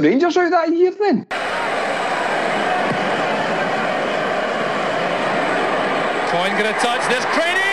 Rangers 0.00 0.34
out 0.38 0.50
that 0.50 0.72
year 0.74 0.92
then? 0.92 1.26
Coyne 6.30 6.52
going 6.58 6.72
to 6.72 6.80
touch 6.80 7.06
this. 7.08 7.24
Creaney! 7.26 7.69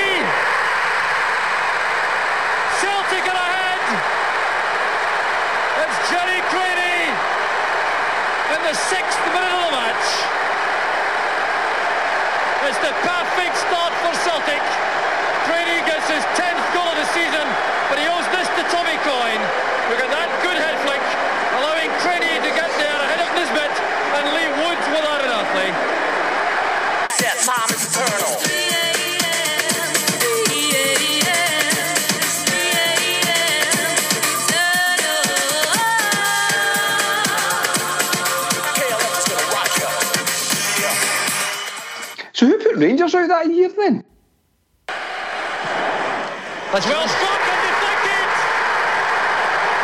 That's 46.78 46.94
well 46.94 47.10
struck 47.10 47.42
and 47.42 47.62
deflected. 47.66 48.30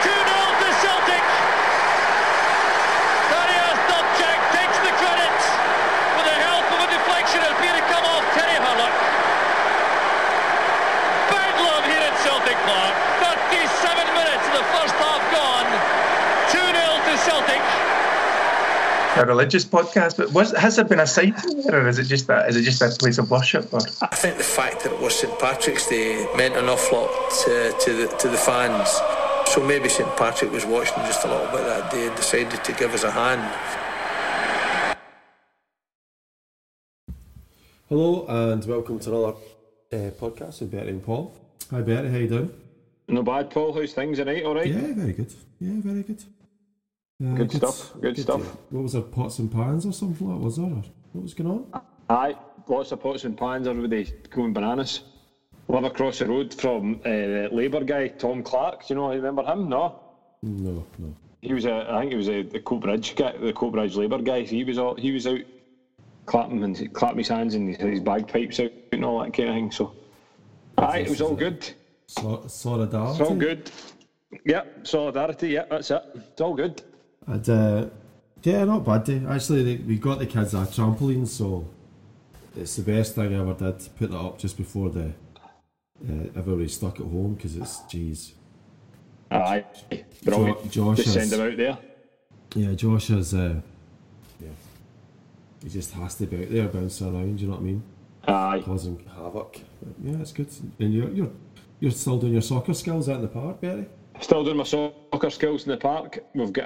2-0 0.05 0.13
to 0.13 0.69
Celtic. 0.77 1.25
Dariusz 3.33 3.79
Wdowczyk 3.89 4.39
takes 4.53 4.77
the 4.85 4.93
credit 5.01 5.37
with 6.13 6.25
the 6.29 6.37
help 6.37 6.61
of 6.69 6.85
a 6.85 6.89
deflection 6.93 7.41
and 7.41 7.49
appear 7.49 7.73
to 7.73 7.81
come 7.89 8.05
off 8.05 8.21
Terry 8.37 8.61
Hurlock. 8.61 8.93
Bedlam 11.33 11.81
here 11.89 12.05
at 12.05 12.13
Celtic 12.21 12.61
Park. 12.61 12.93
37 13.25 14.13
minutes 14.13 14.45
of 14.45 14.61
the 14.61 14.65
first 14.77 14.93
half 15.01 15.23
gone. 15.33 15.65
2-0 16.53 16.77
to 16.77 17.13
Celtic. 17.25 17.63
A 19.15 19.25
religious 19.25 19.63
podcast, 19.63 20.17
but 20.17 20.31
was 20.31 20.51
has 20.51 20.75
there 20.75 20.85
been 20.85 20.99
a 20.99 21.07
site 21.07 21.35
there, 21.65 21.85
or 21.85 21.87
is 21.87 21.99
it 21.99 22.05
just 22.05 22.27
that? 22.27 22.49
Is 22.49 22.55
it 22.55 22.63
just 22.63 22.81
a 22.81 22.89
place 22.89 23.17
of 23.17 23.29
worship? 23.29 23.71
Or 23.73 23.79
I 24.01 24.15
think 24.15 24.37
the 24.37 24.43
fact 24.43 24.83
that 24.83 24.93
it 24.93 24.99
was 24.99 25.15
St 25.15 25.37
Patrick's 25.39 25.87
Day 25.87 26.27
meant 26.35 26.55
an 26.55 26.69
awful 26.69 27.01
lot 27.01 27.31
to, 27.45 27.75
to 27.79 27.93
the 27.93 28.07
to 28.17 28.27
the 28.27 28.37
fans. 28.37 28.89
So 29.51 29.63
maybe 29.63 29.89
St 29.89 30.09
Patrick 30.17 30.51
was 30.51 30.65
watching 30.65 30.95
just 31.05 31.25
a 31.25 31.27
little 31.27 31.45
bit 31.47 31.65
that 31.65 31.91
day 31.91 32.07
and 32.07 32.15
decided 32.15 32.63
to 32.63 32.73
give 32.73 32.93
us 32.93 33.03
a 33.03 33.11
hand. 33.11 33.43
Hello 37.89 38.25
and 38.27 38.65
welcome 38.65 38.99
to 38.99 39.09
another 39.09 39.37
uh, 39.91 40.09
podcast 40.11 40.61
with 40.61 40.71
Bertie 40.71 40.89
and 40.89 41.03
Paul. 41.03 41.35
Hi 41.69 41.81
Bertie, 41.81 42.09
how 42.09 42.17
you 42.17 42.27
doing? 42.27 42.51
No 43.07 43.21
bad, 43.21 43.51
Paul. 43.51 43.73
How's 43.73 43.93
things 43.93 44.17
tonight? 44.17 44.43
All 44.43 44.55
right. 44.55 44.65
Yeah, 44.65 44.93
very 44.93 45.13
good. 45.13 45.31
Yeah, 45.59 45.73
very 45.81 46.01
good. 46.01 46.23
Uh, 47.23 47.35
Good 47.35 47.51
stuff, 47.51 47.93
good 48.01 48.17
stuff. 48.17 48.41
what 48.69 48.83
was 48.83 48.93
there, 48.93 49.01
pots 49.01 49.39
and 49.39 49.49
pans 49.49 49.85
or 49.85 49.93
something 49.93 50.27
like 50.27 50.37
that, 50.39 50.43
was 50.43 50.57
there? 50.57 50.65
What 51.13 51.21
was 51.23 51.33
going 51.33 51.49
on? 51.51 51.81
Aye, 52.09 52.35
lots 52.67 52.91
of 52.91 53.01
pots 53.01 53.23
and 53.23 53.37
pans. 53.37 53.65
Everybody 53.67 54.11
going 54.29 54.51
bananas. 54.51 55.01
Live 55.69 55.85
across 55.85 56.19
the 56.19 56.25
road 56.25 56.53
from 56.53 56.95
uh, 57.05 57.09
the 57.09 57.49
Labour 57.51 57.83
guy, 57.85 58.09
Tom 58.09 58.43
Clarke. 58.43 58.85
Do 58.85 58.93
you 58.93 58.99
know? 58.99 59.09
Remember 59.13 59.43
him? 59.43 59.69
No. 59.69 59.99
No, 60.41 60.85
no. 60.99 61.15
He 61.41 61.53
was 61.53 61.63
a. 61.65 61.87
I 61.89 62.01
think 62.01 62.11
he 62.11 62.17
was 62.17 62.27
a 62.27 62.41
the 62.41 62.59
Coatbridge 62.59 63.15
guy, 63.15 63.31
the 63.37 63.53
Coatbridge 63.53 63.95
Labour 63.95 64.17
guy. 64.21 64.41
He 64.41 64.65
was 64.65 64.77
all. 64.77 64.95
He 64.95 65.11
was 65.11 65.25
out 65.25 65.39
clapping 66.25 66.61
and 66.63 66.93
clapping 66.93 67.19
his 67.19 67.29
hands 67.29 67.55
and 67.55 67.73
his 67.77 68.01
bagpipes 68.01 68.59
out 68.59 68.71
and 68.91 69.05
all 69.05 69.19
that 69.23 69.33
kind 69.33 69.49
of 69.49 69.55
thing. 69.55 69.71
So, 69.71 69.93
aye, 70.77 70.99
it 70.99 71.09
was 71.09 71.21
all 71.21 71.35
good. 71.35 71.69
So, 72.07 72.43
solidarity. 72.47 73.11
It's 73.11 73.29
all 73.29 73.35
good. 73.35 73.71
Yep, 74.45 74.87
solidarity. 74.87 75.49
Yep, 75.49 75.69
that's 75.69 75.91
it. 75.91 76.03
It's 76.15 76.41
all 76.41 76.53
good. 76.55 76.81
And, 77.27 77.49
uh, 77.49 77.85
yeah, 78.43 78.65
not 78.65 78.85
bad 78.85 79.05
day. 79.05 79.21
Actually, 79.27 79.63
they, 79.63 79.83
we 79.83 79.97
got 79.97 80.19
the 80.19 80.25
kids 80.25 80.53
a 80.53 80.57
trampoline, 80.57 81.27
so 81.27 81.67
it's 82.55 82.75
the 82.75 82.83
best 82.83 83.15
thing 83.15 83.33
I 83.35 83.39
ever 83.39 83.53
did. 83.53 83.87
Put 83.97 84.11
that 84.11 84.17
up 84.19 84.37
just 84.37 84.57
before 84.57 84.89
the 84.89 85.13
uh, 86.09 86.27
everybody 86.35 86.67
stuck 86.67 86.99
at 86.99 87.05
home 87.05 87.35
because 87.35 87.55
it's 87.55 87.77
jeez. 87.83 88.33
Aye, 89.31 89.63
brilliant. 90.23 90.69
Josh 90.69 90.97
Just 90.97 91.15
has- 91.15 91.29
send 91.29 91.41
him 91.41 91.51
out 91.51 91.57
there. 91.57 91.77
Yeah, 92.55 92.73
Josh 92.73 93.07
has. 93.07 93.33
Uh, 93.33 93.61
yeah, 94.39 94.49
he 95.63 95.69
just 95.69 95.91
has 95.93 96.15
to 96.15 96.27
be 96.27 96.43
out 96.43 96.51
there 96.51 96.67
bouncing 96.67 97.15
around. 97.15 97.39
You 97.39 97.47
know 97.47 97.53
what 97.53 97.61
I 97.61 97.63
mean? 97.63 97.83
Aye. 98.27 98.61
Causing 98.65 99.03
havoc. 99.15 99.59
Yeah, 100.03 100.17
it's 100.17 100.33
good. 100.33 100.49
And 100.79 100.93
you're 100.93 101.09
you're 101.09 101.31
you're 101.79 101.91
still 101.91 102.19
doing 102.19 102.33
your 102.33 102.41
soccer 102.41 102.73
skills 102.73 103.07
out 103.09 103.15
in 103.15 103.21
the 103.21 103.27
park, 103.29 103.61
Berry. 103.61 103.87
Still 104.21 104.43
doing 104.43 104.57
my 104.57 104.63
soccer 104.63 105.29
skills 105.29 105.63
in 105.65 105.71
the 105.71 105.77
park. 105.77 106.23
We've 106.33 106.53
got 106.53 106.65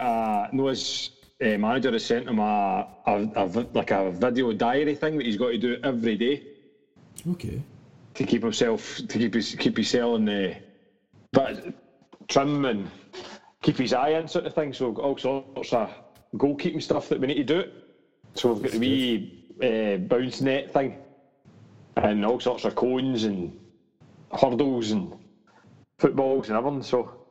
a 0.51 0.55
Noah's 0.55 1.11
uh, 1.41 1.57
manager 1.57 1.91
has 1.91 2.05
sent 2.05 2.27
him 2.27 2.39
a, 2.39 2.87
a, 3.05 3.29
a 3.35 3.45
like 3.73 3.91
a 3.91 4.11
video 4.11 4.51
diary 4.53 4.95
thing 4.95 5.17
that 5.17 5.25
he's 5.25 5.37
got 5.37 5.49
to 5.49 5.57
do 5.57 5.77
every 5.83 6.15
day 6.17 6.43
Okay. 7.29 7.61
to 8.15 8.23
keep 8.25 8.41
himself 8.43 8.97
to 9.07 9.17
keep 9.17 9.33
his 9.33 9.55
keep 9.55 9.77
his 9.77 9.89
cell 9.89 10.15
in 10.15 10.25
the 10.25 10.55
but 11.31 11.73
trim 12.27 12.65
and 12.65 12.89
keep 13.61 13.77
his 13.77 13.93
eye 13.93 14.09
in 14.09 14.27
sort 14.27 14.45
of 14.45 14.53
thing. 14.53 14.73
So 14.73 14.93
all 14.95 15.17
sorts 15.17 15.73
of 15.73 15.91
goalkeeping 16.35 16.81
stuff 16.81 17.09
that 17.09 17.19
we 17.19 17.27
need 17.27 17.47
to 17.47 17.63
do. 17.63 17.71
So 18.33 18.53
we've 18.53 18.63
got 18.63 18.71
the 18.73 18.79
wee 18.79 19.45
uh, 19.63 19.97
bounce 19.97 20.41
net 20.41 20.73
thing 20.73 20.97
and 21.95 22.25
all 22.25 22.39
sorts 22.39 22.65
of 22.65 22.75
cones 22.75 23.23
and 23.23 23.57
hurdles 24.31 24.91
and 24.91 25.13
footballs 25.99 26.49
and 26.49 26.57
everything. 26.57 26.83
So 26.83 27.26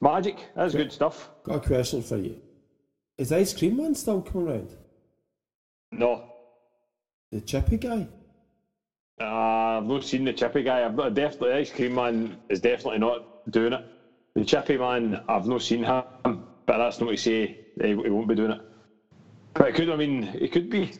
magic. 0.00 0.36
That's 0.54 0.74
good 0.74 0.92
stuff. 0.92 1.30
Got 1.44 1.56
a 1.56 1.60
question 1.68 2.02
for 2.02 2.16
you. 2.16 2.40
Is 3.18 3.32
Ice 3.32 3.56
Cream 3.56 3.76
Man 3.76 3.94
still 3.94 4.20
coming 4.20 4.46
round? 4.48 4.76
No, 5.92 6.24
The 7.32 7.40
chippy 7.40 7.76
guy? 7.78 8.06
Uh, 9.20 9.24
I've 9.78 9.86
not 9.86 10.04
seen 10.04 10.24
the 10.24 10.32
chippy 10.32 10.62
guy. 10.62 10.84
I've 10.84 10.94
not, 10.94 11.14
definitely 11.14 11.52
ice 11.52 11.70
cream 11.70 11.94
man 11.94 12.36
is 12.50 12.60
definitely 12.60 12.98
not 12.98 13.50
doing 13.50 13.72
it. 13.72 13.84
The 14.34 14.44
chippy 14.44 14.76
man, 14.76 15.22
I've 15.28 15.46
not 15.46 15.62
seen 15.62 15.84
him, 15.84 16.02
but 16.22 16.76
that's 16.78 17.00
not 17.00 17.08
to 17.10 17.16
say 17.16 17.60
he, 17.80 17.88
he 17.88 17.94
won't 17.94 18.28
be 18.28 18.34
doing 18.34 18.50
it. 18.50 18.60
But 19.54 19.68
it 19.68 19.74
could. 19.74 19.88
I 19.88 19.96
mean, 19.96 20.24
it 20.34 20.52
could 20.52 20.68
be. 20.68 20.92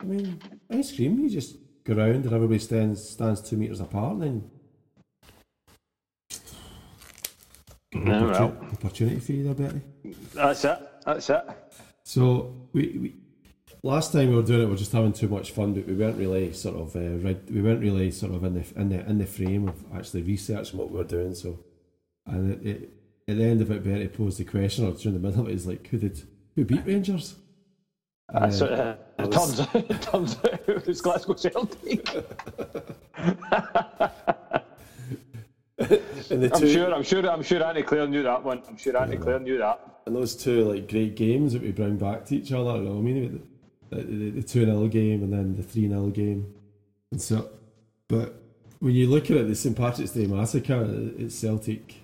I 0.00 0.04
mean, 0.04 0.40
ice 0.70 0.94
cream. 0.94 1.18
You 1.18 1.28
just 1.28 1.56
go 1.82 1.94
round 1.94 2.24
and 2.26 2.32
everybody 2.32 2.60
stands 2.60 3.08
stands 3.08 3.40
two 3.40 3.56
meters 3.56 3.80
apart, 3.80 4.12
and 4.12 4.22
then 4.22 4.50
Well, 7.94 8.56
opportunity 8.72 9.18
for 9.20 9.32
you 9.32 9.52
there, 9.52 9.54
Betty. 9.54 9.80
that's 10.32 10.64
it. 10.64 10.78
That's 11.04 11.28
it. 11.30 11.44
So 12.04 12.54
we, 12.72 12.82
we 12.98 13.14
last 13.82 14.12
time 14.12 14.28
we 14.30 14.36
were 14.36 14.42
doing 14.42 14.62
it, 14.62 14.64
we 14.66 14.70
were 14.72 14.76
just 14.76 14.92
having 14.92 15.12
too 15.12 15.28
much 15.28 15.50
fun, 15.50 15.74
but 15.74 15.86
we 15.86 15.94
weren't 15.94 16.16
really 16.16 16.52
sort 16.52 16.76
of 16.76 16.94
uh, 16.94 17.00
read, 17.18 17.50
we 17.50 17.60
weren't 17.62 17.80
really 17.80 18.10
sort 18.12 18.32
of 18.34 18.44
in 18.44 18.54
the 18.54 18.64
in 18.80 18.88
the 18.90 19.04
in 19.08 19.18
the 19.18 19.26
frame 19.26 19.68
of 19.68 19.84
actually 19.94 20.22
researching 20.22 20.78
what 20.78 20.90
we 20.90 20.98
were 20.98 21.04
doing. 21.04 21.34
So, 21.34 21.58
and 22.26 22.52
it, 22.52 22.66
it, 22.66 22.90
at 23.28 23.36
the 23.38 23.44
end 23.44 23.60
of 23.60 23.70
it, 23.70 23.82
Betty 23.84 24.08
posed 24.08 24.38
the 24.38 24.44
question, 24.44 24.86
or 24.86 24.92
during 24.92 25.20
the 25.20 25.28
middle 25.28 25.42
of 25.42 25.48
it, 25.48 25.54
is 25.54 25.66
like, 25.66 25.86
who 25.88 25.98
did 25.98 26.22
who 26.54 26.64
beat 26.64 26.86
Rangers? 26.86 27.34
Uh, 28.32 28.44
it. 28.52 28.62
Uh, 28.62 28.94
it 29.18 29.26
was- 29.26 29.56
turns 29.58 29.60
out, 29.60 29.74
it 29.90 30.02
turns 30.02 30.36
out 30.36 30.60
it 30.68 30.86
was 30.86 31.00
Glasgow 31.00 31.34
Celtic. 31.34 32.08
And 36.30 36.42
the 36.44 36.54
I'm 36.54 36.60
two, 36.60 36.72
sure. 36.72 36.94
I'm 36.94 37.02
sure. 37.02 37.28
I'm 37.28 37.42
sure 37.42 37.62
Andy 37.64 37.82
Clare 37.82 38.06
knew 38.06 38.22
that 38.22 38.44
one. 38.44 38.62
I'm 38.68 38.76
sure 38.76 38.96
Andy 38.96 39.16
Clare 39.16 39.40
knew 39.40 39.58
that. 39.58 39.80
and 40.06 40.14
those 40.14 40.36
two 40.36 40.64
like 40.64 40.88
great 40.88 41.16
games 41.16 41.52
that 41.54 41.62
we 41.62 41.72
bring 41.72 41.96
back 41.96 42.24
to 42.26 42.36
each 42.36 42.52
other. 42.52 42.76
You 42.76 42.82
know, 42.84 42.90
what 42.92 42.98
I 42.98 43.02
mean, 43.02 43.48
the, 43.90 43.96
the, 44.02 44.30
the 44.30 44.42
two 44.42 44.64
0 44.64 44.86
game 44.88 45.22
and 45.24 45.32
then 45.32 45.56
the 45.56 45.62
three 45.62 45.88
0 45.88 46.06
game, 46.08 46.52
and 47.10 47.20
so. 47.20 47.50
But 48.08 48.40
when 48.80 48.92
you 48.94 49.08
look 49.08 49.30
at 49.30 49.36
it, 49.38 49.48
the 49.48 49.54
St 49.54 49.76
Patrick's 49.76 50.12
Day 50.12 50.26
massacre, 50.26 50.74
uh, 50.74 51.22
it's 51.22 51.34
Celtic, 51.34 51.94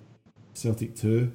Celtic 0.53 0.95
two. 0.95 1.31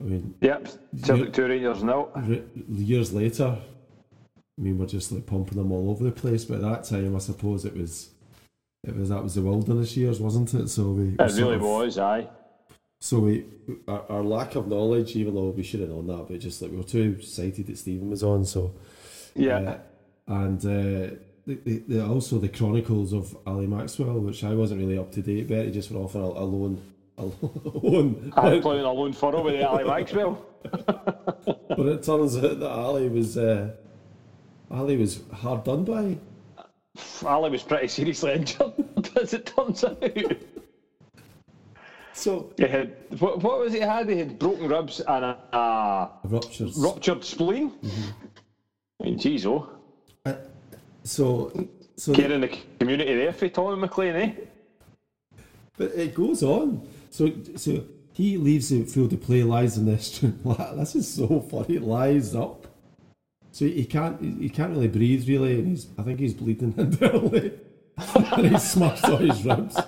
I 0.00 0.04
mean, 0.04 0.34
Yep. 0.42 0.68
Celtic 1.02 1.32
two 1.32 1.46
Rangers 1.46 1.82
no. 1.82 2.10
re- 2.16 2.44
years 2.68 3.12
later, 3.14 3.56
I 4.58 4.62
mean, 4.62 4.78
we're 4.78 4.86
just 4.86 5.12
like 5.12 5.24
pumping 5.26 5.56
them 5.58 5.72
all 5.72 5.90
over 5.90 6.04
the 6.04 6.10
place. 6.12 6.44
But 6.44 6.56
at 6.56 6.62
that 6.62 6.84
time, 6.84 7.16
I 7.16 7.18
suppose 7.18 7.64
it 7.64 7.74
was, 7.76 8.10
it 8.86 8.96
was 8.96 9.08
that 9.08 9.22
was 9.22 9.34
the 9.34 9.42
wilderness 9.42 9.96
years, 9.96 10.20
wasn't 10.20 10.54
it? 10.54 10.68
So 10.68 10.90
we, 10.90 11.14
It 11.18 11.32
really 11.36 11.56
of- 11.56 11.62
was. 11.62 11.98
Aye. 11.98 12.28
So 13.00 13.18
we, 13.20 13.44
our, 13.86 14.04
our 14.08 14.22
lack 14.22 14.54
of 14.54 14.68
knowledge, 14.68 15.16
even 15.16 15.34
though 15.34 15.50
we 15.50 15.62
should 15.62 15.80
have 15.80 15.90
known 15.90 16.06
that, 16.06 16.26
but 16.28 16.40
just 16.40 16.62
like 16.62 16.70
we 16.70 16.78
were 16.78 16.82
too 16.82 17.16
excited 17.18 17.66
that 17.66 17.76
Stephen 17.78 18.08
was 18.10 18.22
on. 18.22 18.44
So 18.44 18.72
Yeah. 19.34 19.58
Uh, 19.58 19.78
and 20.28 20.58
uh, 20.64 21.14
the, 21.46 21.54
the, 21.64 21.78
the, 21.88 22.06
also 22.06 22.38
the 22.38 22.48
Chronicles 22.48 23.12
of 23.12 23.36
Ali 23.46 23.66
Maxwell, 23.66 24.18
which 24.20 24.42
I 24.44 24.54
wasn't 24.54 24.80
really 24.80 24.98
up 24.98 25.12
to 25.12 25.22
date. 25.22 25.46
Betty 25.46 25.70
just 25.70 25.90
went 25.90 26.04
off 26.04 26.16
on 26.16 26.22
a, 26.22 26.24
a 26.24 26.44
loan, 26.44 26.80
a 27.18 27.24
loan. 27.86 28.32
I'm 28.34 28.60
playing 28.62 28.84
a 28.84 28.92
lone 28.92 29.12
furrow 29.12 29.42
with 29.44 29.62
Ali 29.62 29.84
Maxwell. 29.84 30.42
but 30.86 31.86
it 31.86 32.02
turns 32.02 32.36
out 32.38 32.58
that 32.60 32.70
Ali 32.70 33.08
was 33.08 33.36
uh, 33.36 33.70
Ali 34.70 34.96
was 34.96 35.20
hard 35.32 35.62
done 35.64 35.84
by. 35.84 36.16
Ali 37.24 37.50
was 37.50 37.62
pretty 37.62 37.88
seriously 37.88 38.32
injured, 38.32 38.72
as 39.20 39.34
it 39.34 39.46
turns 39.46 39.84
out. 39.84 40.02
So 42.12 42.50
He 42.56 42.66
had 42.66 42.96
what, 43.18 43.42
what 43.42 43.58
was 43.60 43.74
it? 43.74 43.82
He 43.82 43.86
had 43.86 44.08
he 44.08 44.18
had 44.18 44.38
broken 44.38 44.68
ribs 44.68 45.00
and 45.00 45.24
a, 45.24 45.38
a 45.52 46.10
ruptures. 46.24 46.76
ruptured 46.76 47.24
spleen. 47.24 47.72
I 49.00 49.04
mean, 49.04 49.18
geez, 49.18 49.44
oh, 49.46 49.68
so 51.04 51.52
so 51.96 52.14
caring 52.14 52.40
the 52.40 52.58
community 52.80 53.14
there 53.14 53.32
for 53.32 53.48
Tommy 53.48 53.76
McLean, 53.76 54.16
eh? 54.16 54.32
But 55.76 55.92
it 55.94 56.14
goes 56.14 56.42
on. 56.42 56.88
So 57.10 57.30
so 57.56 57.84
he 58.12 58.38
leaves 58.38 58.70
the 58.70 58.84
field 58.84 59.10
to 59.10 59.18
play, 59.18 59.42
lies 59.42 59.76
in 59.76 59.84
this. 59.84 60.18
this 60.74 60.94
is 60.94 61.06
so 61.12 61.40
funny. 61.40 61.78
Lies 61.78 62.34
up. 62.34 62.65
So 63.56 63.64
he 63.64 63.86
can't 63.86 64.20
he 64.20 64.50
can't 64.50 64.70
really 64.72 64.86
breathe 64.86 65.26
really, 65.26 65.54
and 65.54 65.68
he's 65.68 65.86
I 65.96 66.02
think 66.02 66.20
he's 66.20 66.34
bleeding 66.34 66.74
internally. 66.76 67.58
and 67.96 68.48
he's 68.48 68.70
smashed 68.70 69.06
all 69.06 69.16
his 69.16 69.42
ribs. 69.44 69.78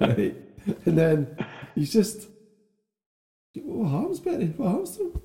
right? 0.00 0.34
And 0.86 0.98
then 0.98 1.36
he's 1.74 1.92
just 1.92 2.26
what 3.62 3.90
happens, 3.90 4.20
Betty? 4.20 4.46
What 4.56 4.70
happens 4.70 4.96
to 4.96 5.02
him? 5.02 5.22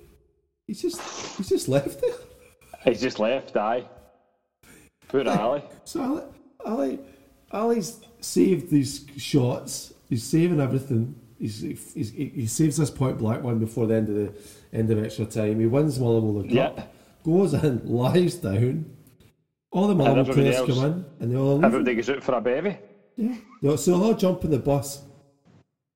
He's 0.67 0.81
just 0.81 0.99
he's 1.37 1.47
just 1.47 1.69
left 1.69 2.01
there. 2.01 2.13
He's 2.83 2.99
just 2.99 3.19
left, 3.19 3.55
aye. 3.55 3.85
Poor 5.07 5.25
Ali. 5.29 5.63
So 5.85 6.03
Ali, 6.03 6.23
Ali, 6.65 6.99
Ali's 7.53 8.01
saved 8.19 8.69
these 8.69 9.05
shots. 9.15 9.93
He's 10.09 10.23
saving 10.23 10.59
everything. 10.59 11.15
He's, 11.39 11.61
he's, 11.61 12.11
he 12.11 12.25
he 12.35 12.47
saves 12.47 12.75
this 12.75 12.91
point 12.91 13.17
blank 13.17 13.43
one 13.43 13.59
before 13.59 13.87
the 13.87 13.95
end 13.95 14.09
of 14.09 14.15
the 14.15 14.33
end 14.73 14.91
of 14.91 15.03
extra 15.03 15.25
time. 15.25 15.59
He 15.59 15.65
wins 15.65 15.99
Motherwell 15.99 16.43
Cup. 16.43 16.51
Yeah. 16.51 16.83
Goes 17.23 17.53
in, 17.53 17.81
lies 17.85 18.35
down. 18.35 18.85
All 19.71 19.87
the 19.87 20.03
everybody 20.03 20.33
players 20.33 20.55
else- 20.57 20.69
come 20.69 20.85
in, 20.85 21.05
and 21.19 21.31
they 21.31 21.37
all 21.37 21.55
leave. 21.55 21.63
Everybody 21.63 21.95
goes 21.95 22.09
out 22.09 22.23
for 22.23 22.33
a 22.35 22.41
bevy. 22.41 22.77
Yeah. 23.15 23.75
So 23.75 23.97
they 23.97 24.05
all 24.05 24.13
jump 24.13 24.43
in 24.43 24.51
the 24.51 24.59
bus, 24.59 25.03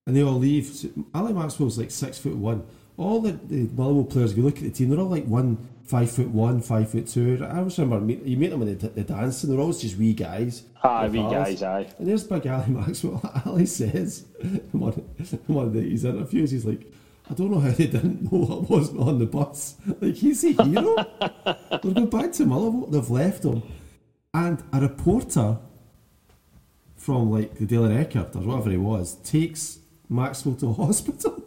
and 0.08 0.16
they 0.16 0.24
all 0.24 0.34
leave. 0.38 0.66
So 0.68 0.90
Ali 1.14 1.34
Maxwell's 1.34 1.78
like 1.78 1.92
six 1.92 2.18
foot 2.18 2.36
one. 2.36 2.64
All 2.98 3.20
the, 3.20 3.34
the 3.34 3.66
players, 4.06 4.32
if 4.32 4.38
you 4.38 4.44
look 4.44 4.56
at 4.58 4.64
the 4.64 4.70
team, 4.70 4.90
they're 4.90 5.00
all 5.00 5.10
like 5.10 5.26
one, 5.26 5.58
five 5.84 6.10
foot 6.10 6.30
one, 6.30 6.62
five 6.62 6.90
foot 6.90 7.08
two. 7.08 7.44
I 7.44 7.58
always 7.58 7.78
remember 7.78 8.14
you 8.14 8.38
meet 8.38 8.52
them 8.52 8.60
when 8.62 8.78
they, 8.78 8.88
they 8.88 9.04
dance, 9.04 9.44
and 9.44 9.52
they're 9.52 9.60
always 9.60 9.82
just 9.82 9.98
wee 9.98 10.14
guys. 10.14 10.64
Aye, 10.82 11.10
wee 11.10 11.18
guys, 11.20 11.62
aye. 11.62 11.88
And 11.98 12.08
there's 12.08 12.24
big 12.24 12.48
Ali 12.48 12.68
Maxwell. 12.70 13.20
Ali 13.46 13.66
says 13.66 14.26
in 14.40 14.62
one, 14.72 15.04
in 15.20 15.54
one 15.54 15.66
of 15.66 15.74
these 15.74 16.06
interviews, 16.06 16.52
he's 16.52 16.64
like, 16.66 16.90
I 17.30 17.34
don't 17.34 17.52
know 17.52 17.60
how 17.60 17.72
they 17.72 17.88
didn't 17.88 18.32
know 18.32 18.66
I 18.70 18.72
wasn't 18.72 19.00
on 19.00 19.18
the 19.20 19.26
bus. 19.26 19.76
Like, 20.00 20.16
he's 20.16 20.44
a 20.44 20.64
hero. 20.64 20.96
They're 21.46 21.80
going 21.80 22.10
back 22.10 22.32
to 22.34 22.46
Motherwell. 22.46 22.88
They've 22.88 23.10
left 23.10 23.44
him. 23.44 23.64
And 24.34 24.64
a 24.72 24.82
reporter 24.82 25.58
from, 26.96 27.32
like, 27.32 27.56
the 27.56 27.66
Daily 27.66 27.96
Record 27.96 28.36
or 28.36 28.42
whatever 28.42 28.70
he 28.70 28.78
was 28.78 29.16
takes 29.16 29.80
Maxwell 30.08 30.56
to 30.56 30.74
hospital. 30.74 31.44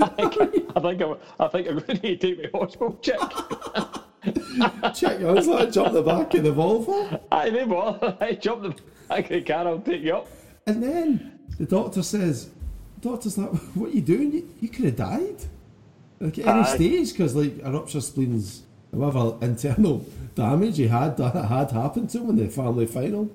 I 0.00 0.80
think 0.80 1.00
I'm, 1.00 1.16
I 1.40 1.48
think 1.48 1.68
I'm 1.68 1.78
going 1.78 1.98
to 1.98 2.02
need 2.02 2.20
to 2.20 2.34
take 2.36 2.52
my 2.52 2.58
hospital 2.58 2.98
check. 3.00 3.18
Check, 4.94 5.20
I 5.20 5.32
was 5.32 5.46
like, 5.46 5.72
jump 5.72 5.92
the 5.92 6.02
back 6.02 6.32
of 6.34 6.44
the 6.44 6.50
Volvo. 6.50 7.20
I 7.30 7.50
know 7.50 7.66
what. 7.66 8.22
I 8.22 8.32
jump 8.32 8.62
the 8.62 8.74
back 9.08 9.24
of 9.24 9.30
the 9.30 9.42
car. 9.42 9.66
I'll 9.68 9.80
take 9.80 10.02
you 10.02 10.16
up. 10.16 10.28
And 10.66 10.82
then 10.82 11.38
the 11.58 11.66
doctor 11.66 12.02
says, 12.02 12.50
doctor's 13.04 13.38
like, 13.42 13.50
what 13.74 13.90
are 13.90 13.94
you 13.94 14.02
doing? 14.02 14.32
You, 14.32 14.48
you 14.60 14.68
could 14.68 14.86
have 14.86 14.96
died. 14.96 15.36
Like 16.20 16.38
at 16.38 16.46
any 16.46 16.60
Aye. 16.60 16.74
stage, 16.76 17.12
because 17.12 17.34
like 17.34 17.54
a 17.62 17.70
rupture 17.70 18.00
spleens, 18.00 18.62
whatever 18.90 19.36
internal 19.44 20.04
damage 20.34 20.76
he 20.78 20.88
had 20.88 21.16
that 21.18 21.34
had 21.34 21.70
happened 21.70 22.10
to 22.10 22.18
him 22.18 22.30
in 22.30 22.36
the 22.36 22.48
family 22.48 22.86
final. 22.86 23.30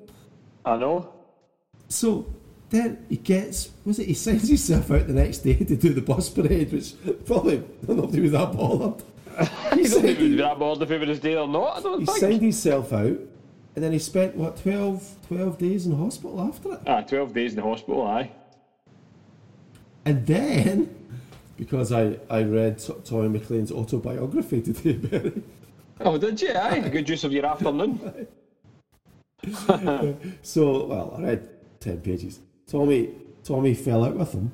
I 0.64 0.76
know. 0.76 1.12
So 1.88 2.26
then 2.70 3.04
he 3.08 3.16
gets, 3.16 3.70
was 3.84 3.98
it, 3.98 4.06
he 4.06 4.14
sends 4.26 4.48
himself 4.48 4.90
out 4.90 5.06
the 5.06 5.12
next 5.12 5.38
day 5.38 5.54
to 5.54 5.76
do 5.76 5.92
the 5.92 6.00
bus 6.02 6.28
parade, 6.28 6.72
which 6.72 6.94
probably 7.24 7.62
nobody 7.86 8.20
was 8.20 8.32
that 8.32 8.52
bothered. 8.56 9.02
He, 9.74 9.84
don't 9.84 9.86
signed, 9.86 10.06
even 10.08 10.36
that 10.38 10.58
bothered 10.58 10.90
if 10.90 11.02
it 11.02 11.08
was 11.08 11.20
day 11.20 11.36
or 11.36 11.48
not. 11.48 11.78
I 11.78 11.80
don't 11.80 12.00
he 12.00 12.06
think. 12.06 12.18
signed 12.18 12.42
himself 12.42 12.92
out, 12.92 13.18
and 13.74 13.84
then 13.84 13.92
he 13.92 13.98
spent, 13.98 14.34
what, 14.36 14.56
12, 14.58 15.16
12 15.28 15.58
days 15.58 15.86
in 15.86 15.96
hospital 15.96 16.40
after 16.40 16.74
it. 16.74 16.80
Ah, 16.86 17.00
12 17.02 17.32
days 17.32 17.52
in 17.52 17.56
the 17.56 17.62
hospital, 17.62 18.06
aye. 18.06 18.30
And 20.04 20.26
then, 20.26 20.94
because 21.56 21.92
I, 21.92 22.16
I 22.28 22.42
read 22.42 22.82
Tommy 23.04 23.28
McLean's 23.28 23.70
autobiography 23.72 24.62
today, 24.62 24.92
Barry, 25.08 25.42
Oh, 26.02 26.16
did 26.16 26.40
you? 26.40 26.54
Aye. 26.54 26.88
Good 26.88 27.08
use 27.08 27.24
of 27.24 27.32
your 27.32 27.44
afternoon. 27.44 28.26
so, 30.42 30.86
well, 30.86 31.14
I 31.18 31.22
read 31.22 31.48
10 31.80 32.00
pages. 32.00 32.40
Tommy 32.66 33.10
Tommy 33.42 33.74
fell 33.74 34.04
out 34.04 34.16
with 34.16 34.32
him 34.32 34.52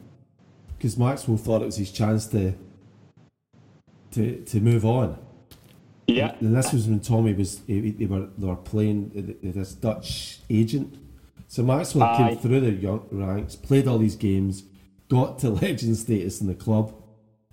because 0.79 0.97
Maxwell 0.97 1.37
thought 1.37 1.63
it 1.63 1.67
was 1.67 1.77
his 1.77 1.91
chance 1.93 2.27
to, 2.29 2.53
to, 4.13 4.37
to 4.45 4.61
move 4.61 4.85
on. 4.85 5.19
Yeah. 6.07 6.35
And 6.41 6.55
this 6.57 6.73
was 6.73 6.87
when 6.87 7.01
Tommy 7.01 7.33
was, 7.35 7.61
he- 7.67 7.91
they 7.91 8.07
were, 8.07 8.29
they 8.39 8.47
were 8.47 8.57
playing 8.57 9.37
this 9.43 9.73
Dutch 9.75 10.39
agent. 10.49 10.97
So 11.49 11.63
Maxwell 11.63 12.05
Aye. 12.05 12.17
came 12.31 12.39
through 12.39 12.61
the 12.61 13.01
ranks, 13.11 13.57
played 13.57 13.87
all 13.89 13.99
these 13.99 14.17
games, 14.17 14.65
got 15.09 15.39
to 15.41 15.51
legend 15.51 15.97
status 15.97 16.41
in 16.41 16.47
the 16.47 16.55
club, 16.55 16.93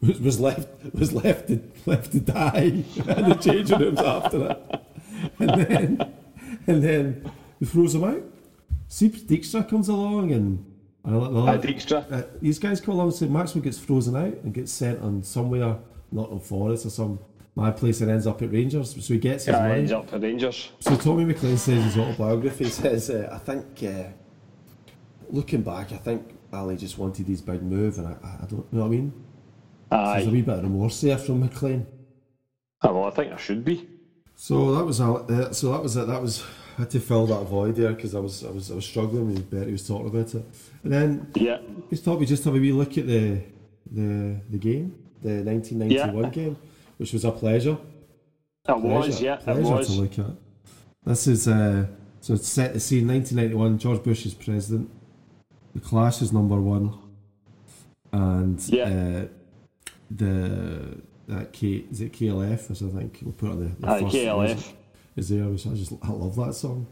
was, 0.01 0.19
was 0.19 0.39
left 0.39 0.67
was 0.93 1.13
left 1.13 1.47
to 1.47 1.59
left 1.85 2.11
to 2.11 2.19
die 2.19 2.59
in 2.63 2.83
the 3.29 3.37
changing 3.41 3.79
rooms 3.79 3.99
after 3.99 4.39
that. 4.39 4.85
and 5.39 5.49
then 5.49 6.13
and 6.67 6.83
then 6.83 7.31
they 7.59 7.65
throws 7.65 7.95
him 7.95 8.03
out. 8.03 8.21
Seeps 8.87 9.21
Dijkstra 9.21 9.67
comes 9.69 9.87
along 9.89 10.31
and. 10.31 10.65
and 11.05 11.15
I- 11.15 11.19
I- 11.19 11.53
Aye, 11.53 11.57
Dijkstra. 11.57 12.11
uh, 12.11 12.23
these 12.41 12.59
guys 12.59 12.79
come 12.81 12.95
along 12.95 13.07
and 13.07 13.15
say 13.15 13.27
Maxwell 13.27 13.63
gets 13.63 13.79
frozen 13.79 14.15
out 14.15 14.33
and 14.43 14.53
gets 14.53 14.71
sent 14.71 15.01
on 15.01 15.23
somewhere, 15.23 15.77
not 16.11 16.29
on 16.31 16.39
Forest 16.39 16.85
or 16.85 16.89
some 16.89 17.19
mad 17.55 17.77
place, 17.77 18.01
and 18.01 18.09
ends 18.11 18.25
up 18.27 18.41
at 18.41 18.51
Rangers. 18.51 18.91
So 19.05 19.13
he 19.13 19.19
gets 19.19 19.45
his 19.45 19.53
Yeah, 19.53 19.67
money. 19.67 19.79
ends 19.81 19.91
up 19.91 20.09
for 20.09 20.17
Rangers. 20.19 20.71
So 20.79 20.95
Tommy 20.95 21.23
McLean 21.25 21.57
says 21.57 21.83
his 21.83 21.97
autobiography 21.97 22.65
says, 22.65 23.09
uh, 23.09 23.29
I 23.31 23.37
think, 23.39 23.65
uh, 23.83 24.09
looking 25.29 25.61
back, 25.61 25.91
I 25.91 25.97
think 25.97 26.23
Ali 26.53 26.77
just 26.77 26.97
wanted 26.97 27.27
his 27.27 27.41
big 27.41 27.61
move, 27.63 27.97
and 27.97 28.07
I, 28.07 28.11
I 28.41 28.45
don't 28.45 28.65
you 28.71 28.77
know 28.77 28.81
what 28.81 28.85
I 28.85 28.89
mean. 28.89 29.13
There's 29.89 30.25
a 30.25 30.29
Aye. 30.29 30.31
wee 30.31 30.41
bit 30.41 30.57
of 30.57 30.63
remorse 30.63 31.01
there 31.01 31.17
from 31.17 31.41
McLean. 31.41 31.85
Ah, 32.81 32.91
well, 32.91 33.05
I 33.05 33.11
think 33.11 33.29
there 33.29 33.37
should 33.37 33.63
be. 33.63 33.87
So 34.35 34.73
that 34.75 34.83
was 34.83 34.99
uh, 34.99 35.51
so 35.53 35.71
that 35.71 35.81
was 35.83 35.95
it. 35.95 36.07
That 36.07 36.21
was 36.21 36.43
I 36.77 36.81
had 36.81 36.89
to 36.91 36.99
fill 36.99 37.27
that 37.27 37.43
void 37.43 37.75
there 37.75 37.93
because 37.93 38.15
I 38.15 38.19
was 38.19 38.43
I 38.43 38.49
was 38.49 38.71
I 38.71 38.75
was 38.75 38.85
struggling 38.85 39.27
when 39.33 39.41
Betty 39.43 39.71
was 39.71 39.87
talking 39.87 40.07
about 40.07 40.33
it, 40.33 40.43
and 40.83 40.91
then 40.91 41.31
Yeah. 41.35 41.59
we 41.89 41.97
thought 41.97 42.19
we 42.19 42.25
just 42.25 42.43
have 42.45 42.55
a 42.55 42.59
wee 42.59 42.71
look 42.71 42.97
at 42.97 43.05
the 43.07 43.41
the 43.91 44.41
the 44.49 44.57
game, 44.57 44.95
the 45.21 45.43
1991 45.43 46.23
Yeah. 46.23 46.29
game, 46.31 46.57
which 46.97 47.13
was 47.13 47.23
a 47.25 47.31
pleasure. 47.31 47.77
It 48.67 48.77
was, 48.79 49.05
Pleasure- 49.07 49.25
yeah, 49.25 49.33
it 49.35 49.43
pleasure 49.43 49.61
was. 49.61 49.87
to 49.87 50.01
look 50.01 50.17
at. 50.19 50.31
This 51.05 51.27
is 51.27 51.47
uh, 51.47 51.85
so 52.21 52.33
it's 52.33 52.47
set 52.47 52.73
the 52.73 52.79
scene 52.79 53.07
1991. 53.07 53.77
George 53.77 54.01
Bush 54.03 54.25
is 54.25 54.33
president. 54.33 54.89
The 55.73 55.79
Clash 55.79 56.21
is 56.21 56.31
number 56.31 56.59
one, 56.61 56.93
and 58.11 58.59
Yeah. 58.69 58.83
uh, 58.83 59.27
the 60.11 60.97
that 61.27 61.53
K 61.53 61.85
is 61.89 62.01
it 62.01 62.13
KLF? 62.13 62.69
As 62.71 62.83
I 62.83 62.87
think 62.89 63.19
we'll 63.23 63.33
put 63.33 63.49
on 63.51 63.59
the, 63.59 63.69
the 63.79 63.87
Aye, 63.89 63.99
first 64.01 64.15
KLF. 64.15 64.45
music 64.55 64.75
is 65.15 65.29
there, 65.29 65.45
which 65.45 65.65
I 65.67 65.69
just 65.73 65.93
I 66.03 66.09
love 66.11 66.35
that 66.35 66.53
song. 66.53 66.85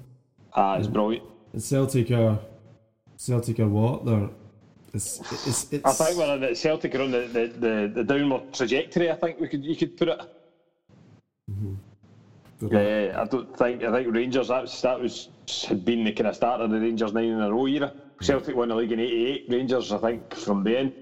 Ah, 0.54 0.78
it's 0.78 0.88
brilliant. 0.88 1.26
And 1.54 1.62
Celtic 1.62 2.12
are 2.12 2.40
Celtic 3.18 3.60
are 3.60 3.68
what? 3.68 4.06
They're 4.06 4.30
it's 4.94 5.20
it's, 5.48 5.72
it's 5.72 5.86
I 5.86 5.92
think 6.06 6.18
we're 6.18 6.32
on 6.34 6.42
the 6.42 6.56
Celtic 6.56 6.96
are 6.96 7.02
on 7.04 7.12
the, 7.12 7.20
the, 7.28 7.48
the, 7.48 7.92
the 7.96 8.04
downward 8.04 8.52
trajectory. 8.54 9.12
I 9.12 9.16
think 9.16 9.40
we 9.40 9.48
could 9.48 9.64
you 9.64 9.76
could 9.76 9.96
put 9.98 10.08
it. 10.08 10.20
they're- 12.60 13.14
Uh, 13.16 13.22
I 13.22 13.26
don't 13.26 13.58
think 13.58 13.84
I 13.84 13.92
think 13.92 14.14
Rangers 14.16 14.48
that 14.50 14.62
was, 14.64 14.82
that 14.82 15.00
was 15.00 15.30
had 15.68 15.84
been 15.86 16.04
the 16.04 16.12
kind 16.14 16.28
of 16.28 16.36
start 16.36 16.62
of 16.62 16.72
the 16.72 16.80
Rangers 16.80 17.14
nine 17.14 17.26
in 17.26 17.42
a 17.42 17.52
row 17.52 17.68
era. 17.68 17.92
Celtic 18.22 18.56
won 18.56 18.70
the 18.70 18.76
league 18.76 18.92
in 18.92 19.00
'88. 19.00 19.46
Rangers, 19.50 19.92
I 19.92 19.98
think, 19.98 20.34
from 20.36 20.64
then 20.64 20.94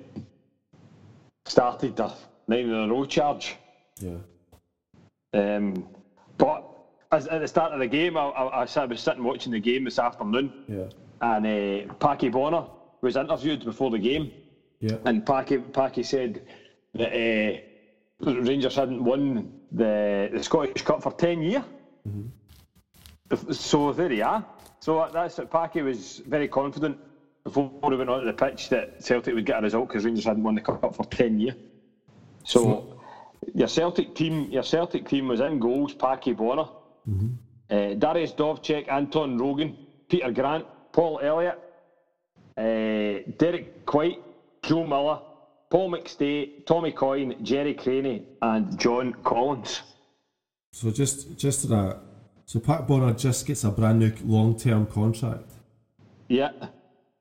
started 1.45 1.95
the 1.95 2.13
nine 2.47 2.65
in 2.65 2.73
a 2.73 2.87
row 2.87 3.05
charge. 3.05 3.55
yeah. 3.99 4.17
Um, 5.33 5.87
but 6.37 6.65
as, 7.11 7.27
at 7.27 7.41
the 7.41 7.47
start 7.47 7.73
of 7.73 7.79
the 7.79 7.87
game, 7.87 8.17
I, 8.17 8.21
I, 8.21 8.65
I 8.65 8.85
was 8.85 9.01
sitting 9.01 9.23
watching 9.23 9.51
the 9.51 9.59
game 9.59 9.83
this 9.83 9.99
afternoon, 9.99 10.51
Yeah, 10.67 10.85
and 11.21 11.45
uh, 11.89 11.93
Packy 11.95 12.29
Bonner 12.29 12.65
was 13.01 13.15
interviewed 13.15 13.63
before 13.65 13.91
the 13.91 13.99
game, 13.99 14.31
yeah, 14.79 14.97
and 15.05 15.25
Packy 15.25 15.57
Packy 15.59 16.03
said 16.03 16.41
that 16.93 17.11
uh, 17.13 18.31
Rangers 18.31 18.75
hadn't 18.75 19.03
won 19.03 19.53
the, 19.71 20.29
the 20.33 20.43
Scottish 20.43 20.81
Cup 20.83 21.03
for 21.03 21.11
10 21.11 21.41
years. 21.41 21.63
So 23.51 23.93
there 23.93 24.11
you 24.11 24.23
are. 24.23 24.43
So 24.79 25.07
that's 25.13 25.37
it. 25.39 25.51
Packy 25.51 25.81
was 25.83 26.17
very 26.25 26.47
confident 26.47 26.97
before 27.43 27.71
we 27.83 27.95
went 27.95 28.09
onto 28.09 28.25
the 28.25 28.33
pitch 28.33 28.69
that 28.69 29.03
Celtic 29.03 29.33
would 29.33 29.45
get 29.45 29.59
a 29.59 29.61
result 29.61 29.87
because 29.87 30.05
Rangers 30.05 30.25
hadn't 30.25 30.43
won 30.43 30.55
the 30.55 30.61
cup 30.61 30.95
for 30.95 31.05
10 31.05 31.39
years. 31.39 31.55
So 32.43 32.99
your 33.53 33.67
Celtic 33.67 34.15
team, 34.15 34.49
your 34.51 34.63
Celtic 34.63 35.07
team 35.07 35.27
was 35.27 35.39
in 35.39 35.59
goals, 35.59 35.93
Packy 35.93 36.33
Bonner, 36.33 36.67
uh, 37.69 37.73
Dariusz 37.73 38.35
Wdowczyk, 38.35 38.89
Anton 38.89 39.37
Rogan, 39.37 39.77
Peter 40.07 40.31
Grant, 40.31 40.65
Paul 40.91 41.19
Elliott, 41.21 41.59
uh, 42.57 43.31
Derek 43.37 43.85
Whyte, 43.91 44.21
Joe 44.63 44.85
Miller, 44.85 45.19
Paul 45.69 45.91
McStay, 45.91 46.65
Tommy 46.65 46.91
Coyne, 46.91 47.35
Gerry 47.43 47.75
Creaney, 47.75 48.23
and 48.41 48.77
John 48.79 49.13
Collins. 49.23 49.81
So 50.71 50.91
just 50.91 51.37
just 51.37 51.69
that, 51.69 51.99
so 52.45 52.59
Pat 52.59 52.87
Bonner 52.87 53.13
just 53.13 53.45
gets 53.45 53.63
a 53.63 53.71
brand 53.71 53.99
new 53.99 54.11
long 54.25 54.57
term 54.57 54.85
contract, 54.87 55.51
Yeah, 56.27 56.51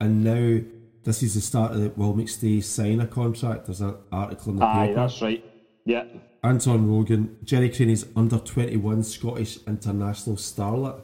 and 0.00 0.25
now 0.25 0.61
this 1.05 1.23
is 1.23 1.35
the 1.35 1.40
start 1.40 1.73
of 1.73 1.81
the 1.81 1.90
Will 1.90 2.14
McStay 2.14 2.62
sign 2.62 3.00
a 3.00 3.07
contract. 3.07 3.67
There's 3.67 3.81
an 3.81 3.97
article 4.12 4.52
in 4.52 4.59
the 4.59 4.64
aye, 4.64 4.87
paper. 4.88 4.95
that's 4.95 5.23
right. 5.23 5.45
Yeah, 5.85 6.05
Anton 6.43 6.88
Rogan, 6.88 7.37
Gerry 7.45 7.71
Creaney's 7.71 8.07
under 8.14 8.38
21 8.38 9.02
Scottish 9.02 9.59
international 9.67 10.37
starlet. 10.37 11.00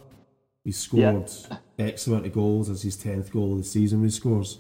He 0.63 0.73
scored 0.73 1.31
X 1.79 2.07
amount 2.07 2.27
of 2.27 2.33
goals 2.33 2.71
as 2.71 2.83
his 2.83 2.97
10th 2.97 3.31
goal 3.31 3.53
of 3.53 3.59
the 3.59 3.65
season 3.65 4.03
he 4.03 4.11
scores. 4.11 4.59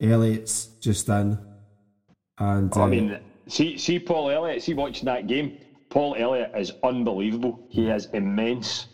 Elliott's 0.00 0.66
just 0.80 1.08
in. 1.08 1.38
And 2.38 2.72
I 2.74 2.82
uh, 2.82 2.86
mean, 2.86 3.18
see, 3.46 3.76
see 3.76 3.98
Paul 3.98 4.30
Elliott, 4.30 4.62
see 4.62 4.74
watching 4.74 5.06
that 5.06 5.26
game. 5.26 5.58
Paul 5.90 6.14
Elliott 6.16 6.52
is 6.56 6.72
unbelievable. 6.82 7.66
He 7.68 7.88
is 7.88 8.06
immense. 8.06 8.86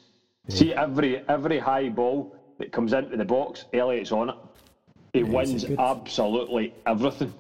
See 0.48 0.74
every 0.74 1.26
every 1.28 1.58
high 1.58 1.88
ball 1.88 2.36
that 2.58 2.72
comes 2.72 2.92
into 2.92 3.16
the 3.16 3.24
box, 3.24 3.66
Elliott's 3.72 4.12
on 4.12 4.30
it. 4.30 4.36
He 5.14 5.20
a 5.20 5.24
wins 5.24 5.64
absolutely 5.78 6.74
everything. 6.86 7.32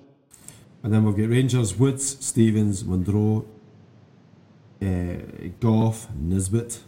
and 0.84 0.92
then 0.92 1.04
we've 1.04 1.16
got 1.16 1.28
Rangers, 1.28 1.76
Woods, 1.76 2.24
Stevens, 2.24 2.84
Munro, 2.84 3.44
uh, 4.80 4.86
Gough, 5.60 6.06
Nisbet, 6.16 6.80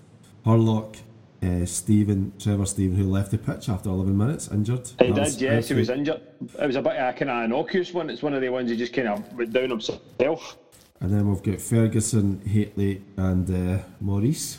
Hurlock, 0.44 0.96
uh, 1.42 1.66
Steven, 1.66 2.32
Trevor 2.38 2.66
Steven, 2.66 2.96
who 2.96 3.04
left 3.10 3.32
the 3.32 3.38
pitch 3.38 3.68
after 3.68 3.88
11 3.88 4.16
minutes, 4.16 4.48
injured. 4.50 4.88
He 5.00 5.10
That 5.10 5.32
did, 5.32 5.40
yes, 5.40 5.68
he 5.68 5.74
was 5.74 5.90
injured. 5.90 6.20
It 6.60 6.66
was 6.66 6.76
a 6.76 6.82
bit 6.82 6.92
of 6.92 7.14
a 7.14 7.18
kind 7.18 7.30
of 7.30 7.44
innocuous 7.44 7.92
one. 7.92 8.08
It's 8.08 8.22
one 8.22 8.34
of 8.34 8.40
the 8.40 8.48
ones 8.48 8.70
he 8.70 8.76
just 8.76 8.92
kind 8.92 9.08
of 9.08 9.32
went 9.34 9.52
down 9.52 9.70
himself. 9.70 10.56
And 11.00 11.12
then 11.12 11.28
we've 11.28 11.42
got 11.42 11.60
Ferguson, 11.60 12.40
Hateley, 12.46 13.02
and 13.16 13.50
uh, 13.50 13.82
Maurice. 14.00 14.58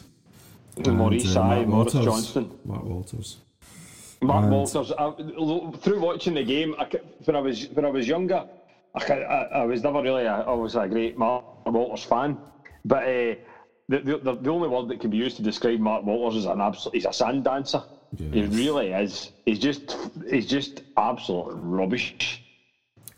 And, 0.76 0.98
Maurice, 0.98 1.36
uh, 1.36 1.42
aye, 1.42 1.66
Mark 1.66 1.68
Maurice 1.68 1.94
Walters. 1.94 2.06
Johnston. 2.06 2.52
Mark 2.66 2.84
Walters. 2.84 3.38
Mark 4.22 4.44
And- 4.44 4.54
Walters. 4.54 4.92
I, 4.92 5.12
through 5.82 6.00
watching 6.00 6.34
the 6.34 6.44
game, 6.44 6.76
I, 6.80 6.88
when 7.26 7.36
I 7.36 7.40
was 7.42 7.68
when 7.70 7.86
I 7.86 7.90
was 7.90 8.08
younger, 8.08 8.48
I, 8.96 9.14
I, 9.14 9.42
I 9.62 9.66
was 9.66 9.84
never 9.84 10.02
really 10.02 10.24
a, 10.26 10.34
I 10.42 10.54
was 10.54 10.76
a 10.76 10.88
great 10.88 11.18
Mark 11.18 11.44
Walters 11.66 12.04
fan. 12.04 12.38
But 12.86 13.04
uh, 13.04 13.36
the, 13.90 14.00
the 14.24 14.38
the 14.42 14.50
only 14.50 14.68
word 14.70 14.88
that 14.90 15.00
can 15.00 15.10
be 15.12 15.18
used 15.18 15.38
to 15.38 15.44
describe 15.44 15.80
Mark 15.80 16.04
Walters 16.04 16.40
is 16.40 16.46
an 16.46 16.62
absolute. 16.62 16.96
He's 16.96 17.06
a 17.06 17.14
sand 17.14 17.44
dancer. 17.44 17.84
He 18.18 18.44
really 18.44 18.92
is. 18.92 19.32
He's 19.46 19.60
just 19.60 19.96
he's 20.30 20.48
just 20.48 20.82
absolute 20.96 21.52
rubbish. 21.62 22.42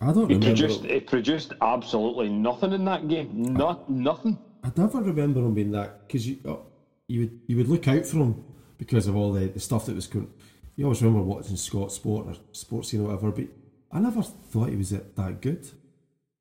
I 0.02 0.08
don't 0.14 0.30
He 0.30 0.36
remember. 0.36 0.46
produced 0.46 0.84
he 0.86 1.00
produced 1.00 1.54
absolutely 1.62 2.30
nothing 2.30 2.74
in 2.74 2.86
that 2.86 3.08
game. 3.08 3.30
Not 3.54 3.90
nothing. 3.90 4.38
I 4.64 4.72
never 4.76 5.00
remember 5.02 5.40
him 5.42 5.54
being 5.54 5.72
that 5.72 6.08
because 6.08 6.28
you 6.28 6.38
oh, 6.46 6.62
you 7.08 7.20
would 7.22 7.40
you 7.48 7.58
would 7.58 7.68
look 7.70 7.88
out 7.88 8.06
for 8.06 8.18
him 8.18 8.44
because 8.78 9.08
of 9.08 9.16
all 9.16 9.32
the, 9.32 9.46
the 9.48 9.60
stuff 9.60 9.86
that 9.86 9.96
was 9.96 10.08
going. 10.08 10.32
You 10.80 10.86
always 10.86 11.02
remember 11.02 11.26
watching 11.26 11.58
Scott 11.58 11.92
Sport 11.92 12.28
or 12.28 12.36
Sports 12.54 12.88
Scene 12.88 13.02
or 13.02 13.08
whatever, 13.08 13.32
but 13.32 13.48
I 13.92 14.00
never 14.00 14.22
thought 14.22 14.70
he 14.70 14.78
was 14.78 14.92
that 14.92 15.14
that 15.18 15.42
good. 15.42 15.70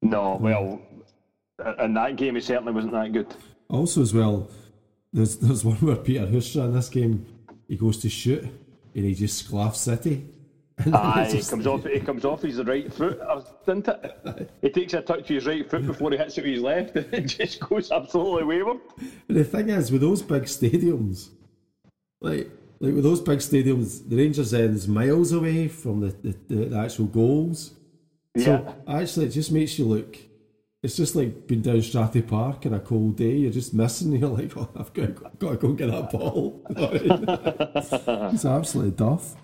No, 0.01 0.39
well, 0.41 0.81
in 1.81 1.95
that 1.95 2.15
game 2.15 2.37
he 2.37 2.41
certainly 2.41 2.73
wasn't 2.73 2.93
that 2.93 3.13
good. 3.13 3.35
Also, 3.69 4.01
as 4.01 4.15
well, 4.15 4.49
there's 5.13 5.39
there's 5.39 5.65
one 5.65 5.75
where 5.79 5.97
Peter 5.97 6.25
Huistra 6.25 6.67
in 6.67 6.73
this 6.73 6.89
game 6.89 7.27
he 7.67 7.77
goes 7.77 7.99
to 7.99 8.09
shoot 8.09 8.45
and 8.45 9.05
he 9.05 9.13
just 9.13 9.51
sclaffs 9.51 9.75
City. 9.75 10.25
Aye, 10.93 11.31
he 11.33 11.43
comes 11.43 11.67
off. 11.67 11.85
He 11.85 11.99
comes 11.99 12.25
off 12.25 12.43
his 12.43 12.63
right 12.63 12.95
foot, 12.95 13.19
uh, 13.19 13.43
doesn't 13.67 13.89
it? 13.89 14.51
He 14.63 14.71
takes 14.71 14.95
a 14.95 15.01
touch 15.03 15.23
with 15.23 15.31
his 15.31 15.47
right 15.47 15.69
foot 15.69 15.85
before 15.85 16.13
he 16.13 16.17
hits 16.17 16.39
it 16.39 16.45
with 16.45 16.53
his 16.53 16.63
left, 16.63 16.95
and 16.97 17.13
it 17.13 17.27
just 17.27 17.59
goes 17.59 17.91
absolutely 17.91 18.45
wayward. 18.45 18.79
But 19.27 19.35
the 19.35 19.43
thing 19.43 19.71
is, 19.71 19.91
with 19.91 20.03
those 20.03 20.23
big 20.23 20.45
stadiums, 20.45 21.31
like 22.21 22.53
with 22.81 23.03
those 23.03 23.21
big 23.21 23.41
stadiums, 23.41 24.09
the 24.09 24.17
Rangers 24.17 24.55
ends 24.55 24.87
miles 24.87 25.33
away 25.33 25.69
from 25.69 26.01
the, 26.01 26.35
the, 26.49 26.55
the, 26.55 26.79
actual 26.79 27.07
goals. 27.07 27.73
So 28.37 28.75
actually, 28.87 29.27
it 29.27 29.31
just 29.31 29.51
makes 29.51 29.79
you 29.79 29.85
look. 29.85 30.17
It's 30.81 30.97
just 30.97 31.17
like 31.17 31.49
being 31.49 31.61
down 31.61 31.79
Strathy 31.79 32.25
Park 32.27 32.65
on 32.67 32.75
a 32.75 32.81
cold 32.81 33.17
day. 33.17 33.33
You're 33.33 33.51
just 33.51 33.75
missing. 33.75 34.13
You're 34.17 34.29
like, 34.29 34.57
oh, 34.57 34.69
I've 34.77 34.93
got, 34.93 35.17
to, 35.17 35.31
got 35.39 35.51
to 35.51 35.57
go 35.57 35.73
get 35.73 35.91
that 35.91 36.11
ball. 36.11 36.65
You 36.69 36.75
know 36.77 36.83
what 36.83 37.01
I 37.01 38.27
mean? 38.27 38.35
it's 38.35 38.45
absolutely 38.45 38.93
duff. 38.93 39.35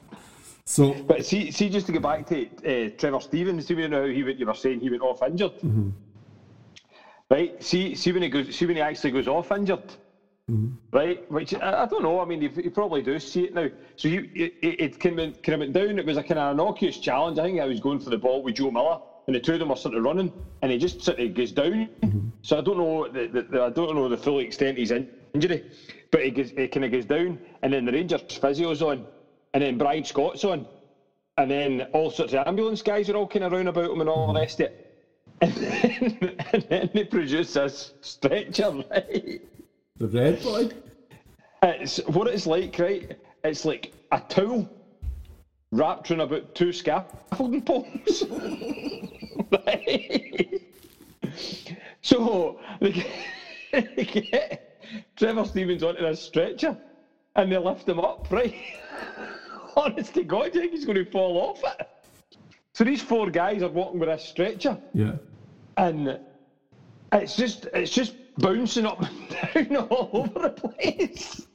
So 0.65 0.95
But 0.95 1.27
see, 1.27 1.51
see, 1.51 1.69
just 1.69 1.87
to 1.87 1.93
get 1.93 2.03
back 2.03 2.27
to 2.29 2.47
uh, 2.47 2.91
Trevor 2.97 3.21
Stevens, 3.21 3.67
see 3.67 3.75
when 3.75 3.93
how 3.93 4.05
he 4.05 4.23
went, 4.23 4.39
you 4.39 4.47
were 4.47 4.55
saying 4.55 4.81
he 4.81 4.91
went 4.91 5.03
off 5.03 5.23
injured, 5.23 5.53
right? 7.31 7.63
See, 7.63 7.95
see 7.95 8.13
when 8.13 8.23
he 8.23 8.29
goes, 8.29 8.55
see 8.55 8.67
when 8.67 8.77
he 8.77 8.83
actually 8.83 9.11
goes 9.11 9.29
off 9.29 9.51
injured, 9.51 9.93
Mm-hmm. 10.51 10.97
right? 10.97 11.31
Which 11.33 11.55
I, 11.55 11.85
I 11.85 11.87
don't 11.87 12.03
know. 12.03 12.21
I 12.21 12.27
mean, 12.27 12.43
you, 12.43 12.51
you 12.63 12.71
probably 12.71 13.01
do 13.01 13.19
see 13.19 13.45
it 13.45 13.55
now. 13.55 13.69
So 13.97 14.09
you, 14.09 14.29
it, 14.35 14.53
it, 14.61 14.81
it 14.81 15.01
came, 15.01 15.19
in, 15.19 15.33
came 15.33 15.61
went 15.61 15.73
down. 15.73 15.99
It 15.99 16.05
was 16.05 16.19
a 16.19 16.23
kind 16.23 16.39
of 16.39 16.53
innocuous 16.53 16.99
challenge. 16.99 17.39
I 17.39 17.45
think 17.45 17.61
I 17.61 17.65
was 17.65 17.81
going 17.81 17.99
for 17.99 18.11
the 18.11 18.19
ball 18.19 18.43
with 18.43 18.57
Joe 18.57 18.71
Miller, 18.71 18.99
and 19.27 19.35
the 19.35 19.41
two 19.41 19.55
of 19.55 19.61
them 19.61 19.71
were 19.71 19.77
sort 19.77 19.95
of 19.95 20.03
running, 20.03 20.31
and 20.61 20.71
he 20.71 20.77
just 20.77 21.01
sort 21.01 21.19
of 21.19 21.33
goes 21.33 21.51
down. 21.51 21.89
Mm-hmm. 22.03 22.29
So 22.43 22.59
I 22.59 22.61
don't 22.61 22.77
know 22.77 23.09
the, 23.09 23.27
the, 23.27 23.43
the 23.43 23.63
I 23.63 23.71
don't 23.71 23.95
know 23.95 24.07
the 24.07 24.19
full 24.19 24.41
extent 24.41 24.73
of 24.73 24.77
his 24.77 24.91
in- 24.91 25.09
injury, 25.33 25.65
but 26.11 26.23
he, 26.23 26.31
goes, 26.31 26.51
he 26.51 26.69
kind 26.69 26.85
of 26.85 26.93
goes 26.93 27.07
down, 27.07 27.39
and 27.63 27.73
then 27.73 27.87
the 27.87 27.93
Rangers 27.93 28.21
physio's 28.21 28.83
on, 28.83 29.07
and 29.55 29.63
then 29.63 29.79
Brian 29.79 30.05
Scott's 30.05 30.45
on. 30.45 30.67
And 31.39 31.51
then 31.51 31.83
all 31.93 32.11
sorts 32.11 32.35
of 32.35 32.47
ambulance 32.47 32.83
guys 32.83 33.09
are 33.09 33.17
all 33.17 33.27
kind 33.27 33.45
of 33.45 33.51
round 33.53 33.67
about 33.67 33.91
him 33.91 34.01
and 34.01 34.09
all 34.11 34.33
the 34.33 34.39
rest 34.39 34.61
of 34.61 34.67
it. 34.67 34.81
And 35.41 35.53
then, 35.53 36.37
and 36.53 36.67
then 36.69 36.91
they 36.95 37.05
produce 37.05 37.55
this 37.55 37.93
stretcher, 38.03 38.71
right? 38.71 39.41
the 39.99 40.09
red 40.09 40.43
boy. 40.43 40.69
It's 41.63 41.99
what 42.07 42.27
it's 42.27 42.47
like, 42.47 42.79
right? 42.79 43.17
It's 43.43 43.65
like 43.65 43.93
a 44.11 44.21
towel 44.29 44.69
wrapped 45.71 46.11
around 46.11 46.21
about 46.21 46.55
two 46.55 46.73
scaffolding 46.73 47.63
poles. 47.65 48.25
right? 49.67 50.61
So 52.03 52.61
they 52.81 52.91
get, 52.93 53.07
they 53.97 54.05
get 54.05 54.79
Trevor 55.17 55.47
Stevens 55.47 55.83
onto 55.83 56.03
this 56.03 56.21
stretcher 56.21 56.77
and 57.35 57.51
they 57.51 57.57
lift 57.57 57.89
him 57.89 57.99
up, 57.99 58.27
right? 58.31 58.55
Honest 59.75 60.13
to 60.15 60.23
God, 60.23 60.55
you 60.55 60.61
think 60.61 60.73
he's 60.73 60.85
going 60.85 61.03
to 61.03 61.11
fall 61.11 61.39
off 61.39 61.65
it? 61.65 61.87
So 62.75 62.85
these 62.85 63.01
four 63.01 63.31
guys 63.31 63.63
are 63.63 63.71
walking 63.71 63.99
with 64.01 64.11
a 64.11 64.19
stretcher 64.19 64.77
Yeah. 64.93 65.15
and 65.79 66.19
it's 67.11 67.37
just 67.37 67.67
it's 67.73 67.91
just 67.91 68.13
bouncing 68.39 68.87
up 68.87 69.03
and 69.03 69.69
down 69.73 69.89
all 69.89 70.11
over 70.13 70.49
the 70.49 70.51
place. 70.51 71.47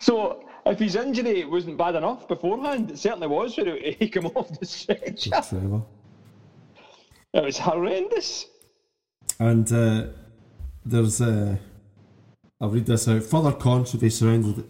so 0.00 0.44
if 0.66 0.78
his 0.78 0.96
injury 0.96 1.44
wasn't 1.44 1.76
bad 1.76 1.96
enough 1.96 2.28
beforehand, 2.28 2.90
it 2.90 2.98
certainly 2.98 3.26
was 3.26 3.56
when 3.56 3.76
he 3.98 4.08
came 4.08 4.26
off 4.26 4.58
the 4.58 4.66
stretcher. 4.66 5.30
Trevor. 5.30 5.82
It 7.34 7.42
was 7.44 7.58
horrendous. 7.58 8.46
And 9.38 9.70
uh, 9.72 10.06
there's 10.84 11.20
uh, 11.20 11.56
I'll 12.60 12.70
read 12.70 12.86
this 12.86 13.08
out. 13.08 13.24
Further 13.24 13.52
controversy 13.52 14.10
surrounded 14.10 14.64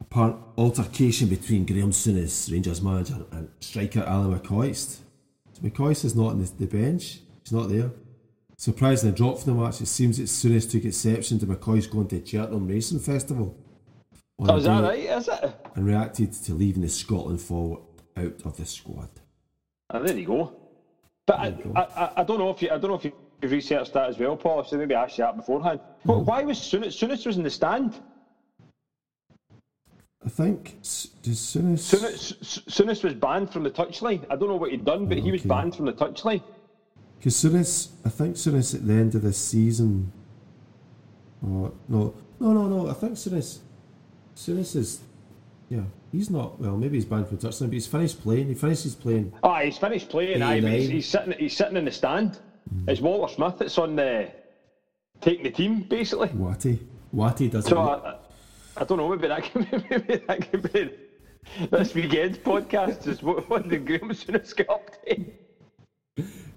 apparent 0.00 0.36
altercation 0.56 1.28
between 1.28 1.66
Graham 1.66 1.90
Souness, 1.90 2.50
Rangers 2.50 2.80
manager, 2.80 3.26
and 3.32 3.50
striker 3.60 4.02
Alan 4.06 4.38
McCoist. 4.38 5.00
So 5.52 5.62
McCoist 5.62 6.06
is 6.06 6.16
not 6.16 6.30
on 6.30 6.40
the, 6.40 6.50
the 6.58 6.66
bench. 6.66 7.20
He's 7.42 7.52
not 7.52 7.68
there. 7.68 7.90
Surprisingly 8.60 9.16
dropped 9.16 9.42
from 9.42 9.56
the 9.56 9.64
match. 9.64 9.80
It 9.80 9.86
seems 9.86 10.18
that 10.18 10.24
Souness 10.24 10.70
took 10.70 10.84
exception 10.84 11.38
to 11.38 11.46
McCoist 11.46 11.90
going 11.90 12.08
to 12.08 12.22
Cheltenham 12.26 12.68
Racing 12.68 12.98
Festival. 12.98 13.56
Oh, 14.38 14.56
is 14.56 14.64
that 14.64 14.82
right? 14.82 14.98
Is 14.98 15.28
it? 15.28 15.66
And 15.74 15.86
reacted 15.86 16.34
to 16.34 16.52
leaving 16.52 16.82
the 16.82 16.88
Scotland 16.90 17.40
forward 17.40 17.80
out 18.18 18.34
of 18.44 18.58
the 18.58 18.66
squad. 18.66 19.08
Oh, 19.88 20.02
there 20.02 20.14
you 20.14 20.26
go. 20.26 20.52
But 21.26 21.38
I, 21.38 21.54
I, 21.74 21.80
I, 21.80 22.12
I 22.18 22.22
don't 22.22 22.38
know 22.38 22.50
if 22.50 22.60
you 22.60 22.68
I 22.68 22.76
don't 22.76 22.90
know 22.90 22.96
if 22.96 23.04
you've 23.06 23.50
researched 23.50 23.94
that 23.94 24.10
as 24.10 24.18
well, 24.18 24.36
Paul. 24.36 24.62
So 24.62 24.76
maybe 24.76 24.94
I 24.94 25.04
asked 25.04 25.16
you 25.16 25.24
that 25.24 25.38
beforehand. 25.38 25.80
But 26.04 26.18
why 26.18 26.42
was 26.42 26.58
Souness, 26.58 26.88
Souness 26.88 27.24
was 27.24 27.38
in 27.38 27.44
the 27.44 27.48
stand? 27.48 27.98
I 30.22 30.28
think 30.28 30.82
does 30.82 31.38
Souness. 31.38 31.94
Souness, 31.94 32.62
Souness 32.68 33.02
was 33.04 33.14
banned 33.14 33.50
from 33.50 33.62
the 33.62 33.70
touchline. 33.70 34.26
I 34.28 34.36
don't 34.36 34.50
know 34.50 34.56
what 34.56 34.70
he'd 34.70 34.84
done, 34.84 35.06
but 35.06 35.16
he 35.16 35.32
was 35.32 35.40
banned 35.40 35.74
from 35.74 35.86
the 35.86 35.94
touchline. 35.94 36.42
Because 37.20 37.34
Souness, 37.34 37.90
I 38.02 38.08
think 38.08 38.36
Souness 38.36 38.74
at 38.74 38.86
the 38.86 38.94
end 38.94 39.14
of 39.14 39.20
this 39.20 39.36
season. 39.36 40.10
Oh 41.44 41.70
no, 41.86 42.14
no, 42.40 42.52
no, 42.54 42.66
no! 42.66 42.88
I 42.88 42.94
think 42.94 43.12
Souness, 43.12 43.58
Souness 44.34 44.74
is, 44.74 45.00
yeah, 45.68 45.82
he's 46.10 46.30
not. 46.30 46.58
Well, 46.58 46.78
maybe 46.78 46.96
he's 46.96 47.04
banned 47.04 47.28
from 47.28 47.36
touchdown, 47.36 47.68
but 47.68 47.74
he's 47.74 47.86
finished 47.86 48.22
playing. 48.22 48.48
He 48.48 48.54
finishes 48.54 48.94
playing. 48.94 49.34
Ah, 49.42 49.60
he's 49.60 49.76
finished 49.76 50.08
playing. 50.08 50.40
Aye, 50.40 50.62
but 50.62 50.70
he's, 50.70 50.88
he's 50.88 51.08
sitting. 51.08 51.34
He's 51.38 51.54
sitting 51.54 51.76
in 51.76 51.84
the 51.84 51.90
stand. 51.90 52.38
It's 52.88 53.02
Walter 53.02 53.34
Smith 53.34 53.58
that's 53.58 53.76
on 53.76 53.96
the 53.96 54.32
taking 55.20 55.44
the 55.44 55.50
team 55.50 55.82
basically. 55.82 56.28
Watty, 56.28 56.78
Watty 57.12 57.48
doesn't. 57.48 57.68
So 57.68 57.80
I, 57.80 58.16
I 58.78 58.84
don't 58.84 58.96
know. 58.96 59.10
Maybe 59.10 59.28
that 59.28 59.42
can 59.52 59.64
be, 59.64 59.84
maybe 59.90 60.24
that 60.26 60.72
be 60.72 60.90
this 61.70 61.94
weekend's 61.94 62.38
podcast. 62.38 63.06
Is 63.06 63.22
what, 63.22 63.48
what 63.50 63.68
the 63.68 63.76
Graham 63.76 64.08
Souness 64.10 64.56
got 64.56 64.70
up 64.70 65.04
to. 65.04 65.26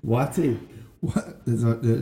Watty, 0.04 0.60
what? 1.02 1.46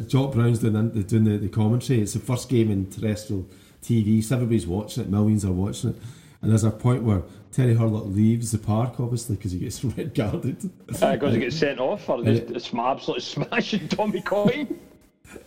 Jock 0.08 0.34
Brown's 0.34 0.60
doing, 0.60 0.92
the- 0.92 1.04
doing 1.04 1.24
the, 1.26 1.38
the 1.38 1.50
commentary. 1.50 2.02
It's 2.02 2.14
the 2.14 2.20
first 2.20 2.50
game 2.50 2.70
in 2.72 2.90
terrestrial 2.90 3.48
TV, 3.84 4.24
so 4.24 4.36
everybody's 4.36 4.68
watching 4.68 5.04
it. 5.04 5.10
Millions 5.10 5.44
are 5.46 5.52
watching 5.52 5.92
it, 5.92 5.96
and 6.42 6.52
there's 6.52 6.64
a 6.64 6.72
point 6.72 7.04
where 7.04 7.24
Terry 7.52 7.74
Hurlock 7.76 8.06
leaves 8.08 8.52
the 8.52 8.58
park, 8.58 9.00
obviously, 9.00 9.36
because 9.36 9.52
he 9.52 9.60
gets 9.60 9.84
red 9.98 10.14
guarded. 10.14 10.70
Uh, 11.02 11.14
because 11.14 11.34
he 11.34 11.40
gets 11.40 11.56
sent 11.58 11.80
off 11.80 12.04
for 12.06 12.20
it- 12.28 12.50
it's 12.52 12.74
absolutely 12.74 13.22
smashing 13.22 13.88
Tommy 13.88 14.22
Coyne. 14.22 14.80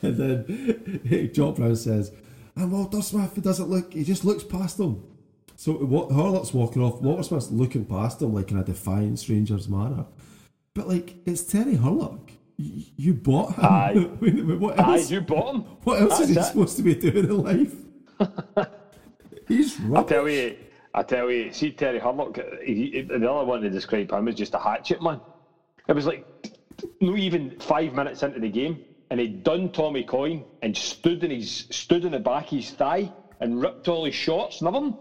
And 0.00 0.16
then 0.16 1.30
Jock 1.34 1.56
Brown 1.56 1.76
says, 1.76 2.10
and 2.56 2.72
Walter 2.72 3.02
Smith, 3.02 3.32
he 3.34 3.42
doesn't 3.42 3.68
look, 3.68 3.92
he 3.92 4.02
just 4.02 4.24
looks 4.24 4.42
past 4.42 4.80
him. 4.80 5.02
So 5.56 5.72
what 5.74 6.10
Hurlock's 6.10 6.54
walking 6.54 6.80
off, 6.82 7.02
Walter 7.02 7.22
Smith's 7.22 7.50
looking 7.50 7.84
past 7.84 8.22
him 8.22 8.32
like 8.32 8.50
in 8.50 8.56
a 8.58 8.64
defiant 8.64 9.18
stranger's 9.18 9.68
manner. 9.68 10.06
But 10.74 10.88
like, 10.88 11.16
it's 11.24 11.44
Terry 11.44 11.76
Hurlock. 11.76 12.32
You, 12.56 12.84
you 12.96 13.14
bought 13.14 13.54
him. 13.54 13.64
Aye. 13.64 13.94
what 14.58 14.78
Aye, 14.78 14.94
else, 14.98 15.10
you 15.10 15.20
bought 15.20 15.54
him. 15.54 15.60
what 15.84 16.00
else 16.00 16.20
is 16.20 16.28
he 16.30 16.34
it. 16.38 16.42
supposed 16.44 16.76
to 16.76 16.82
be 16.82 16.94
doing 16.94 17.16
in 17.24 17.38
life? 17.42 17.74
He's 19.48 19.78
I 19.94 20.02
tell 20.02 20.28
you, 20.28 20.56
I 20.94 21.02
tell 21.02 21.30
you, 21.30 21.52
see 21.52 21.70
Terry 21.72 21.98
Hurlock, 21.98 22.38
uh, 22.38 22.42
he, 22.64 22.90
he- 22.90 23.00
the 23.02 23.30
other 23.30 23.44
one 23.44 23.60
to 23.60 23.70
describe 23.70 24.10
him 24.10 24.26
as 24.28 24.34
just 24.34 24.54
a 24.54 24.58
hatchet 24.58 25.02
man. 25.02 25.20
It 25.88 25.92
was 25.92 26.06
like 26.06 26.24
no 27.00 27.14
even 27.16 27.58
five 27.60 27.92
minutes 27.92 28.22
into 28.22 28.40
the 28.40 28.48
game, 28.48 28.78
and 29.10 29.20
he'd 29.20 29.42
done 29.44 29.70
Tommy 29.70 30.02
Coyne 30.02 30.44
and 30.62 30.76
stood 30.76 31.22
in 31.22 31.30
his 31.30 31.66
stood 31.70 32.04
in 32.04 32.12
the 32.12 32.18
back 32.18 32.44
of 32.44 32.50
his 32.58 32.70
thigh 32.70 33.12
and 33.40 33.60
ripped 33.60 33.86
all 33.88 34.04
his 34.04 34.14
shorts 34.14 34.60
and 34.60 34.68
everything. 34.68 34.96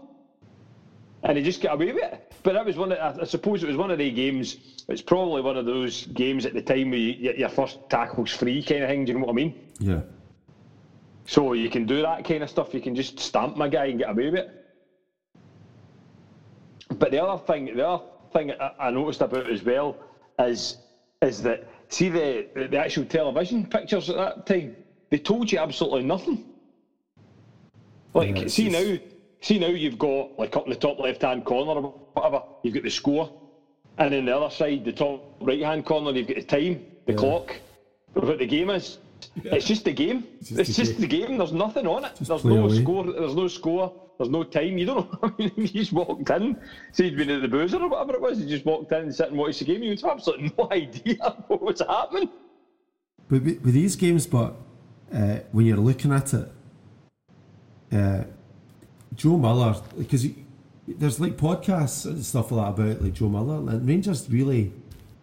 And 1.24 1.38
he 1.38 1.42
just 1.42 1.62
got 1.62 1.74
away 1.74 1.92
with 1.92 2.02
it. 2.04 2.32
But 2.42 2.52
that 2.52 2.66
was 2.66 2.76
one 2.76 2.92
of, 2.92 3.18
I 3.18 3.24
suppose 3.24 3.62
it 3.62 3.66
was 3.66 3.76
one 3.76 3.90
of 3.90 3.96
the 3.98 4.10
games, 4.10 4.84
it's 4.88 5.00
probably 5.00 5.40
one 5.40 5.56
of 5.56 5.64
those 5.64 6.04
games 6.08 6.44
at 6.44 6.52
the 6.52 6.60
time 6.60 6.90
where 6.90 6.98
you, 6.98 7.32
your 7.36 7.48
first 7.48 7.78
tackle's 7.88 8.30
free 8.30 8.62
kind 8.62 8.82
of 8.82 8.90
thing, 8.90 9.06
do 9.06 9.12
you 9.12 9.18
know 9.18 9.24
what 9.24 9.32
I 9.32 9.34
mean? 9.34 9.54
Yeah. 9.78 10.00
So 11.26 11.54
you 11.54 11.70
can 11.70 11.86
do 11.86 12.02
that 12.02 12.24
kind 12.26 12.42
of 12.42 12.50
stuff. 12.50 12.74
You 12.74 12.82
can 12.82 12.94
just 12.94 13.18
stamp 13.18 13.56
my 13.56 13.68
guy 13.68 13.86
and 13.86 13.98
get 13.98 14.10
away 14.10 14.26
with 14.26 14.34
it. 14.34 14.60
But 16.90 17.10
the 17.10 17.22
other 17.24 17.42
thing, 17.42 17.74
the 17.74 17.88
other 17.88 18.04
thing 18.34 18.52
I, 18.52 18.72
I 18.78 18.90
noticed 18.90 19.22
about 19.22 19.50
as 19.50 19.62
well 19.62 19.96
is 20.38 20.76
is 21.22 21.42
that 21.42 21.66
see 21.88 22.10
the 22.10 22.46
the 22.54 22.76
actual 22.76 23.06
television 23.06 23.64
pictures 23.66 24.10
at 24.10 24.16
that 24.16 24.46
time. 24.46 24.76
They 25.08 25.18
told 25.18 25.50
you 25.50 25.58
absolutely 25.58 26.02
nothing. 26.02 26.44
Like 28.12 28.36
Yeah, 28.38 28.48
see 28.48 28.68
just- 28.68 29.02
now, 29.02 29.13
see 29.44 29.58
now 29.58 29.66
you've 29.68 29.98
got 29.98 30.38
like 30.38 30.56
up 30.56 30.64
in 30.64 30.70
the 30.70 30.76
top 30.76 30.98
left 30.98 31.22
hand 31.22 31.44
corner 31.44 31.72
or 31.80 31.94
whatever, 32.14 32.42
you've 32.62 32.74
got 32.74 32.82
the 32.82 32.90
score, 32.90 33.30
and 33.98 34.12
then 34.12 34.24
the 34.24 34.36
other 34.36 34.50
side, 34.54 34.84
the 34.84 34.92
top 34.92 35.36
right 35.40 35.60
hand 35.62 35.84
corner, 35.84 36.10
you've 36.12 36.26
got 36.28 36.36
the 36.36 36.42
time, 36.42 36.84
the 37.06 37.12
Yeah. 37.12 37.18
clock, 37.18 37.54
what 38.14 38.38
the 38.38 38.46
game 38.46 38.70
is. 38.70 38.98
It's 39.44 39.66
just 39.66 39.84
the 39.84 39.92
game. 39.92 40.24
It's 40.40 40.50
just 40.50 40.76
just, 40.76 40.94
the 40.96 41.02
the, 41.02 41.06
game. 41.06 41.38
There's 41.38 41.52
nothing 41.52 41.86
on 41.86 42.04
it. 42.04 42.12
Just 42.16 42.28
there's 42.28 42.44
no 42.44 42.64
away. 42.64 42.82
score. 42.82 43.04
There's 43.04 43.34
no 43.34 43.48
score. 43.48 43.92
There's 44.18 44.30
no 44.30 44.44
time. 44.44 44.78
You 44.78 44.86
don't 44.86 45.12
know. 45.12 45.18
I 45.28 45.32
mean, 45.38 45.52
you 45.56 45.68
just 45.68 45.92
walked 45.92 46.28
in, 46.30 46.56
say 46.92 47.06
you'd 47.06 47.16
been 47.16 47.30
at 47.30 47.42
the 47.42 47.48
boozer 47.48 47.78
or 47.78 47.88
whatever 47.88 48.14
it 48.14 48.20
was. 48.20 48.38
You 48.38 48.46
just 48.46 48.64
walked 48.64 48.92
in 48.92 49.02
and 49.02 49.14
sat 49.14 49.28
and 49.28 49.38
watched 49.38 49.58
the 49.60 49.64
game. 49.64 49.82
You 49.82 49.90
had 49.90 50.04
absolutely 50.04 50.52
no 50.56 50.68
idea 50.72 51.36
what 51.48 51.62
was 51.62 51.80
happening. 51.80 52.28
But 53.28 53.42
with, 53.42 53.60
with 53.62 53.74
these 53.74 53.96
games, 53.96 54.26
but 54.26 54.54
uh, 55.12 55.38
when 55.52 55.66
you're 55.66 55.78
looking 55.78 56.12
at 56.12 56.32
it, 56.34 56.48
uh, 57.92 58.24
Joe 59.16 59.36
Miller, 59.38 59.74
because 59.96 60.26
there's 60.86 61.20
like 61.20 61.36
podcasts 61.36 62.04
and 62.06 62.24
stuff 62.24 62.50
like 62.50 62.76
that 62.76 62.82
about 62.82 63.02
like 63.02 63.12
Joe 63.14 63.28
Miller, 63.28 63.56
and 63.56 63.86
Rangers 63.88 64.28
really 64.30 64.72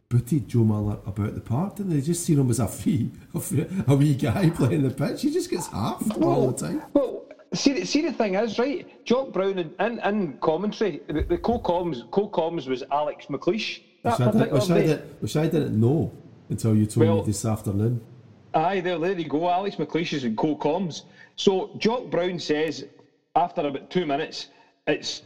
booted 0.09 0.47
Joe 0.47 0.63
Miller 0.63 0.97
about 1.05 1.35
the 1.35 1.41
park, 1.41 1.79
and 1.79 1.91
they 1.91 2.01
just 2.01 2.25
seen 2.25 2.39
him 2.39 2.49
as 2.49 2.59
a 2.59 2.67
free, 2.67 3.11
a, 3.33 3.39
free, 3.39 3.65
a 3.87 3.95
wee 3.95 4.15
guy 4.15 4.49
playing 4.49 4.83
the 4.83 4.89
pitch. 4.89 5.21
He 5.21 5.31
just 5.31 5.49
gets 5.49 5.67
half 5.67 6.03
all 6.21 6.51
the 6.51 6.67
time. 6.67 6.81
Well, 6.93 7.25
see, 7.53 7.73
the- 7.73 7.85
see 7.85 8.01
the 8.01 8.11
thing 8.13 8.35
is, 8.35 8.59
right? 8.59 9.05
Jock 9.05 9.31
Brown 9.31 9.57
in, 9.59 9.73
in, 9.79 9.99
in 9.99 10.37
commentary, 10.39 11.01
the, 11.07 11.23
the 11.23 11.37
co-coms, 11.37 12.03
co-coms 12.11 12.67
was 12.67 12.83
Alex 12.91 13.27
McLeish. 13.27 13.81
That 14.03 14.19
Which 14.19 14.27
I, 14.27 14.31
did, 14.31 14.51
which, 14.51 14.69
I 14.71 14.81
did, 14.81 15.21
which 15.21 15.35
I 15.37 15.43
didn't 15.47 15.79
know 15.79 16.11
until 16.49 16.75
you 16.75 16.85
told 16.87 17.05
Well- 17.07 17.17
me 17.17 17.23
this 17.27 17.45
afternoon. 17.45 18.01
Aye, 18.53 18.81
there, 18.81 18.99
there 18.99 19.17
you 19.17 19.29
go. 19.29 19.49
Alex 19.49 19.77
McLeish 19.77 20.11
is 20.11 20.25
in 20.25 20.35
co-coms. 20.35 21.03
So 21.37 21.69
Jock 21.77 22.09
Brown 22.11 22.37
says 22.37 22.83
after 23.35 23.61
about 23.61 23.89
two 23.89 24.05
minutes, 24.05 24.47
it's 24.87 25.21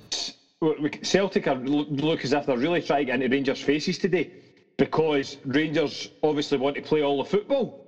Celtic 1.02 1.48
are 1.48 1.56
look, 1.56 2.24
as 2.24 2.34
if 2.34 2.46
they're 2.46 2.58
really 2.58 2.82
trying 2.82 3.02
to 3.02 3.06
get 3.06 3.16
into 3.22 3.34
Rangers' 3.36 3.62
faces 3.62 3.98
today 3.98 4.32
because 4.78 5.38
Rangers 5.46 6.10
obviously 6.24 6.58
want 6.58 6.76
to 6.76 6.82
play 6.82 7.02
all 7.02 7.18
the 7.24 7.30
football, 7.30 7.88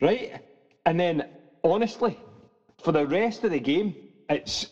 right? 0.00 0.40
And 0.86 0.98
then 0.98 1.28
honestly, 1.62 2.18
for 2.82 2.92
the 2.92 3.06
rest 3.06 3.44
of 3.44 3.50
the 3.50 3.60
game, 3.60 3.94
it's 4.28 4.66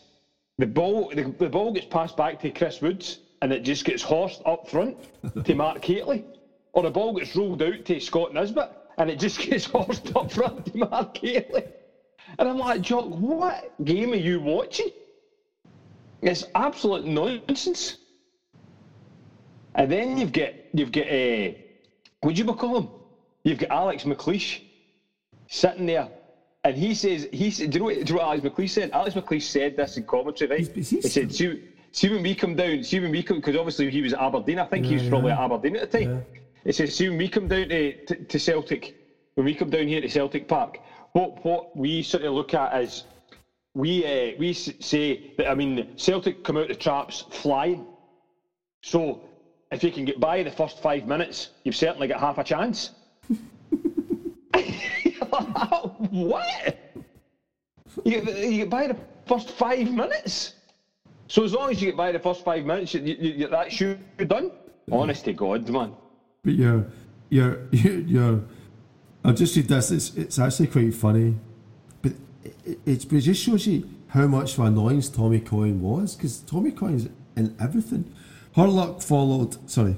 the 0.57 0.65
ball. 0.65 1.11
The, 1.13 1.23
the 1.37 1.49
ball 1.49 1.71
gets 1.71 1.87
passed 1.87 2.17
back 2.17 2.39
to 2.41 2.51
Chris 2.51 2.81
Woods, 2.81 3.19
and 3.41 3.51
it 3.51 3.63
just 3.63 3.85
gets 3.85 4.01
horsed 4.01 4.41
up 4.45 4.67
front 4.69 4.97
to 5.45 5.55
Mark 5.55 5.83
Hateley, 5.83 6.23
or 6.73 6.83
the 6.83 6.91
ball 6.91 7.13
gets 7.13 7.35
rolled 7.35 7.61
out 7.61 7.85
to 7.85 7.99
Scott 7.99 8.33
Nisbet, 8.33 8.69
and 8.97 9.09
it 9.09 9.19
just 9.19 9.39
gets 9.49 9.65
horsed 9.65 10.15
up 10.15 10.31
front 10.31 10.65
to 10.67 10.77
Mark 10.77 11.17
Hateley. 11.17 11.63
And 12.39 12.47
I'm 12.49 12.57
like, 12.57 12.81
Jock, 12.81 13.05
what 13.05 13.73
game 13.83 14.11
are 14.13 14.15
you 14.17 14.39
watching? 14.39 14.89
It's 16.21 16.43
absolute 16.55 17.05
nonsense. 17.05 17.97
And 19.75 19.91
then 19.91 20.17
you've 20.17 20.31
got 20.31 20.51
you've 20.73 20.91
got 20.91 21.07
uh, 21.07 21.51
what 22.21 22.35
do 22.35 22.43
you 22.43 22.53
call 22.53 22.77
him? 22.77 22.89
You've 23.43 23.57
got 23.57 23.71
Alex 23.71 24.03
McLeish 24.03 24.61
sitting 25.47 25.85
there, 25.87 26.07
and 26.63 26.77
he 26.77 26.93
says 26.93 27.27
he 27.31 27.49
said, 27.49 27.71
do 27.71 27.75
you 27.75 27.79
know 27.79 27.85
what, 27.85 27.93
do 27.95 27.99
you 27.99 28.05
know 28.19 28.25
what 28.25 28.39
Alex 28.39 28.43
McLeish 28.43 28.69
said? 28.69 28.91
Alex 28.93 29.15
McLeish 29.15 29.41
said 29.43 29.75
this 29.75 29.97
in 29.97 30.03
commentary, 30.03 30.49
right? 30.49 30.59
He's- 30.59 30.89
he's- 30.89 31.03
he 31.03 31.09
said, 31.09 31.33
see, 31.33 31.61
see 31.91 32.09
when 32.09 32.21
we 32.23 32.35
come 32.35 32.55
down, 32.55 32.83
see 32.83 32.99
when 32.99 33.11
we 33.11 33.23
come, 33.23 33.37
because 33.37 33.55
obviously 33.55 33.89
he 33.91 34.01
was 34.01 34.13
at 34.13 34.21
Aberdeen. 34.21 34.59
I 34.59 34.65
think 34.65 34.85
he 34.85 34.93
was 34.93 35.09
probably 35.09 35.31
yeah. 35.31 35.39
at 35.39 35.51
Aberdeen 35.51 35.75
at 35.75 35.91
the 35.91 35.97
time. 35.99 36.09
Yeah. 36.11 36.39
He 36.65 36.71
says, 36.71 36.95
see 36.95 37.09
when 37.09 37.17
we 37.17 37.27
come 37.27 37.47
down 37.47 37.67
to, 37.69 38.05
to, 38.05 38.15
to 38.15 38.39
Celtic, 38.39 38.95
when 39.33 39.45
we 39.45 39.53
come 39.53 39.69
down 39.69 39.87
here 39.87 39.99
to 39.99 40.07
Celtic 40.07 40.47
Park, 40.47 40.79
what 41.13 41.43
what 41.45 41.75
we 41.75 42.01
sort 42.01 42.23
of 42.23 42.33
look 42.33 42.53
at 42.53 42.81
is 42.81 43.03
we 43.73 44.05
uh, 44.05 44.33
we 44.37 44.53
say 44.53 45.31
that 45.37 45.49
I 45.49 45.53
mean 45.53 45.87
Celtic 45.95 46.43
come 46.43 46.57
out 46.57 46.63
of 46.63 46.69
the 46.69 46.75
traps 46.75 47.23
flying. 47.29 47.85
So 48.81 49.21
if 49.71 49.83
you 49.83 49.91
can 49.91 50.05
get 50.05 50.19
by 50.19 50.43
the 50.43 50.51
first 50.51 50.79
five 50.79 51.07
minutes, 51.07 51.49
you've 51.63 51.75
certainly 51.75 52.07
got 52.07 52.19
half 52.19 52.37
a 52.37 52.43
chance. 52.43 52.89
what? 56.09 56.79
You, 58.03 58.21
you 58.21 58.57
get 58.57 58.69
by 58.69 58.87
the 58.87 58.97
first 59.25 59.51
five 59.51 59.91
minutes. 59.91 60.53
So 61.27 61.43
as 61.43 61.53
long 61.53 61.71
as 61.71 61.81
you 61.81 61.87
get 61.87 61.97
by 61.97 62.11
the 62.11 62.19
first 62.19 62.43
five 62.43 62.65
minutes, 62.65 62.93
you, 62.93 63.01
you, 63.01 63.47
you 63.79 64.25
done. 64.25 64.51
Honest 64.91 65.25
to 65.25 65.33
God, 65.33 65.67
man. 65.69 65.95
But 66.43 66.53
you're, 66.53 66.85
you're, 67.29 67.59
you're, 67.71 68.41
I've 69.23 69.35
just 69.35 69.55
read 69.55 69.67
this. 69.67 69.91
It's, 69.91 70.13
it's 70.15 70.39
actually 70.39 70.67
quite 70.67 70.93
funny, 70.93 71.35
but 72.01 72.13
it, 72.43 72.79
it, 72.85 73.11
it 73.13 73.19
just 73.21 73.41
shows 73.41 73.65
you 73.67 73.89
how 74.07 74.27
much 74.27 74.53
of 74.53 74.59
an 74.59 74.67
annoyance 74.67 75.09
Tommy 75.09 75.39
Coyne 75.39 75.81
was 75.81 76.15
because 76.15 76.39
Tommy 76.39 76.71
Coyne's 76.71 77.07
in 77.35 77.55
everything. 77.59 78.13
Hurlock 78.55 79.01
followed. 79.01 79.69
Sorry, 79.69 79.95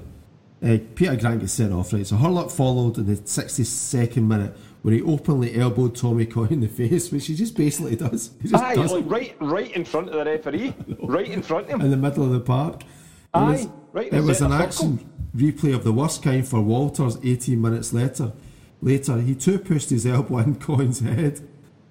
uh, 0.62 0.78
Peter 0.94 1.16
Grant 1.16 1.40
gets 1.40 1.52
sent 1.52 1.72
off. 1.72 1.92
Right, 1.92 2.06
so 2.06 2.16
Hurlock 2.16 2.50
followed 2.50 2.98
in 2.98 3.06
the 3.06 3.16
sixty-second 3.16 4.26
minute 4.26 4.56
where 4.82 4.94
he 4.94 5.02
openly 5.02 5.58
elbowed 5.58 5.96
Tommy 5.96 6.24
Coyne 6.26 6.52
in 6.52 6.60
the 6.60 6.68
face, 6.68 7.10
which 7.10 7.26
he 7.26 7.34
just 7.34 7.56
basically 7.56 7.96
does. 7.96 8.30
He 8.40 8.48
just 8.48 8.62
Aye, 8.62 8.76
does 8.76 8.92
like 8.92 9.04
right, 9.06 9.36
right 9.40 9.74
in 9.74 9.84
front 9.84 10.08
of 10.08 10.14
the 10.14 10.24
referee, 10.24 10.72
right 11.02 11.26
in 11.28 11.42
front 11.42 11.66
of 11.66 11.72
him. 11.72 11.80
in 11.80 11.90
the 11.90 11.96
middle 11.96 12.24
of 12.24 12.30
the 12.30 12.40
park. 12.40 12.82
It 12.82 12.86
Aye, 13.34 13.50
was, 13.50 13.68
right 13.92 14.12
It 14.12 14.20
was 14.22 14.40
an 14.40 14.52
action 14.52 15.10
replay 15.36 15.74
of 15.74 15.82
the 15.84 15.92
worst 15.92 16.22
kind 16.22 16.46
for 16.46 16.60
Walters. 16.60 17.18
Eighteen 17.24 17.60
minutes 17.60 17.92
later, 17.92 18.32
later 18.80 19.20
he 19.20 19.34
two 19.34 19.58
pushed 19.58 19.90
his 19.90 20.06
elbow 20.06 20.38
in 20.38 20.56
Coyne's 20.56 21.00
head. 21.00 21.40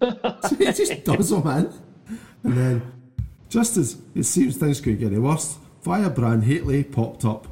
so 0.01 0.55
he 0.57 0.65
just 0.65 1.03
does 1.03 1.31
him 1.31 1.47
in, 1.47 1.73
and 2.43 2.57
then 2.57 2.93
just 3.49 3.77
as 3.77 3.97
it 4.13 4.23
seems 4.23 4.57
things 4.57 4.81
could 4.81 4.99
get 4.99 5.11
any 5.11 5.19
worse, 5.19 5.57
Firebrand 5.81 6.43
Hateley 6.43 6.83
popped 6.83 7.25
up. 7.25 7.47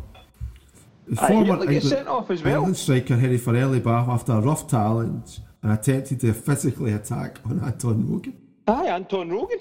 The 1.07 1.15
former 1.15 1.53
England, 1.53 1.83
sent 1.83 2.07
off 2.07 2.31
as 2.31 2.43
well. 2.43 2.55
England 2.55 2.77
striker 2.77 3.15
Henry 3.15 3.37
Farrelly 3.37 3.83
back 3.83 4.07
after 4.07 4.33
a 4.33 4.41
rough 4.41 4.69
challenge 4.69 5.39
and 5.61 5.71
attempted 5.71 6.19
to 6.21 6.33
physically 6.33 6.93
attack 6.93 7.39
on 7.45 7.59
Anton 7.63 8.09
Rogan. 8.09 8.37
Aye, 8.67 8.87
Anton 8.87 9.29
Rogan. 9.29 9.59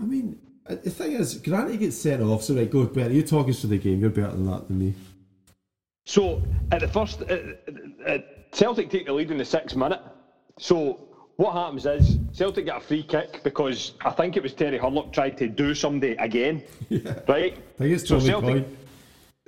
I 0.00 0.04
mean, 0.04 0.38
uh, 0.66 0.76
the 0.76 0.90
thing 0.90 1.12
is, 1.12 1.38
Granny 1.38 1.76
gets 1.76 1.96
sent 1.96 2.22
off, 2.22 2.42
so 2.42 2.54
right, 2.54 2.70
go 2.70 2.84
better. 2.86 3.12
You 3.12 3.22
talk 3.22 3.48
us 3.48 3.60
through 3.60 3.70
the 3.70 3.78
game. 3.78 4.00
You're 4.00 4.10
better 4.10 4.32
than 4.32 4.46
that 4.46 4.68
than 4.68 4.78
me. 4.78 4.94
So 6.04 6.42
at 6.72 6.80
the 6.80 6.88
first, 6.88 7.22
uh, 7.22 7.36
uh, 8.06 8.18
Celtic 8.52 8.90
take 8.90 9.06
the 9.06 9.12
lead 9.12 9.30
in 9.30 9.38
the 9.38 9.44
sixth 9.44 9.76
minute. 9.76 10.00
So 10.58 11.08
what 11.36 11.52
happens 11.54 11.86
is 11.86 12.18
Celtic 12.32 12.66
get 12.66 12.76
a 12.76 12.80
free 12.80 13.02
kick 13.02 13.42
because 13.42 13.92
I 14.04 14.10
think 14.10 14.36
it 14.36 14.42
was 14.42 14.52
Terry 14.54 14.78
Hurlock 14.78 15.12
tried 15.12 15.36
to 15.38 15.48
do 15.48 15.74
somebody 15.74 16.12
again, 16.14 16.62
right? 17.28 17.54
I 17.56 17.78
think 17.78 17.92
it's 17.94 18.08
So 18.08 18.18
Celtic- 18.20 18.64
Coyne. 18.64 18.76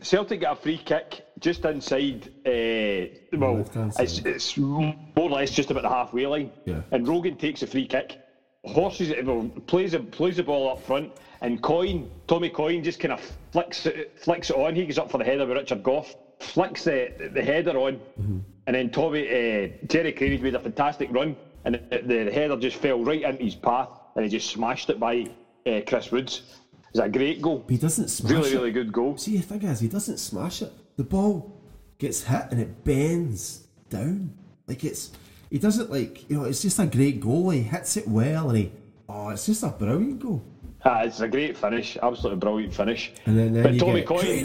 Celtic 0.03 0.41
get 0.41 0.53
a 0.53 0.57
free 0.57 0.79
kick 0.79 1.25
just 1.41 1.65
inside. 1.65 2.29
Uh, 2.47 3.15
well, 3.39 3.65
it's, 3.99 4.19
it's 4.21 4.57
more 4.57 4.95
or 5.15 5.31
less 5.31 5.51
just 5.51 5.71
about 5.71 5.83
the 5.83 5.89
halfway 5.89 6.27
line. 6.27 6.51
Yeah. 6.65 6.83
And 6.91 7.07
Rogan 7.07 7.37
takes 7.37 7.63
a 7.63 7.67
free 7.67 7.87
kick, 7.87 8.19
horses 8.65 9.13
well, 9.25 9.49
plays 9.67 9.95
a, 9.95 10.01
plays 10.01 10.37
the 10.37 10.43
ball 10.43 10.71
up 10.73 10.83
front, 10.85 11.13
and 11.43 11.63
Coyne, 11.63 12.11
Tommy 12.27 12.51
Coyne, 12.51 12.83
just 12.83 12.99
kind 12.99 13.13
of 13.13 13.21
flicks 13.53 13.87
it, 13.87 14.19
flicks 14.19 14.51
it 14.51 14.57
on. 14.57 14.75
He 14.75 14.85
goes 14.85 14.99
up 14.99 15.11
for 15.11 15.19
the 15.19 15.25
header 15.25 15.47
with 15.47 15.57
Richard 15.59 15.83
Gough, 15.83 16.15
flicks 16.45 16.85
the, 16.85 17.31
the 17.33 17.43
header 17.43 17.77
on, 17.79 17.95
Mm-hmm. 18.21 18.39
and 18.67 18.77
then 18.77 18.91
Tommy 18.91 19.29
uh, 19.29 19.69
Jerry 19.89 20.13
Craig 20.13 20.43
made 20.43 20.55
a 20.55 20.61
fantastic 20.61 21.11
run, 21.13 21.37
and 21.65 21.75
the, 21.91 21.99
the, 22.07 22.25
the 22.25 22.33
header 22.33 22.57
just 22.57 22.77
fell 22.77 23.03
right 23.03 23.23
into 23.23 23.43
his 23.45 23.55
path, 23.55 23.89
and 24.15 24.25
he 24.25 24.31
just 24.31 24.51
smashed 24.51 24.91
it 24.91 24.99
by 25.01 25.27
uh, 25.67 25.81
Chris 25.87 26.11
Woods. 26.13 26.43
It's 26.91 26.99
a 27.01 27.09
great 27.09 27.43
goal. 27.43 27.59
But 27.59 27.73
he 27.73 27.79
doesn't 27.79 28.09
smash 28.09 28.31
Really, 28.33 28.51
it. 28.51 28.55
really 28.55 28.71
good 28.71 28.93
goal. 28.93 29.17
See, 29.17 29.37
the 29.37 29.43
thing 29.43 29.63
is, 29.63 29.81
he 29.81 29.89
doesn't 29.89 30.19
smash 30.19 30.63
it. 30.63 30.73
The 30.97 31.03
ball 31.03 31.61
gets 31.99 32.23
hit 32.23 32.43
and 32.53 32.61
it 32.61 32.85
bends 32.85 33.67
down. 33.91 34.33
Like 34.69 34.85
it's, 34.85 35.11
he 35.51 35.59
doesn't 35.59 35.91
like, 35.91 36.31
you 36.31 36.37
know, 36.37 36.45
it's 36.45 36.63
just 36.63 36.79
a 36.79 36.87
great 36.87 37.21
goal. 37.21 37.51
He 37.51 37.63
hits 37.63 37.97
it 37.97 38.07
well 38.07 38.49
and 38.51 38.59
he, 38.59 38.73
oh, 39.09 39.31
it's 39.31 39.47
just 39.47 39.65
a 39.65 39.71
brilliant 39.71 40.21
goal. 40.21 40.45
Ah, 40.85 41.01
it's 41.03 41.19
a 41.21 41.27
great 41.27 41.57
finish, 41.57 41.97
absolutely 42.01 42.39
brilliant 42.39 42.73
finish. 42.73 43.13
And 43.27 43.37
then- 43.37 43.53
then 43.55 43.63
but 43.65 43.79
Tommy 43.85 44.03
Coyne. 44.03 44.45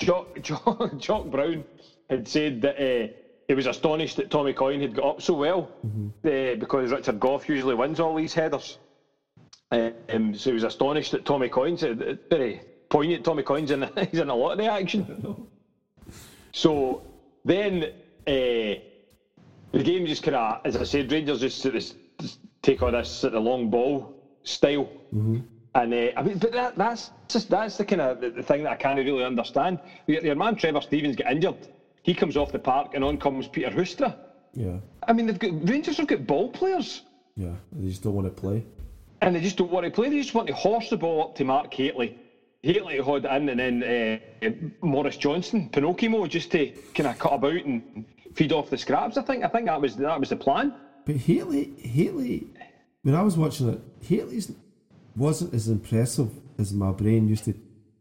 Jock, 0.00 0.40
Jock, 0.42 0.96
Jock, 0.98 1.26
Brown 1.26 1.64
had 2.08 2.26
said 2.26 2.62
that 2.62 2.76
uh, 2.76 3.12
he 3.48 3.54
was 3.54 3.66
astonished 3.66 4.16
that 4.16 4.30
Tommy 4.30 4.52
Coyne 4.52 4.80
had 4.80 4.94
got 4.94 5.04
up 5.04 5.22
so 5.22 5.34
well 5.34 5.68
Mm-hmm. 5.86 6.08
uh, 6.26 6.54
because 6.58 6.90
Richard 6.90 7.20
Gough 7.20 7.48
usually 7.48 7.74
wins 7.74 8.00
all 8.00 8.14
these 8.14 8.32
headers. 8.34 8.78
Uh, 9.70 9.90
um, 10.08 10.34
so 10.34 10.50
he 10.50 10.54
was 10.54 10.64
astonished 10.64 11.12
that 11.12 11.24
Tommy 11.24 11.48
Coyne 11.48 11.76
said, 11.76 12.02
uh, 12.02 12.14
very 12.28 12.60
poignant. 12.88 13.24
Tommy 13.24 13.42
Coyne's 13.44 13.70
in, 13.70 13.88
he's 14.10 14.20
in 14.20 14.28
a 14.28 14.34
lot 14.34 14.52
of 14.52 14.58
the 14.58 14.66
action. 14.66 15.46
So 16.52 17.02
then 17.44 17.84
uh, 18.26 18.74
the 19.72 19.82
game 19.84 20.04
just 20.06 20.22
kind 20.24 20.34
of, 20.34 20.58
as 20.64 20.76
I 20.76 20.82
said, 20.82 21.12
Rangers 21.12 21.40
just, 21.40 21.62
sort 21.62 21.76
of 21.76 21.84
just 22.20 22.38
take 22.60 22.82
on 22.82 22.92
this 22.92 23.08
sort 23.08 23.34
of 23.34 23.44
long 23.44 23.70
ball 23.70 24.12
style. 24.42 24.88
And 25.74 25.94
uh, 25.94 26.08
I 26.16 26.22
mean, 26.22 26.38
but 26.38 26.52
that, 26.52 26.76
that's 26.76 27.10
just 27.28 27.48
that's 27.48 27.76
the 27.76 27.84
kind 27.84 28.00
of 28.00 28.20
the, 28.20 28.30
the 28.30 28.42
thing 28.42 28.64
that 28.64 28.72
I 28.72 28.76
can't 28.76 28.98
really 28.98 29.24
understand. 29.24 29.78
Your, 30.06 30.20
your 30.24 30.34
man 30.34 30.56
Trevor 30.56 30.80
Stevens 30.80 31.14
get 31.16 31.30
injured. 31.30 31.68
He 32.02 32.14
comes 32.14 32.36
off 32.36 32.50
the 32.50 32.58
park, 32.58 32.94
and 32.94 33.04
on 33.04 33.18
comes 33.18 33.46
Peter 33.46 33.70
Huistra. 33.70 34.14
Yeah, 34.54 34.78
I 35.06 35.12
mean, 35.12 35.26
they've 35.26 35.38
got 35.38 35.68
Rangers 35.68 35.96
have 35.98 36.08
got 36.08 36.26
ball 36.26 36.48
players, 36.48 37.02
yeah. 37.36 37.52
They 37.72 37.88
just 37.88 38.02
don't 38.02 38.14
want 38.14 38.26
to 38.26 38.32
play. 38.32 38.64
and 39.22 39.34
they 39.36 39.40
just 39.40 39.56
don't 39.56 39.70
want 39.70 39.84
to 39.84 39.90
play. 39.90 40.08
They 40.08 40.16
just 40.16 40.34
want 40.34 40.48
to 40.48 40.54
horse 40.54 40.90
the 40.90 40.96
ball 40.96 41.22
up 41.22 41.34
to 41.36 41.44
Mark 41.44 41.72
Hateley. 41.72 42.16
Hateley 42.62 42.96
had 42.96 43.24
it 43.24 43.30
in, 43.30 43.48
and 43.48 43.60
then 43.60 44.20
uh, 44.42 44.50
Maurice 44.82 45.16
Johnston, 45.16 45.68
Pinocchio, 45.68 46.26
just 46.26 46.50
to 46.50 46.66
kind 46.94 47.06
of 47.06 47.18
cut 47.18 47.32
about 47.34 47.64
and 47.64 48.04
feed 48.34 48.52
off 48.52 48.70
the 48.70 48.76
scraps. 48.76 49.16
I 49.16 49.22
think 49.22 49.44
I 49.44 49.48
think 49.48 49.66
that 49.66 49.80
was 49.80 49.94
that 49.96 50.18
was 50.18 50.30
the 50.30 50.36
plan. 50.36 50.72
But 51.06 51.16
Haley, 51.16 51.70
Haley, 51.78 52.46
when 53.02 53.14
I 53.14 53.22
was 53.22 53.36
watching 53.36 53.68
it, 53.68 53.80
Haley's 54.02 54.50
wasn't 55.16 55.54
as 55.54 55.68
impressive 55.68 56.30
as 56.58 56.72
my 56.72 56.92
brain 56.92 57.28
used 57.28 57.44
to. 57.44 57.54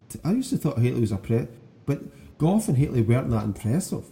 to 0.09 0.19
I 0.23 0.31
used 0.31 0.49
to 0.51 0.57
thought 0.57 0.79
Haley 0.79 1.01
was 1.01 1.11
a 1.11 1.17
pre, 1.17 1.47
but 1.85 2.01
Gough 2.37 2.67
and 2.67 2.77
Haley 2.77 3.01
weren't 3.01 3.29
that 3.31 3.43
impressive. 3.43 4.05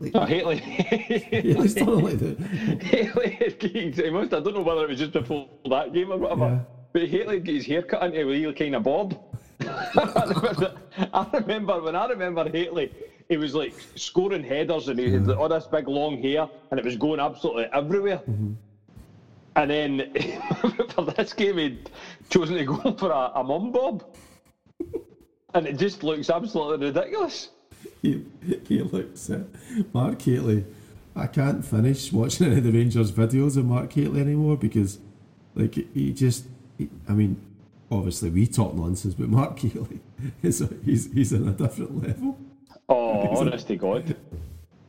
Like 0.00 0.14
No, 0.14 0.24
Hateley. 0.24 0.56
Haley's 0.56 1.76
not 1.76 1.88
like. 1.88 2.38
Haley, 2.82 3.56
he 3.60 4.04
eh, 4.04 4.10
must. 4.10 4.34
I 4.34 4.40
don't 4.40 4.54
know 4.54 4.62
whether 4.62 4.84
it 4.84 4.90
was 4.90 4.98
just 4.98 5.12
before 5.12 5.48
that 5.70 5.92
game 5.92 6.12
or 6.12 6.18
whatever. 6.18 6.46
Yeah. 6.46 6.60
But 6.92 7.08
Haley 7.08 7.40
got 7.40 7.54
his 7.54 7.66
hair 7.66 7.82
cut 7.82 8.02
into 8.02 8.20
a 8.20 8.24
real 8.24 8.52
kind 8.52 8.76
of 8.76 8.82
bob. 8.82 9.20
I, 9.60 10.24
remember, 10.26 10.74
I 11.12 11.26
remember 11.32 11.82
when 11.82 11.96
I 11.96 12.06
remember 12.06 12.48
Haley, 12.48 12.92
he 13.28 13.36
was 13.36 13.54
like 13.54 13.74
scoring 13.94 14.44
headers 14.44 14.88
and 14.88 14.98
he 14.98 15.10
had 15.10 15.28
all 15.30 15.48
this 15.48 15.66
big 15.66 15.88
long 15.88 16.20
hair 16.20 16.48
and 16.70 16.78
it 16.78 16.84
was 16.84 16.96
going 16.96 17.20
absolutely 17.20 17.66
everywhere. 17.72 18.18
Mm-hmm. 18.28 18.52
And 19.56 19.70
then 19.70 20.12
for 20.94 21.04
this 21.04 21.32
game, 21.32 21.58
he'd 21.58 21.90
chosen 22.30 22.56
to 22.56 22.64
go 22.64 22.92
for 22.98 23.10
a, 23.10 23.32
a 23.36 23.44
mum 23.44 23.72
bob. 23.72 24.04
And 25.54 25.66
it 25.66 25.76
just 25.76 26.02
looks 26.02 26.30
absolutely 26.30 26.88
ridiculous. 26.88 27.50
He, 28.02 28.24
he 28.66 28.82
looks 28.82 29.30
at 29.30 29.42
Mark 29.92 30.20
Haley. 30.22 30.64
I 31.14 31.28
can't 31.28 31.64
finish 31.64 32.12
watching 32.12 32.46
any 32.46 32.58
of 32.58 32.64
the 32.64 32.72
Rangers 32.72 33.12
videos 33.12 33.56
of 33.56 33.66
Mark 33.66 33.92
Haley 33.92 34.20
anymore 34.20 34.56
because, 34.56 34.98
like, 35.54 35.74
he 35.74 36.12
just. 36.12 36.46
He, 36.76 36.88
I 37.08 37.12
mean, 37.12 37.40
obviously 37.90 38.30
we 38.30 38.46
talk 38.46 38.74
nonsense, 38.74 39.14
but 39.14 39.28
Mark 39.28 39.58
Haley 39.60 40.00
is 40.42 40.66
he's 40.84 41.12
he's 41.12 41.32
on 41.32 41.48
a 41.48 41.52
different 41.52 42.02
level. 42.02 42.38
Oh, 42.88 43.36
honest 43.36 43.68
to 43.68 43.76
God. 43.76 44.16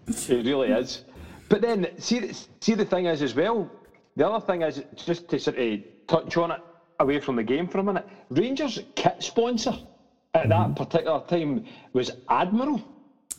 It 0.08 0.30
really 0.30 0.72
is. 0.72 1.04
But 1.48 1.62
then, 1.62 1.88
see, 2.00 2.32
see, 2.60 2.74
the 2.74 2.86
thing 2.86 3.06
is 3.06 3.22
as 3.22 3.36
well, 3.36 3.70
the 4.16 4.28
other 4.28 4.46
thing 4.46 4.62
is, 4.62 4.82
just 4.96 5.28
to 5.30 5.40
sort 5.40 5.58
of 5.58 5.80
touch 6.08 6.38
on 6.38 6.52
it 6.52 6.62
away 7.00 7.20
from 7.20 7.36
the 7.36 7.44
game 7.44 7.68
for 7.68 7.80
a 7.80 7.84
minute, 7.84 8.08
Rangers' 8.30 8.80
kit 8.96 9.22
sponsor 9.22 9.74
at 10.34 10.50
that 10.50 10.68
mm-hmm. 10.68 10.74
particular 10.74 11.22
time 11.28 11.66
was 11.94 12.12
Admiral. 12.30 12.82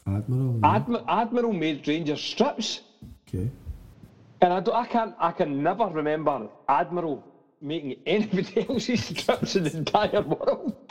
Admiral. 0.07 0.61
yeah. 0.63 0.79
Admi- 0.79 1.05
Admiral 1.09 1.53
made 1.53 1.87
Rangers 1.89 2.23
strips. 2.23 2.81
okay. 3.29 3.51
And 4.43 4.53
I, 4.53 4.63
I, 4.73 4.87
can't, 4.87 5.15
I 5.19 5.33
can 5.33 5.63
never 5.63 5.87
remember 5.87 6.49
Admiral 6.69 7.25
making 7.61 7.97
anybody 8.07 8.67
else's 8.69 9.05
strips 9.05 9.57
in 9.57 9.65
the 9.65 9.77
entire 9.77 10.21
world. 10.23 10.86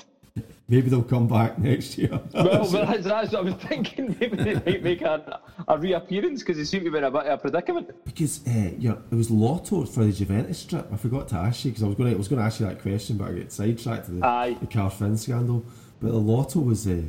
Maybe 0.67 0.89
they'll 0.89 1.03
come 1.03 1.27
back 1.27 1.59
next 1.59 1.97
year. 1.97 2.19
Well, 2.33 2.69
but 2.71 2.87
that's, 2.87 3.03
that's 3.03 3.31
what 3.33 3.39
I 3.39 3.41
was 3.41 3.53
thinking. 3.55 4.15
Maybe 4.19 4.35
they 4.35 4.53
might 4.55 4.83
make 4.83 5.01
a, 5.01 5.39
a 5.67 5.77
reappearance 5.77 6.41
because 6.41 6.57
they 6.57 6.63
seem 6.63 6.83
to 6.83 6.91
be 6.91 6.97
in 6.97 7.03
a 7.03 7.11
bit 7.11 7.25
of 7.27 7.33
a 7.33 7.37
predicament. 7.37 8.03
Because 8.03 8.45
uh, 8.47 8.71
yeah, 8.79 8.95
it 9.11 9.15
was 9.15 9.29
Lotto 9.29 9.85
for 9.85 10.03
the 10.03 10.11
Juventus 10.11 10.59
strip. 10.59 10.91
I 10.91 10.97
forgot 10.97 11.27
to 11.29 11.35
ask 11.35 11.65
you 11.65 11.71
because 11.71 11.83
I 11.83 11.87
was 11.87 11.95
going 11.95 12.09
to 12.09 12.15
I 12.15 12.17
was 12.17 12.27
going 12.27 12.39
to 12.39 12.45
ask 12.45 12.59
you 12.59 12.65
that 12.65 12.81
question, 12.81 13.17
but 13.17 13.29
I 13.29 13.33
get 13.33 13.51
sidetracked 13.51 14.05
to 14.05 14.11
the, 14.11 14.25
Aye. 14.25 14.57
the 14.59 14.67
Carfin 14.67 15.17
scandal. 15.17 15.63
But 16.01 16.11
the 16.11 16.17
Lotto 16.17 16.59
was 16.59 16.87
uh, 16.87 17.01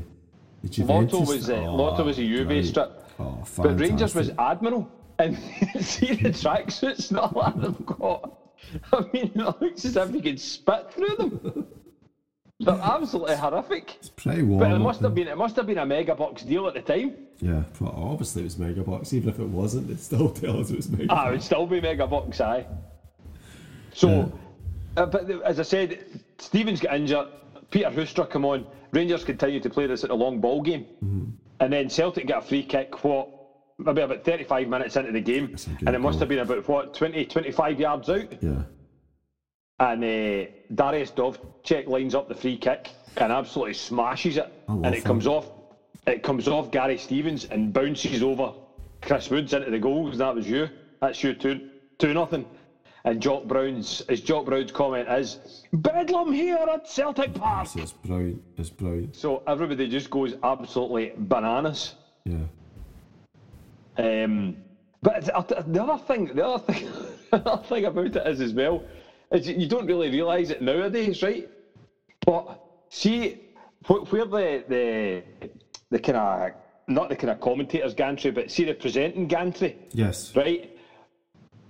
the 0.63 0.69
Juventus. 0.69 1.15
Lotto 1.15 1.27
was 1.27 1.51
uh, 1.51 1.55
oh, 1.55 1.75
Lotto 1.75 2.05
was 2.05 2.19
a 2.19 2.23
Juve 2.23 2.49
right. 2.49 2.65
strip, 2.65 3.03
Oh, 3.19 3.43
but 3.57 3.81
Rangers 3.81 4.15
was 4.15 4.29
fantastic. 4.29 4.39
Admiral. 4.39 4.91
And 5.19 5.35
see 5.83 6.15
the 6.15 6.29
tracksuits 6.29 7.11
not 7.11 7.33
a 7.33 7.39
lot 7.39 7.55
of 7.57 7.63
them 7.63 7.85
got. 7.87 8.39
I 8.93 9.01
mean, 9.15 9.33
it 9.35 9.37
looks 9.37 9.87
as 9.87 9.97
if 9.97 10.15
you 10.15 10.21
could 10.21 10.39
spit 10.39 10.93
through 10.93 11.17
them. 11.17 11.66
They're 12.67 12.81
absolutely 12.83 13.37
horrific. 13.37 13.99
pretty 14.17 14.43
warm. 14.43 14.61
But 14.61 14.73
it 14.73 14.79
must 14.79 15.01
have 15.01 15.15
been 15.15 15.29
it 15.29 15.37
must 15.39 15.57
have 15.57 15.67
been 15.67 15.79
a 15.79 15.87
mega 15.87 16.15
box 16.15 16.43
deal 16.43 16.67
at 16.67 16.75
the 16.75 16.83
time. 16.83 17.15
Yeah, 17.41 17.63
but 17.81 17.95
obviously 17.95 18.43
it 18.43 18.47
was 18.47 18.59
mega 18.59 18.83
box. 18.83 19.13
Even 19.13 19.29
if 19.29 19.39
it 19.39 19.49
wasn't, 19.49 19.89
they 19.89 19.97
still 19.97 20.31
tell 20.43 20.61
us 20.61 20.71
it 20.71 20.77
was 20.77 20.89
mega. 20.91 21.07
Ah, 21.11 21.29
it 21.29 21.33
would 21.33 21.43
still 21.43 21.67
be 21.67 21.81
mega 21.81 22.07
box, 22.07 22.41
aye. 22.41 22.67
So, 23.93 24.31
uh, 24.97 25.07
but 25.07 25.31
as 25.43 25.59
I 25.59 25.63
said, 25.63 26.05
Stevens 26.39 26.81
got 26.81 26.95
injured. 26.95 27.29
Peter 27.71 27.91
Huistra 27.91 28.29
come 28.29 28.45
on. 28.45 28.67
Rangers 28.93 29.25
continue 29.25 29.61
to 29.61 29.71
play 29.71 29.87
this 29.87 30.05
at 30.05 30.11
a 30.11 30.15
long 30.15 30.41
ball 30.41 30.63
game, 30.63 30.87
and 31.61 31.73
then 31.73 31.89
Celtic 31.91 32.27
get 32.27 32.39
a 32.39 32.43
free 32.43 32.63
kick. 32.63 33.05
What? 33.05 33.31
Maybe 33.79 34.01
about 34.01 34.25
35 34.25 34.69
minutes 34.69 34.97
into 34.97 35.13
the 35.13 35.21
game, 35.21 35.55
and 35.87 35.95
it 35.95 35.99
must 36.01 36.19
have 36.21 36.29
been 36.31 36.39
about 36.39 36.67
what 36.67 36.95
20, 36.95 37.27
25 37.27 37.79
yards 37.81 38.09
out. 38.09 38.43
Yeah, 38.43 38.63
And 39.79 40.03
uh, 40.03 40.07
Dariusz 40.75 41.13
Wdowczyk 41.13 41.87
lines 41.87 42.15
up 42.15 42.29
the 42.29 42.35
free 42.35 42.57
kick 42.57 42.91
and 43.19 43.31
absolutely 43.33 43.75
smashes 43.75 44.37
it, 44.39 44.51
and 44.69 44.87
it 44.87 44.95
him. 44.99 45.03
comes 45.03 45.27
off. 45.27 45.51
It 46.07 46.23
comes 46.23 46.49
off 46.49 46.71
Gary 46.71 46.97
Stevens 46.99 47.45
and 47.47 47.73
bounces 47.73 48.23
over 48.23 48.53
Chris 49.03 49.29
Woods 49.31 49.53
into 49.53 49.71
the 49.71 49.79
goal. 49.79 50.09
'cause 50.09 50.19
That 50.19 50.35
was 50.35 50.49
you. 50.49 50.69
That's 51.01 51.23
you 51.23 51.35
two, 51.35 51.69
two 51.99 52.15
nothing. 52.15 52.47
And 53.05 53.21
Jock 53.21 53.45
Brown's, 53.45 54.01
as 54.09 54.21
Jock 54.21 54.47
Brown's 54.47 54.73
comment 54.73 55.09
is, 55.09 55.63
Bedlam 55.73 56.33
here 56.33 56.57
at 56.57 56.89
Celtic 56.89 57.35
Park. 57.35 57.69
so 57.69 57.81
it's 57.81 57.93
brilliant. 57.93 58.43
It's 58.57 58.71
brilliant. 58.71 59.15
So 59.15 59.43
everybody 59.47 59.89
just 59.89 60.11
goes 60.11 60.35
absolutely 60.43 61.13
bananas. 61.17 61.95
Yeah, 62.25 62.39
Um, 63.99 64.57
but 65.03 65.25
the 65.25 65.37
other 65.83 65.99
thing, 66.05 66.27
the 66.35 66.45
other 66.47 66.73
thing, 66.73 66.89
the 67.31 67.49
other 67.49 67.63
thing 67.65 67.85
about 67.85 68.07
it 68.17 68.27
is 68.27 68.41
as 68.41 68.53
well, 68.53 68.83
is 69.33 69.49
you 69.49 69.67
don't 69.67 69.87
really 69.87 70.09
realise 70.11 70.51
it 70.51 70.61
nowadays, 70.63 71.23
right? 71.23 71.49
But 72.25 72.61
see, 72.91 73.37
wh- 73.87 74.11
where 74.13 74.25
the 74.25 74.65
the 74.69 75.23
the 75.91 75.99
kind 75.99 76.17
of 76.17 76.51
not 76.89 77.09
the 77.09 77.17
kind 77.17 77.31
of 77.31 77.41
commentators 77.41 77.95
gantry, 77.95 78.31
but 78.31 78.51
see 78.51 78.65
the 78.65 78.75
presenting 78.75 79.27
gantry, 79.27 79.77
Yes. 79.93 80.35
right? 80.37 80.71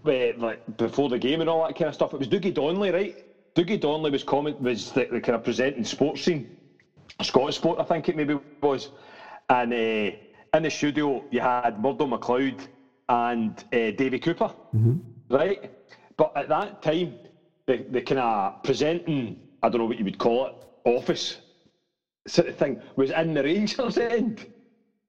Like 0.05 0.77
before 0.77 1.09
the 1.09 1.19
game 1.19 1.40
and 1.40 1.51
all 1.51 1.66
that 1.66 1.75
kind 1.75 1.88
of 1.88 1.95
stuff. 1.95 2.12
It 2.14 2.19
was 2.19 2.29
Dougie 2.29 2.55
Donnelly, 2.55 2.90
right? 2.92 3.14
Dougie 3.57 3.81
Donnelly 3.81 4.11
was 4.11 4.23
comment 4.23 4.61
was 4.61 4.92
the, 4.92 5.09
the 5.11 5.21
kind 5.21 5.35
of 5.35 5.42
presenting 5.42 5.83
sports 5.85 6.23
scene, 6.23 6.47
Scottish 7.23 7.57
sport, 7.57 7.81
I 7.81 7.83
think 7.85 8.09
it 8.09 8.14
maybe 8.14 8.38
was. 8.62 8.90
And 9.49 9.73
uh, 9.73 9.77
in 10.55 10.62
the 10.62 10.71
studio, 10.71 11.25
you 11.31 11.40
had 11.40 11.81
Murdo 11.81 12.07
MacLeod 12.07 12.69
and 13.09 13.59
uh, 13.73 13.90
Davy 13.92 14.19
Cooper, 14.21 14.53
right? 15.29 15.71
But 16.16 16.37
at 16.37 16.49
that 16.51 16.83
time, 16.83 17.14
the, 17.66 17.85
the 17.90 18.00
kind 18.00 18.18
of 18.18 18.62
presenting, 18.62 19.37
I 19.62 19.68
don't 19.68 19.81
know 19.81 19.87
what 19.87 19.98
you 19.98 20.05
would 20.05 20.18
call 20.18 20.46
it, 20.46 20.52
office 20.85 21.38
sort 22.26 22.48
of 22.48 22.57
thing 22.57 22.81
was 22.96 23.11
in 23.11 23.35
the 23.35 23.42
Rangers 23.42 23.98
end, 23.98 24.46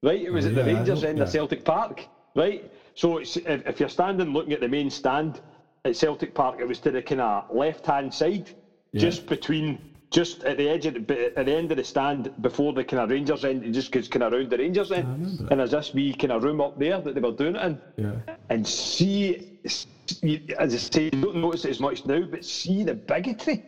right? 0.04 0.22
It 0.22 0.32
was 0.32 0.46
at 0.46 0.56
the 0.56 0.63
Rangers 0.63 1.04
end 1.04 1.17
yeah. 1.17 1.24
of 1.24 1.30
Celtic 1.30 1.63
Park, 1.63 2.08
right? 2.36 2.72
So 2.96 3.17
it's, 3.17 3.38
if, 3.38 3.67
if 3.67 3.80
you're 3.80 3.89
standing 3.89 4.34
looking 4.34 4.54
at 4.54 4.60
the 4.60 4.67
main 4.67 4.89
stand 4.89 5.41
at 5.86 5.96
Celtic 5.96 6.34
Park, 6.34 6.60
it 6.60 6.67
was 6.67 6.80
to 6.80 6.91
the 6.91 7.02
kind 7.02 7.22
of 7.22 7.46
left 7.50 7.86
hand 7.86 8.13
side, 8.13 8.52
just 8.96 9.26
between, 9.26 9.80
just 10.10 10.43
at 10.43 10.58
the 10.58 10.70
edge 10.70 10.86
of 10.86 10.93
the, 11.06 11.38
at 11.38 11.46
the 11.46 11.54
end 11.54 11.72
of 11.72 11.78
the 11.78 11.84
stand 11.84 12.32
before 12.41 12.74
the 12.74 12.84
kind 12.84 13.04
of 13.04 13.10
Rangers 13.10 13.43
end, 13.43 13.63
it 13.63 13.72
just 13.72 13.91
goes 13.91 14.08
kind 14.08 14.24
of 14.24 14.34
around 14.34 14.50
the 14.50 14.58
Rangers 14.58 14.91
end, 14.91 15.08
and 15.52 15.60
there's 15.60 15.72
this 15.72 15.93
wee 15.93 16.13
kind 16.13 16.32
of 16.32 16.43
room 16.43 16.62
up 16.62 16.80
there 16.80 17.00
that 17.02 17.13
they 17.13 17.20
were 17.22 17.32
doing 17.32 17.56
it 17.56 17.62
in 17.63 17.82
Yeah. 17.98 18.36
and 18.50 18.65
see, 18.65 19.60
see- 19.65 20.46
as 20.58 20.74
I 20.74 20.78
say, 20.78 21.04
you 21.06 21.22
don't 21.22 21.36
notice 21.36 21.65
it 21.65 21.72
as 21.72 21.80
much 21.80 22.06
now, 22.06 22.22
but 22.22 22.46
see 22.46 22.84
the 22.84 22.93
bigotry. 22.93 23.63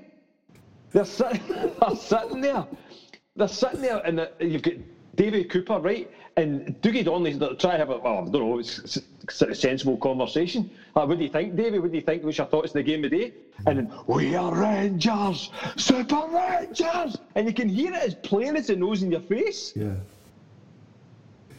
They're 0.91 1.05
sitting, 1.05 1.41
they're 1.49 1.95
sitting 1.95 2.41
there. 2.41 2.65
They're 3.35 3.47
sitting 3.47 3.81
there, 3.81 3.97
and 4.05 4.19
the- 4.19 4.31
you've 4.39 4.61
got 4.61 4.73
David 5.15 5.49
Cooper, 5.49 5.79
right? 5.79 6.09
And 6.39 6.79
Donnelly's 6.81 7.37
they're 7.37 7.53
trying 7.55 7.73
to 7.73 7.79
have 7.79 7.89
a, 7.89 7.97
well, 7.97 8.19
I 8.19 8.29
don't 8.29 8.33
know, 8.33 8.59
it's, 8.59 8.97
sort 9.29 9.51
of 9.51 9.57
sensible 9.57 9.97
conversation. 9.97 10.71
Like, 10.95 11.09
what 11.09 11.17
do 11.17 11.23
you 11.25 11.29
think, 11.29 11.57
David? 11.57 11.81
What 11.81 11.91
do 11.91 11.97
you 11.97 12.01
think? 12.01 12.23
What's 12.23 12.37
your 12.37 12.47
thoughts 12.47 12.73
on 12.73 12.79
the 12.79 12.83
game 12.83 13.03
of 13.03 13.11
the 13.11 13.17
day? 13.17 13.33
And 13.67 13.77
then, 13.77 13.91
we 14.07 14.35
are 14.35 14.55
Rangers, 14.55 15.49
Super 15.75 16.25
Rangers! 16.31 17.17
And 17.35 17.45
you 17.45 17.53
can 17.53 17.67
hear 17.67 17.93
it 17.93 18.01
as 18.01 18.15
plain 18.15 18.55
as 18.55 18.69
it 18.69 18.79
nose 18.79 19.03
in 19.03 19.11
your 19.11 19.19
face 19.19 19.73
Yeah. 19.75 19.95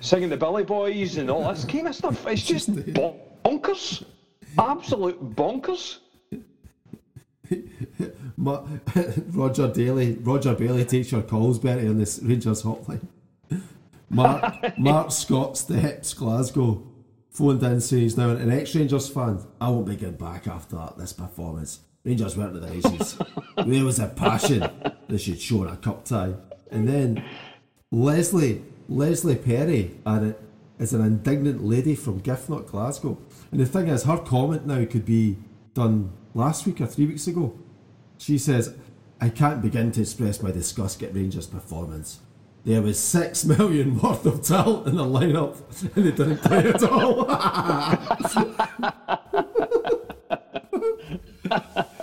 singing 0.00 0.30
the 0.30 0.36
Billy 0.38 0.64
Boys 0.64 1.18
and 1.18 1.30
all 1.30 1.52
this 1.52 1.66
kind 1.66 1.86
of 1.86 1.94
stuff. 1.94 2.26
It's 2.32 2.42
just 2.42 2.74
bonkers. 2.74 4.02
Absolute 4.58 5.36
bonkers. 5.36 5.98
Roger 9.34 9.68
Daly, 9.68 10.14
Roger 10.14 10.54
Bailey 10.54 10.86
takes 10.86 11.12
your 11.12 11.22
calls, 11.22 11.58
Bertie, 11.58 11.86
on 11.86 11.98
this 11.98 12.18
Rangers 12.22 12.62
hotline. 12.62 13.06
Mark, 14.10 14.76
Mark 14.78 15.12
Scott's 15.12 15.62
the 15.62 15.78
Steps, 15.78 16.14
Glasgow, 16.14 16.82
phoned 17.30 17.62
in 17.62 17.80
saying 17.80 18.02
he's 18.02 18.16
now 18.16 18.30
an 18.30 18.50
ex 18.50 18.74
Rangers 18.74 19.08
fan. 19.08 19.40
I 19.60 19.70
won't 19.70 19.86
be 19.86 19.96
getting 19.96 20.16
back 20.16 20.48
after 20.48 20.76
that, 20.76 20.98
this 20.98 21.12
performance. 21.12 21.80
Rangers 22.04 22.36
weren't 22.36 22.54
to 22.54 22.60
the 22.60 22.66
races. 22.66 23.18
there 23.66 23.84
was 23.84 23.98
a 23.98 24.08
passion 24.08 24.68
they 25.08 25.18
should 25.18 25.40
show 25.40 25.64
in 25.64 25.70
a 25.70 25.76
cup 25.76 26.04
tie. 26.04 26.34
And 26.70 26.88
then 26.88 27.24
Leslie, 27.92 28.62
Leslie 28.88 29.36
Perry, 29.36 29.98
and 30.04 30.30
it 30.30 30.40
is 30.78 30.92
an 30.92 31.02
indignant 31.02 31.62
lady 31.62 31.94
from 31.94 32.20
Giffnock, 32.20 32.68
Glasgow. 32.68 33.18
And 33.52 33.60
the 33.60 33.66
thing 33.66 33.88
is, 33.88 34.04
her 34.04 34.18
comment 34.18 34.66
now 34.66 34.84
could 34.86 35.04
be 35.04 35.36
done 35.74 36.12
last 36.34 36.66
week 36.66 36.80
or 36.80 36.86
three 36.86 37.06
weeks 37.06 37.26
ago. 37.26 37.56
She 38.18 38.38
says, 38.38 38.74
I 39.20 39.28
can't 39.28 39.62
begin 39.62 39.92
to 39.92 40.00
express 40.00 40.42
my 40.42 40.50
disgust 40.50 41.02
at 41.02 41.14
Rangers' 41.14 41.46
performance. 41.46 42.20
There 42.64 42.82
was 42.82 42.98
six 42.98 43.44
million 43.52 43.98
worth 43.98 44.26
of 44.26 44.42
talent 44.42 44.86
in 44.88 44.96
the 44.96 45.04
lineup, 45.04 45.56
and 45.96 46.04
they 46.04 46.10
didn't 46.12 46.38
play 46.38 46.68
at 46.68 46.82
all. 46.82 47.26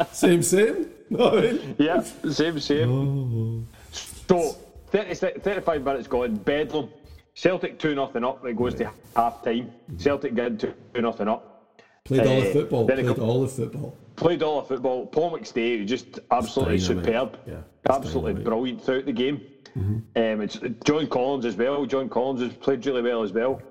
same, 0.14 0.42
same. 0.44 0.90
No. 1.10 1.60
Yeah, 1.78 2.02
same, 2.30 2.60
same. 2.60 3.68
So, 3.92 4.56
30, 4.92 5.14
35 5.40 5.84
minutes 5.84 6.08
gone, 6.08 6.36
Bedlam. 6.36 6.90
Celtic 7.36 7.78
2 7.78 7.94
nothing 7.94 8.24
up, 8.24 8.44
it 8.46 8.56
goes 8.58 8.74
to 8.76 8.90
half 9.16 9.44
time. 9.44 9.72
Celtic 9.98 10.34
get 10.34 10.60
2 10.60 10.74
nothing 11.02 11.28
up. 11.28 11.72
Played 12.04 12.22
all 12.22 12.42
the 12.42 12.50
Eh, 12.50 12.54
football. 12.54 12.88
Played 12.88 13.06
co- 13.16 13.24
all 13.24 13.42
the 13.42 13.48
football. 13.48 13.96
Played 14.16 14.42
all 14.42 14.62
the 14.62 14.68
football. 14.68 15.06
Paul 15.06 15.38
McStay, 15.38 15.86
just 15.86 16.20
absolutely 16.32 16.80
superb. 16.80 17.38
Yeah, 17.46 17.58
absolutely 17.90 18.32
dynamite. 18.34 18.44
brilliant 18.46 18.84
throughout 18.84 19.06
the 19.06 19.12
game. 19.12 19.42
Um, 19.78 20.42
it's 20.42 20.60
John 20.86 21.08
Collins 21.08 21.46
as 21.46 21.56
well. 21.56 21.86
John 21.86 22.10
Collins 22.10 22.42
has 22.42 22.54
played 22.54 22.86
really 22.86 23.02
well 23.02 23.22
as 23.22 23.32
well. 23.32 23.62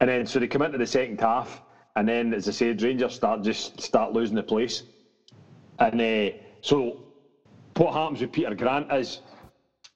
And 0.00 0.10
then 0.10 0.26
so 0.26 0.38
they 0.38 0.46
come 0.46 0.62
into 0.62 0.78
the 0.78 0.86
second 0.86 1.20
half, 1.20 1.62
and 1.94 2.06
then 2.06 2.34
as 2.34 2.48
I 2.48 2.52
said, 2.52 2.82
Rangers 2.82 3.14
start 3.14 3.42
just 3.42 3.80
start 3.80 4.12
losing 4.12 4.36
the 4.36 4.42
place. 4.42 4.82
And 5.78 6.00
uh, 6.00 6.36
so 6.60 6.98
what 7.76 7.94
happens 7.94 8.20
with 8.20 8.32
Peter 8.32 8.54
Grant 8.54 8.92
is 8.92 9.20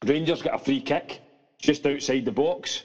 Rangers 0.05 0.43
get 0.43 0.55
a 0.55 0.59
free 0.59 0.81
kick 0.81 1.21
just 1.59 1.87
outside 1.87 2.25
the 2.25 2.33
box, 2.33 2.85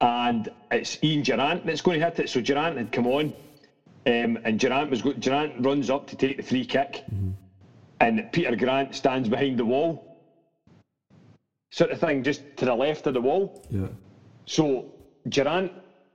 and 0.00 0.48
it's 0.70 0.98
Ian 1.04 1.22
Durrant 1.22 1.66
that's 1.66 1.82
going 1.82 2.00
to 2.00 2.04
hit 2.06 2.18
it. 2.18 2.28
So 2.30 2.40
Durrant 2.40 2.78
had 2.78 2.92
come 2.92 3.06
on, 3.06 3.34
um, 4.06 4.38
and 4.44 4.58
Durrant 4.58 4.90
was 4.90 5.02
Durrant 5.02 5.64
runs 5.64 5.90
up 5.90 6.06
to 6.08 6.16
take 6.16 6.38
the 6.38 6.42
free 6.42 6.64
kick, 6.64 7.04
and 8.00 8.26
Peter 8.32 8.56
Grant 8.56 8.94
stands 8.94 9.28
behind 9.28 9.58
the 9.58 9.64
wall, 9.66 10.11
sort 11.72 11.90
of 11.90 11.98
thing, 11.98 12.22
just 12.22 12.42
to 12.58 12.66
the 12.66 12.74
left 12.74 13.06
of 13.08 13.14
the 13.14 13.20
wall. 13.20 13.64
Yeah. 13.70 13.88
So 14.46 14.92
Durrant 15.28 15.72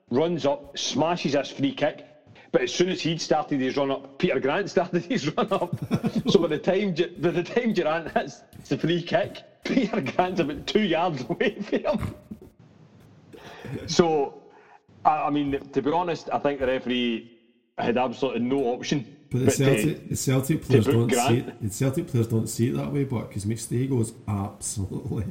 runs 0.10 0.46
up, 0.46 0.78
smashes 0.78 1.34
this 1.34 1.52
free 1.52 1.74
kick, 1.74 2.06
but 2.52 2.62
as 2.62 2.74
soon 2.74 2.90
as 2.90 3.02
he'd 3.02 3.20
started 3.20 3.60
his 3.60 3.76
run 3.76 3.92
up, 3.92 4.20
Peter 4.20 4.40
Grant 4.40 4.70
started 4.76 5.04
his 5.04 5.36
run 5.36 5.52
up. 5.52 5.76
so 6.30 6.40
by 6.40 6.48
the 6.48 6.60
time 6.60 6.94
by 7.20 7.32
the 7.32 7.44
time 7.44 7.74
Durrant 7.74 8.12
hits 8.16 8.44
the 8.70 8.78
free 8.78 9.02
kick, 9.02 9.44
Peter 9.66 10.00
Grant's 10.00 10.40
about 10.40 10.66
two 10.68 10.84
yards 10.84 11.26
away 11.28 11.60
from 11.62 11.80
him. 11.80 12.16
so, 13.88 14.44
I, 15.04 15.24
I 15.24 15.30
mean, 15.32 15.60
to 15.74 15.82
be 15.82 15.92
honest, 15.92 16.30
I 16.32 16.38
think 16.38 16.60
the 16.60 16.68
referee 16.68 17.40
had 17.78 17.98
absolutely 17.98 18.42
no 18.42 18.60
option. 18.66 19.16
But 19.30 19.40
the 19.40 19.46
to- 19.48 19.52
Celtic, 19.52 20.10
the 20.10 20.16
Celtic 20.16 20.62
players 20.62 20.86
don't 20.86 21.12
see 21.12 21.38
it. 21.40 21.62
The 21.62 21.70
Celtic 21.70 22.08
players 22.08 22.28
don't 22.28 22.48
see 22.48 22.70
it 22.70 22.76
that 22.76 22.94
way, 22.94 23.04
but 23.04 23.28
because 23.28 23.44
McStay 23.46 23.90
goes 23.90 24.14
absolutely. 24.28 25.26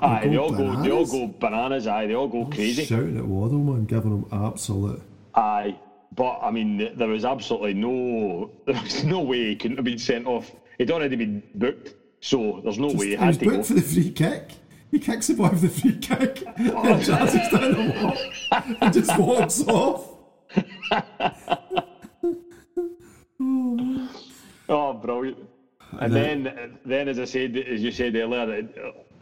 Aye, 0.00 0.28
they 0.28 0.36
all 0.36 0.50
go, 0.50 0.82
they 0.82 0.90
all 0.90 1.04
bananas. 1.04 1.12
go 1.12 1.26
bananas. 1.26 1.86
Aye, 1.86 2.06
they 2.06 2.14
all 2.14 2.28
go 2.28 2.44
crazy. 2.46 2.84
shouting 2.84 3.16
at 3.16 3.24
Waddle 3.24 3.58
man, 3.58 3.84
giving 3.84 4.10
him 4.10 4.26
absolute. 4.32 5.00
Aye, 5.34 5.78
but 6.14 6.40
I 6.42 6.50
mean, 6.50 6.96
there 6.96 7.08
was 7.08 7.24
absolutely 7.24 7.74
no, 7.74 8.50
there 8.66 8.80
was 8.80 9.04
no 9.04 9.20
way 9.20 9.46
he 9.46 9.56
couldn't 9.56 9.76
have 9.76 9.84
been 9.84 9.98
sent 9.98 10.26
off. 10.26 10.50
He'd 10.78 10.90
already 10.90 11.16
been 11.16 11.42
booked, 11.54 11.94
so 12.20 12.60
there's 12.62 12.78
no 12.78 12.88
way 12.88 13.06
he 13.06 13.10
he 13.10 13.16
had 13.16 13.38
to 13.38 13.44
go. 13.44 13.50
booked 13.52 13.66
for 13.66 13.74
the 13.74 13.82
free 13.82 14.10
kick. 14.10 14.52
He 14.90 14.98
kicks 14.98 15.28
the 15.28 15.34
boy 15.34 15.50
with 15.50 15.62
the 15.62 15.68
free 15.68 15.96
kick 15.98 16.42
oh, 16.58 16.92
and 16.92 17.04
chases 17.04 17.48
down 17.48 17.72
the 17.72 17.94
wall 18.02 18.76
and 18.80 18.92
just 18.92 19.18
walks 19.18 19.62
off. 19.68 20.08
Oh, 24.68 24.92
brilliant! 24.94 25.38
And 26.00 26.12
then, 26.12 26.78
then 26.84 27.08
as 27.08 27.18
I 27.18 27.24
said, 27.24 27.56
as 27.56 27.82
you 27.82 27.90
said 27.90 28.14
earlier, 28.14 28.68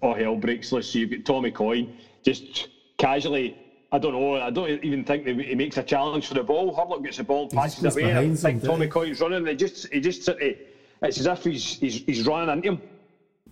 all 0.01 0.15
hell 0.15 0.37
breaks 0.37 0.73
loose. 0.73 0.91
So 0.93 0.99
you've 0.99 1.11
got 1.11 1.25
Tommy 1.25 1.51
Coyne 1.51 1.97
just 2.25 2.69
casually. 2.97 3.57
I 3.91 3.99
don't 3.99 4.13
know. 4.13 4.35
I 4.35 4.51
don't 4.51 4.85
even 4.85 5.03
think 5.05 5.27
he 5.27 5.55
makes 5.55 5.79
a 5.79 5.83
challenge 5.83 6.27
for 6.27 6.35
the 6.35 6.43
ball. 6.43 6.75
Hurlock 6.75 7.03
gets 7.03 7.17
the 7.17 7.25
ball, 7.25 7.49
passes 7.49 7.97
it 7.97 8.03
away. 8.03 8.17
I 8.17 8.35
think 8.35 8.63
Tommy 8.63 8.81
didn't 8.81 8.93
Coyne's 8.93 9.21
running. 9.21 9.39
And 9.39 9.49
he 9.49 9.55
just, 9.55 9.91
he 9.93 10.01
just 10.01 10.23
sort 10.23 10.43
of, 10.43 10.55
it's 11.03 11.19
as 11.21 11.27
if 11.27 11.45
he's 11.45 11.79
he's, 11.79 12.03
he's 12.05 12.27
running 12.27 12.55
into 12.55 12.73
him, 12.73 12.83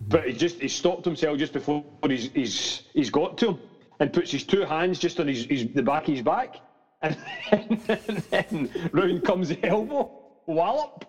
but 0.01 0.27
he 0.27 0.33
just 0.33 0.59
he 0.59 0.67
stopped 0.67 1.05
himself 1.05 1.37
just 1.37 1.53
before 1.53 1.83
he's 2.07 2.29
he's 2.33 2.83
he's 2.93 3.09
got 3.09 3.37
to 3.39 3.49
him 3.49 3.59
and 3.99 4.13
puts 4.13 4.31
his 4.31 4.43
two 4.43 4.63
hands 4.63 4.99
just 4.99 5.19
on 5.19 5.27
his, 5.27 5.45
his 5.45 5.67
the 5.73 5.81
back 5.81 6.03
of 6.03 6.13
his 6.13 6.21
back, 6.21 6.57
and, 7.01 7.17
then 7.49 8.23
then 8.29 8.89
round 8.91 9.23
comes 9.23 9.49
the 9.49 9.65
elbow, 9.65 10.11
wallop. 10.45 11.05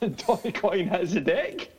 And 0.00 0.16
Tommy 0.18 0.52
Coyne 0.52 0.88
hits 0.88 1.12
the 1.12 1.20
deck. 1.20 1.70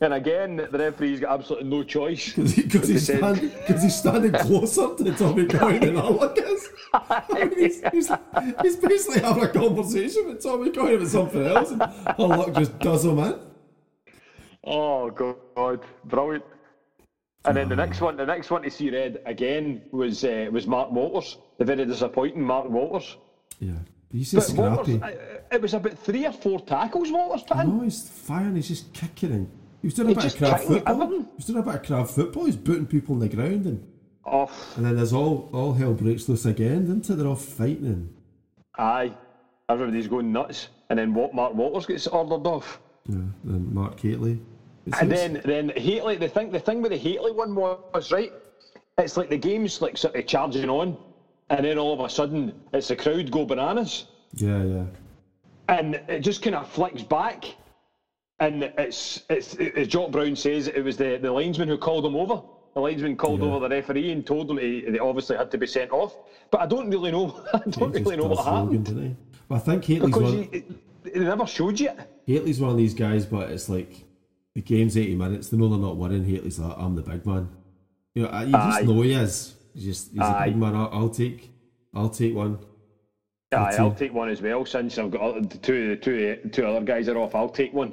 And 0.00 0.12
again, 0.12 0.56
the 0.56 0.78
referee's 0.78 1.20
got 1.20 1.40
absolutely 1.40 1.70
no 1.70 1.82
choice. 1.82 2.34
Because 2.36 2.88
he, 2.88 2.94
he's, 2.94 3.04
stand, 3.04 3.38
he's 3.66 3.96
standing 3.96 4.32
closer 4.32 4.94
to 4.94 5.12
Tommy 5.14 5.46
Coyne 5.48 5.80
than 5.80 5.96
is. 5.96 6.68
I 6.92 7.22
mean, 7.32 7.58
he's, 7.58 7.82
he's, 7.90 8.10
he's 8.62 8.76
basically 8.76 9.22
having 9.22 9.44
a 9.44 9.48
conversation 9.48 10.26
with 10.26 10.42
Tommy 10.42 10.70
Coyne 10.70 10.96
about 10.96 11.08
something 11.08 11.46
else, 11.46 11.70
and 11.70 11.82
Alec 12.18 12.54
just 12.54 12.78
does 12.78 13.04
him 13.04 13.18
in. 13.18 13.38
Oh 14.64 15.10
God, 15.10 15.84
brilliant! 16.04 16.44
And 17.44 17.56
then 17.56 17.68
the 17.68 17.76
next 17.76 18.00
one, 18.00 18.16
the 18.16 18.26
next 18.26 18.50
one 18.50 18.62
to 18.62 18.70
see 18.70 18.90
red 18.90 19.22
again 19.24 19.82
was 19.92 20.24
uh, 20.24 20.48
was 20.50 20.66
Mark 20.66 20.90
Walters, 20.90 21.38
the 21.58 21.64
very 21.64 21.84
disappointing 21.86 22.42
Mark 22.42 22.68
Walters. 22.68 23.16
Yeah. 23.60 23.72
He's 24.12 24.32
just 24.32 24.56
But 24.56 24.76
Walters, 24.76 25.02
uh, 25.02 25.40
it 25.52 25.60
was 25.60 25.74
about 25.74 25.98
three 25.98 26.26
or 26.26 26.32
four 26.32 26.60
tackles 26.60 27.10
Walters 27.10 27.42
put 27.42 27.58
in. 27.58 27.76
No, 27.76 27.84
he's 27.84 28.08
firing, 28.08 28.56
he's 28.56 28.68
just 28.68 28.92
kicking 28.92 29.32
and 29.32 29.50
He 29.86 29.88
was 29.88 29.94
doing 29.94 30.08
a 30.08 30.10
He 30.10 30.14
bit 30.16 30.24
of 30.32 30.36
crab 30.38 30.60
football. 30.62 31.02
everything. 31.04 31.24
He 31.26 31.36
was 31.36 31.44
doing 31.46 31.58
a 31.60 31.62
bit 31.62 31.74
of 31.76 31.82
crab 31.84 32.08
football. 32.08 32.44
He's 32.46 32.56
booting 32.56 32.86
people 32.86 33.14
on 33.14 33.20
the 33.20 33.28
ground, 33.28 33.66
and, 33.66 33.86
Oh, 34.24 34.50
and 34.74 34.84
then 34.84 34.96
there's 34.96 35.12
all 35.12 35.48
all 35.52 35.74
hell 35.74 35.94
breaks 35.94 36.28
loose 36.28 36.44
again, 36.44 36.82
isn't 36.86 37.08
it? 37.08 37.14
They're 37.14 37.28
all 37.28 37.36
fighting. 37.36 37.86
And, 37.86 38.14
aye. 38.76 39.12
Everybody's 39.68 40.08
going 40.08 40.32
nuts. 40.32 40.70
And 40.90 40.98
then 40.98 41.14
what 41.14 41.34
Mark 41.34 41.54
Walters 41.54 41.86
gets 41.86 42.08
ordered 42.08 42.48
off. 42.48 42.80
yeah, 43.08 43.14
and 43.44 43.72
Mark 43.72 43.96
Catley. 44.00 44.40
And 45.00 45.12
it's- 45.12 45.20
then 45.20 45.40
then 45.44 45.68
Hateley, 45.76 46.16
the 46.16 46.28
thing 46.28 46.50
the 46.50 46.58
thing 46.58 46.82
with 46.82 46.90
the 46.90 46.98
Hateley 46.98 47.30
one 47.30 47.54
was 47.54 48.10
right. 48.10 48.32
It's 48.98 49.16
like 49.16 49.28
the 49.30 49.38
game's 49.38 49.80
like 49.80 49.96
sort 49.96 50.16
of 50.16 50.26
charging 50.26 50.68
on, 50.68 50.96
and 51.50 51.64
then 51.64 51.78
all 51.78 51.92
of 51.94 52.00
a 52.00 52.08
sudden 52.10 52.52
it's 52.72 52.88
the 52.88 52.96
crowd 52.96 53.30
go 53.30 53.44
bananas, 53.44 54.06
yeah, 54.34 54.64
yeah. 54.64 54.84
and 55.68 55.94
it 56.08 56.20
just 56.22 56.42
kind 56.42 56.56
of 56.56 56.68
flicks 56.68 57.02
back, 57.04 57.44
and 58.40 58.64
it's 58.78 59.22
it's 59.30 59.54
as 59.54 59.88
Jock 59.88 60.10
Brown 60.10 60.36
says 60.36 60.68
it 60.68 60.80
was 60.82 60.96
the, 60.96 61.18
the 61.20 61.30
linesman 61.32 61.68
who 61.68 61.78
called 61.78 62.04
him 62.04 62.16
over. 62.16 62.42
The 62.74 62.80
linesman 62.80 63.16
called 63.16 63.40
Yeah. 63.40 63.46
over 63.46 63.68
the 63.68 63.74
referee 63.74 64.10
and 64.12 64.26
told 64.26 64.50
him 64.50 64.58
he, 64.58 64.82
he 64.82 64.98
obviously 64.98 65.36
had 65.36 65.50
to 65.50 65.58
be 65.58 65.66
sent 65.66 65.90
off. 65.92 66.14
But 66.50 66.60
I 66.60 66.66
don't 66.66 66.90
really 66.90 67.10
know. 67.10 67.42
I 67.54 67.58
don't 67.70 67.94
He 67.96 68.02
really 68.02 68.16
know 68.16 68.26
what 68.26 68.44
happened 68.44 68.86
he? 68.88 69.16
But 69.48 69.54
I 69.54 69.58
think 69.60 69.84
Hateley's 69.84 70.14
because 70.14 70.34
one. 70.34 70.48
he, 70.52 70.64
they 71.10 71.20
never 71.20 71.46
showed 71.46 71.80
you. 71.80 71.90
Hateley's 72.26 72.60
one 72.60 72.70
of 72.72 72.76
these 72.76 72.92
guys, 72.94 73.24
but 73.24 73.50
it's 73.50 73.68
like 73.70 74.04
the 74.54 74.60
game's 74.60 74.96
eighty 74.98 75.14
minutes. 75.14 75.48
They 75.48 75.56
know 75.56 75.68
they're 75.68 75.78
not 75.78 75.96
winning. 75.96 76.24
Hateley's 76.24 76.58
like, 76.58 76.76
I'm 76.76 76.94
the 76.94 77.02
big 77.02 77.24
man. 77.24 77.48
You 78.14 78.24
know, 78.24 78.40
you 78.40 78.52
just 78.52 78.78
Aye. 78.80 78.82
know 78.82 79.00
he 79.02 79.12
is. 79.12 79.54
He's 79.74 79.84
just 79.84 80.10
he's 80.12 80.20
a 80.20 80.42
big 80.44 80.56
man. 80.56 80.74
I'll, 80.74 80.90
I'll 80.92 81.08
take, 81.10 81.50
I'll 81.94 82.08
take 82.10 82.34
one. 82.34 82.58
Aye, 83.52 83.56
That's 83.58 83.78
I'll 83.78 83.92
take 83.94 84.12
one 84.12 84.28
as 84.28 84.42
well. 84.42 84.64
Since 84.66 84.98
I've 84.98 85.10
got 85.10 85.62
two, 85.62 85.88
the 85.90 85.96
two, 85.96 86.38
the 86.42 86.48
two 86.48 86.66
other 86.66 86.84
guys 86.84 87.08
are 87.08 87.16
off, 87.16 87.34
I'll 87.34 87.48
take 87.48 87.72
one. 87.72 87.92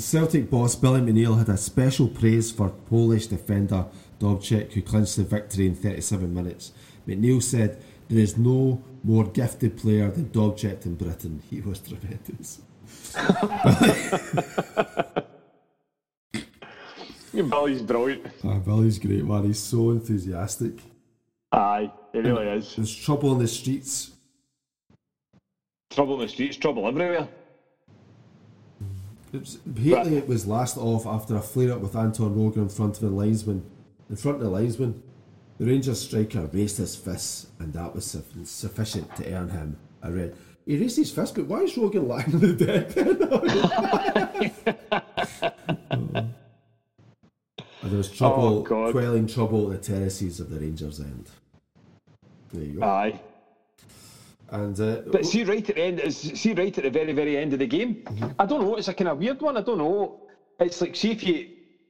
Celtic 0.00 0.50
boss 0.50 0.74
Billy 0.74 1.00
McNeill 1.00 1.38
had 1.38 1.48
a 1.48 1.56
special 1.56 2.08
praise 2.08 2.50
for 2.50 2.70
Polish 2.70 3.26
defender 3.28 3.86
Wdowczyk, 4.20 4.72
who 4.72 4.82
clinched 4.82 5.16
the 5.16 5.24
victory 5.24 5.66
in 5.66 5.74
37 5.74 6.32
minutes. 6.32 6.72
McNeill 7.06 7.42
said, 7.42 7.82
"There 8.08 8.18
is 8.18 8.36
no 8.36 8.82
more 9.02 9.24
gifted 9.24 9.76
player 9.76 10.10
than 10.10 10.26
Wdowczyk 10.26 10.84
in 10.86 10.96
Britain. 10.96 11.42
He 11.50 11.60
was 11.60 11.80
tremendous." 11.80 12.60
Billy's 17.32 17.82
brilliant. 17.82 18.26
Ah, 18.44 18.58
Billy's 18.58 18.98
great, 18.98 19.24
man. 19.24 19.44
He's 19.44 19.60
so 19.60 19.90
enthusiastic. 19.90 20.80
Aye, 21.52 21.90
it 22.12 22.18
really 22.18 22.46
is. 22.48 22.76
There's 22.76 22.94
trouble 22.94 23.32
in 23.32 23.38
the 23.38 23.48
streets. 23.48 24.12
Trouble 25.90 26.14
in 26.14 26.20
the 26.20 26.28
streets, 26.28 26.56
trouble 26.56 26.86
everywhere. 26.86 27.28
It 29.32 30.28
was, 30.28 30.46
last 30.46 30.76
off 30.78 31.06
after 31.06 31.36
a 31.36 31.42
flare 31.42 31.72
up 31.72 31.80
with 31.80 31.94
Anton 31.94 32.34
Rogan 32.34 32.62
in 32.62 32.68
front 32.68 32.94
of 32.96 33.02
the 33.02 33.10
linesman. 33.10 33.64
In 34.08 34.16
front 34.16 34.38
of 34.38 34.42
the 34.42 34.48
linesman, 34.50 35.02
the 35.58 35.66
Rangers 35.66 36.00
striker 36.00 36.48
raised 36.52 36.78
his 36.78 36.96
fists, 36.96 37.48
and 37.58 37.72
that 37.74 37.94
was 37.94 38.06
suf- 38.06 38.22
sufficient 38.44 39.14
to 39.16 39.30
earn 39.32 39.50
him 39.50 39.76
a 40.02 40.10
red. 40.10 40.34
He 40.64 40.78
raised 40.78 40.96
his 40.96 41.10
fist, 41.10 41.34
but 41.34 41.46
why 41.46 41.60
is 41.60 41.76
Rogan 41.76 42.08
lying 42.08 42.32
on 42.34 42.40
the 42.40 42.52
deck 42.52 42.88
then? 42.90 43.22
and 47.82 47.90
there 47.90 47.98
was 47.98 48.10
oh, 48.10 48.14
trouble, 48.14 48.58
Oh, 48.58 48.62
God. 48.62 48.92
quelling 48.92 49.26
trouble 49.26 49.72
at 49.72 49.82
the 49.82 49.92
terraces 49.94 50.40
of 50.40 50.50
the 50.50 50.60
Rangers' 50.60 51.00
end. 51.00 51.30
There 52.52 52.64
you 52.64 52.80
go. 52.80 52.86
Aye. 52.86 53.20
And 54.50 54.80
uh, 54.80 55.02
But 55.10 55.26
see 55.26 55.44
right 55.44 55.68
at 55.68 55.76
the 55.76 55.82
end, 55.82 56.14
see 56.14 56.52
right 56.52 56.76
at 56.76 56.84
the 56.84 56.90
very, 56.90 57.12
very 57.12 57.36
end 57.36 57.52
of 57.52 57.58
the 57.58 57.66
game. 57.66 58.04
I 58.38 58.46
don't 58.46 58.62
know. 58.62 58.76
It's 58.76 58.88
a 58.88 58.94
kind 58.94 59.08
of 59.08 59.18
weird 59.18 59.40
one. 59.40 59.56
I 59.56 59.62
don't 59.62 59.78
know. 59.78 60.22
It's 60.60 60.80
like 60.80 60.96
see 60.96 61.10
if 61.10 61.22
you 61.22 61.48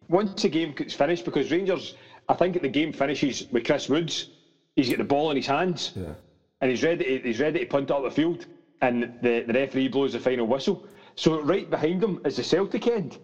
once 0.09 0.43
the 0.43 0.49
game 0.49 0.73
gets 0.73 0.95
finished 0.95 1.25
because 1.25 1.51
Rangers. 1.51 1.95
I 2.31 2.35
think 2.35 2.61
the 2.61 2.69
game 2.69 2.93
finishes 2.93 3.49
with 3.53 3.65
Chris 3.65 3.89
Woods. 3.89 4.29
He's 4.77 4.91
got 4.91 4.99
the 4.99 5.05
ball 5.05 5.31
in 5.31 5.37
his 5.37 5.47
hands 5.47 5.93
yeah. 5.97 6.13
and 6.61 6.71
he's 6.71 6.83
ready. 6.83 7.05
To, 7.05 7.27
he's 7.27 7.41
ready 7.41 7.61
to 7.61 7.67
punt 7.67 7.91
up 7.91 8.03
the 8.03 8.11
field, 8.11 8.45
and 8.83 9.15
the, 9.23 9.45
the 9.47 9.55
referee 9.55 9.89
blows 9.89 10.13
the 10.13 10.21
final 10.21 10.47
whistle. 10.47 10.87
So 11.15 11.41
right 11.41 11.69
behind 11.71 12.05
him 12.05 12.21
is 12.27 12.37
the 12.37 12.45
Celtic 12.45 12.87
end. 12.87 13.19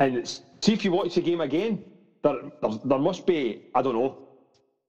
And 0.00 0.16
it's, 0.16 0.40
see 0.62 0.72
if 0.72 0.84
you 0.84 0.92
watch 0.92 1.14
the 1.14 1.20
game 1.20 1.40
again, 1.40 1.84
there, 2.22 2.36
there, 2.60 2.70
there 2.84 2.98
must 2.98 3.26
be 3.26 3.64
I 3.74 3.82
don't 3.82 3.94
know, 3.94 4.16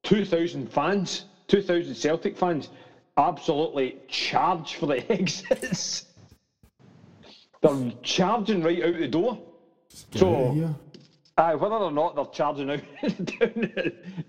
two 0.03 0.25
thousand 0.25 0.71
fans, 0.71 1.25
two 1.47 1.61
thousand 1.61 1.95
Celtic 1.95 2.37
fans, 2.37 2.69
absolutely 3.17 3.97
charged 4.07 4.75
for 4.75 4.87
the 4.87 5.11
exits. 5.11 6.05
They're 7.61 7.91
charging 8.01 8.63
right 8.63 8.83
out 8.83 8.97
the 8.97 9.07
door. 9.07 9.39
Get 10.11 10.23
out 10.23 10.27
of 10.27 10.47
So, 10.47 10.51
here. 10.53 10.75
aye, 11.37 11.55
whether 11.55 11.75
or 11.75 11.91
not 11.91 12.15
they're 12.15 12.25
charging 12.25 12.69
out 12.71 12.81
down, 13.01 13.13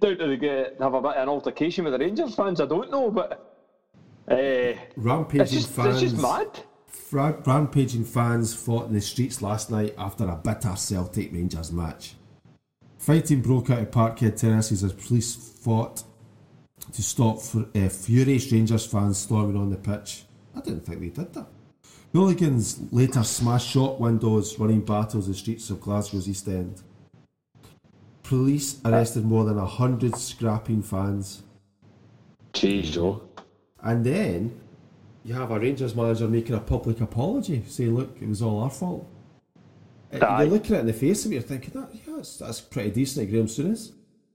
down 0.01 0.17
to 0.19 0.27
the, 0.27 0.37
get, 0.39 0.77
have 0.81 0.95
a 0.95 1.01
bit 1.01 1.11
of 1.17 1.23
an 1.23 1.29
altercation 1.29 1.85
with 1.85 1.93
the 1.95 1.99
Rangers 1.99 2.35
fans, 2.35 2.61
I 2.61 2.67
don't 2.67 2.91
know, 2.91 3.11
but 3.11 3.49
uh, 4.31 4.73
Rampaging 4.97 5.43
it's 5.43 5.53
just 5.53 5.71
fans. 5.71 6.03
it's 6.03 6.13
just 6.13 6.23
mad. 6.23 6.61
Rampaging 7.47 8.05
fans 8.05 8.55
fought 8.55 8.87
in 8.89 8.95
the 8.95 9.01
streets 9.01 9.43
last 9.43 9.71
night 9.71 9.95
after 9.99 10.25
a 10.29 10.37
bitter 10.37 10.75
Celtic 10.77 11.33
Rangers 11.33 11.71
match. 11.73 12.15
Fighting 12.99 13.41
broke 13.43 13.69
out 13.71 13.79
at 13.81 13.93
Parkhead 13.93 14.37
Terraces 14.37 14.85
as 14.85 14.93
police 14.93 15.35
fought 15.35 16.05
to 16.93 17.03
stop 17.03 17.41
fu- 17.41 17.69
uh, 17.75 17.89
furious 17.89 18.51
Rangers 18.51 18.87
fans 18.87 19.19
storming 19.19 19.57
on 19.57 19.71
the 19.71 19.77
pitch. 19.77 20.25
I 20.57 20.61
didn't 20.61 20.85
think 20.85 21.01
they 21.01 21.09
did 21.09 21.33
that. 21.35 21.47
Hooligans 22.13 22.81
later 22.91 23.23
smashed 23.23 23.71
shop 23.71 23.99
windows, 23.99 24.59
running 24.59 24.83
battles 24.83 25.27
in 25.27 25.33
the 25.33 25.39
streets 25.39 25.71
of 25.71 25.81
Glasgow's 25.81 26.29
East 26.29 26.47
End. 26.47 26.83
Police 28.23 28.81
arrested 28.85 29.25
more 29.25 29.45
than 29.45 29.59
a 29.59 29.67
hundred 29.67 30.17
scrapping 30.17 30.83
fans. 30.83 31.43
Jeez, 32.53 32.99
oh. 32.99 33.23
And 33.83 34.05
then 34.05 34.61
you 35.25 35.35
have 35.35 35.51
a 35.51 35.59
Rangers 35.59 35.95
manager 35.95 36.29
making 36.29 36.55
a 36.55 36.61
public 36.61 37.01
apology, 37.01 37.65
saying, 37.67 37.95
"Look, 37.95 38.17
it 38.21 38.29
was 38.29 38.43
all 38.43 38.61
our 38.61 38.71
fault." 38.71 39.09
Uh. 40.13 40.19
You're 40.41 40.51
looking 40.51 40.75
at 40.75 40.79
it 40.79 40.81
in 40.81 40.87
the 40.87 40.93
face 40.93 41.25
of 41.25 41.33
it, 41.33 41.37
you're 41.37 41.43
thinking, 41.43 41.81
that, 41.81 41.95
"Yeah, 41.95 42.17
that's, 42.17 42.37
that's 42.37 42.61
pretty 42.61 42.91
decent, 42.91 43.27
at 43.27 43.31
Graham 43.31 43.47
Souness." 43.47 43.93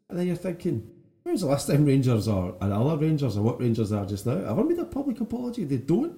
And 0.10 0.17
then 0.17 0.25
you're 0.25 0.36
thinking, 0.36 0.89
"When 1.28 1.34
was 1.34 1.42
the 1.42 1.48
last 1.48 1.68
time 1.68 1.84
Rangers 1.84 2.30
or 2.30 2.56
and 2.62 2.72
other 2.72 2.96
Rangers 2.96 3.36
or 3.36 3.42
what 3.42 3.60
Rangers 3.60 3.92
are 3.92 4.06
just 4.06 4.26
now 4.26 4.38
ever 4.50 4.63
made 4.63 4.80
a 4.80 4.86
public 4.86 5.20
apology?" 5.20 5.66
They 5.66 5.76
don't. 5.76 6.18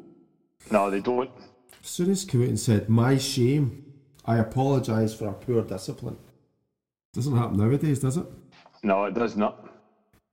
No, 0.70 0.92
they 0.92 1.00
don't. 1.00 1.32
Souness 1.84 2.30
came 2.30 2.44
out 2.44 2.50
and 2.50 2.60
said, 2.60 2.90
"My 2.90 3.18
shame. 3.18 3.92
I 4.24 4.38
apologise 4.38 5.16
for 5.16 5.26
our 5.30 5.34
poor 5.34 5.64
discipline." 5.64 6.18
Doesn't 7.14 7.36
happen 7.36 7.58
nowadays, 7.58 8.02
does 8.02 8.18
it? 8.18 8.28
No, 8.84 9.06
it 9.06 9.16
does 9.16 9.36
not. 9.36 9.68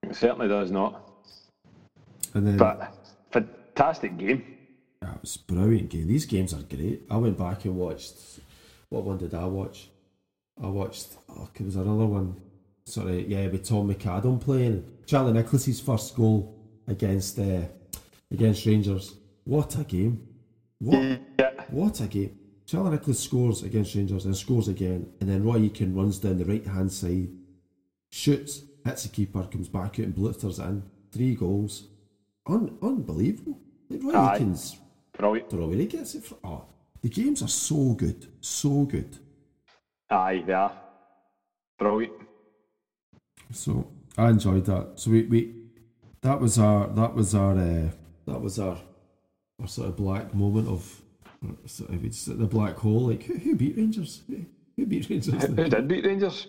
It 0.02 0.14
certainly 0.14 0.46
does 0.46 0.70
not. 0.70 1.10
And 2.34 2.46
then 2.46 2.58
But 2.58 2.94
fantastic 3.30 4.18
game. 4.18 4.44
Yeah, 5.00 5.14
it 5.14 5.22
was 5.22 5.36
a 5.36 5.52
brilliant 5.54 5.88
game. 5.88 6.06
These 6.06 6.26
games 6.26 6.52
are 6.52 6.62
great. 6.62 7.06
I 7.08 7.16
went 7.16 7.38
back 7.38 7.64
and 7.64 7.76
watched. 7.76 8.40
What 8.90 9.04
one 9.04 9.16
did 9.16 9.32
I 9.32 9.46
watch? 9.46 9.88
I 10.62 10.66
watched. 10.66 11.16
Oh, 11.30 11.48
it 11.54 11.64
was 11.64 11.76
another 11.76 12.04
one. 12.04 12.36
Sorry, 12.86 13.26
yeah, 13.26 13.48
with 13.48 13.64
Tom 13.68 13.92
McAdam 13.92 14.40
playing. 14.40 14.84
Charlie 15.06 15.32
Nicholas's 15.32 15.80
first 15.80 16.14
goal 16.14 16.54
against 16.86 17.38
uh, 17.38 17.62
against 18.30 18.64
Rangers. 18.66 19.14
What 19.44 19.76
a 19.78 19.84
game! 19.84 20.26
What 20.78 21.20
Yeah. 21.38 21.50
what 21.70 22.00
a 22.00 22.06
game! 22.06 22.38
Charlie 22.64 22.90
Nicholas 22.92 23.18
scores 23.22 23.62
against 23.64 23.94
Rangers 23.94 24.24
and 24.24 24.36
scores 24.36 24.68
again, 24.68 25.12
and 25.20 25.28
then 25.28 25.44
Roy 25.44 25.58
Aitken 25.68 25.94
runs 25.96 26.18
down 26.18 26.38
the 26.38 26.44
right 26.44 26.66
hand 26.66 26.92
side, 26.92 27.28
shoots, 28.10 28.62
hits 28.84 29.02
the 29.04 29.08
keeper, 29.08 29.42
comes 29.44 29.68
back 29.68 29.98
out 29.98 30.06
and 30.06 30.14
blitzers 30.14 30.58
it 30.60 30.68
in. 30.68 30.82
Three 31.12 31.34
goals. 31.34 31.88
Un- 32.46 32.76
unbelievable. 32.82 33.58
Roy 33.90 34.12
Aye. 34.14 34.34
Aitken's 34.36 34.76
Brilliant. 35.16 35.50
don't 35.50 35.60
know 35.60 35.66
where 35.68 35.76
he 35.78 35.86
gets 35.86 36.14
it 36.14 36.24
from. 36.24 36.38
Oh, 36.44 36.64
the 37.02 37.08
games 37.08 37.42
are 37.42 37.48
so 37.48 37.94
good, 37.94 38.26
so 38.40 38.84
good. 38.84 39.16
Aye, 40.10 40.44
they 40.46 40.52
are. 40.52 40.72
Brilliant. 41.78 42.12
So 43.52 43.86
I 44.16 44.30
enjoyed 44.30 44.64
that. 44.66 44.92
So 44.96 45.10
we, 45.10 45.22
we 45.22 45.54
that 46.22 46.40
was 46.40 46.58
our 46.58 46.88
that 46.88 47.14
was 47.14 47.34
our 47.34 47.52
uh, 47.56 47.90
that 48.26 48.40
was 48.40 48.58
our 48.58 48.78
our 49.60 49.68
sort 49.68 49.88
of 49.88 49.96
black 49.96 50.34
moment 50.34 50.68
of 50.68 51.02
sort 51.66 51.90
of 51.90 52.04
it's 52.04 52.24
the 52.26 52.46
black 52.46 52.76
hole. 52.76 53.08
Like 53.08 53.24
who, 53.24 53.34
who 53.34 53.56
beat 53.56 53.76
Rangers? 53.76 54.22
Who, 54.28 54.44
who 54.76 54.86
beat 54.86 55.08
Rangers? 55.08 55.34
Who 55.42 55.68
did 55.68 55.88
beat 55.88 56.04
Rangers? 56.04 56.48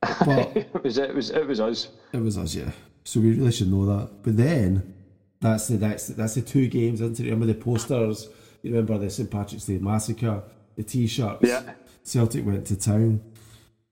but 0.00 0.56
It 0.56 0.82
was 0.82 0.98
it 0.98 1.14
was 1.14 1.30
it 1.30 1.46
was 1.46 1.60
us. 1.60 1.88
it 2.12 2.20
was 2.20 2.38
us, 2.38 2.54
yeah. 2.54 2.70
So 3.04 3.20
we 3.20 3.34
really 3.34 3.52
should 3.52 3.70
know 3.70 3.86
that. 3.86 4.22
But 4.22 4.36
then 4.36 4.94
that's 5.40 5.68
the 5.68 5.76
that's 5.76 6.08
that's 6.08 6.34
the 6.34 6.42
two 6.42 6.68
games. 6.68 7.00
Isn't 7.00 7.20
it? 7.20 7.24
Remember 7.24 7.46
the 7.46 7.54
posters? 7.54 8.28
You 8.62 8.70
remember 8.70 8.96
the 8.98 9.10
St 9.10 9.30
Patrick's 9.30 9.64
Day 9.66 9.78
massacre? 9.78 10.42
The 10.76 10.84
T-shirts. 10.84 11.40
Yeah. 11.42 11.74
Celtic 12.04 12.46
went 12.46 12.66
to 12.68 12.76
town, 12.76 13.20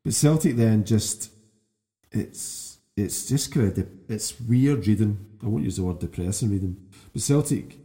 but 0.04 0.14
Celtic 0.14 0.56
then 0.56 0.84
just 0.84 1.30
it's 2.12 2.78
it's 2.96 3.28
just 3.28 3.52
kind 3.52 3.68
of 3.68 3.74
de- 3.74 4.14
it's 4.14 4.38
weird 4.40 4.86
reading. 4.86 5.18
I 5.42 5.46
won't 5.46 5.64
use 5.64 5.76
the 5.76 5.82
word 5.82 5.98
depressing 6.00 6.50
reading, 6.50 6.76
but 7.12 7.22
Celtic 7.22 7.76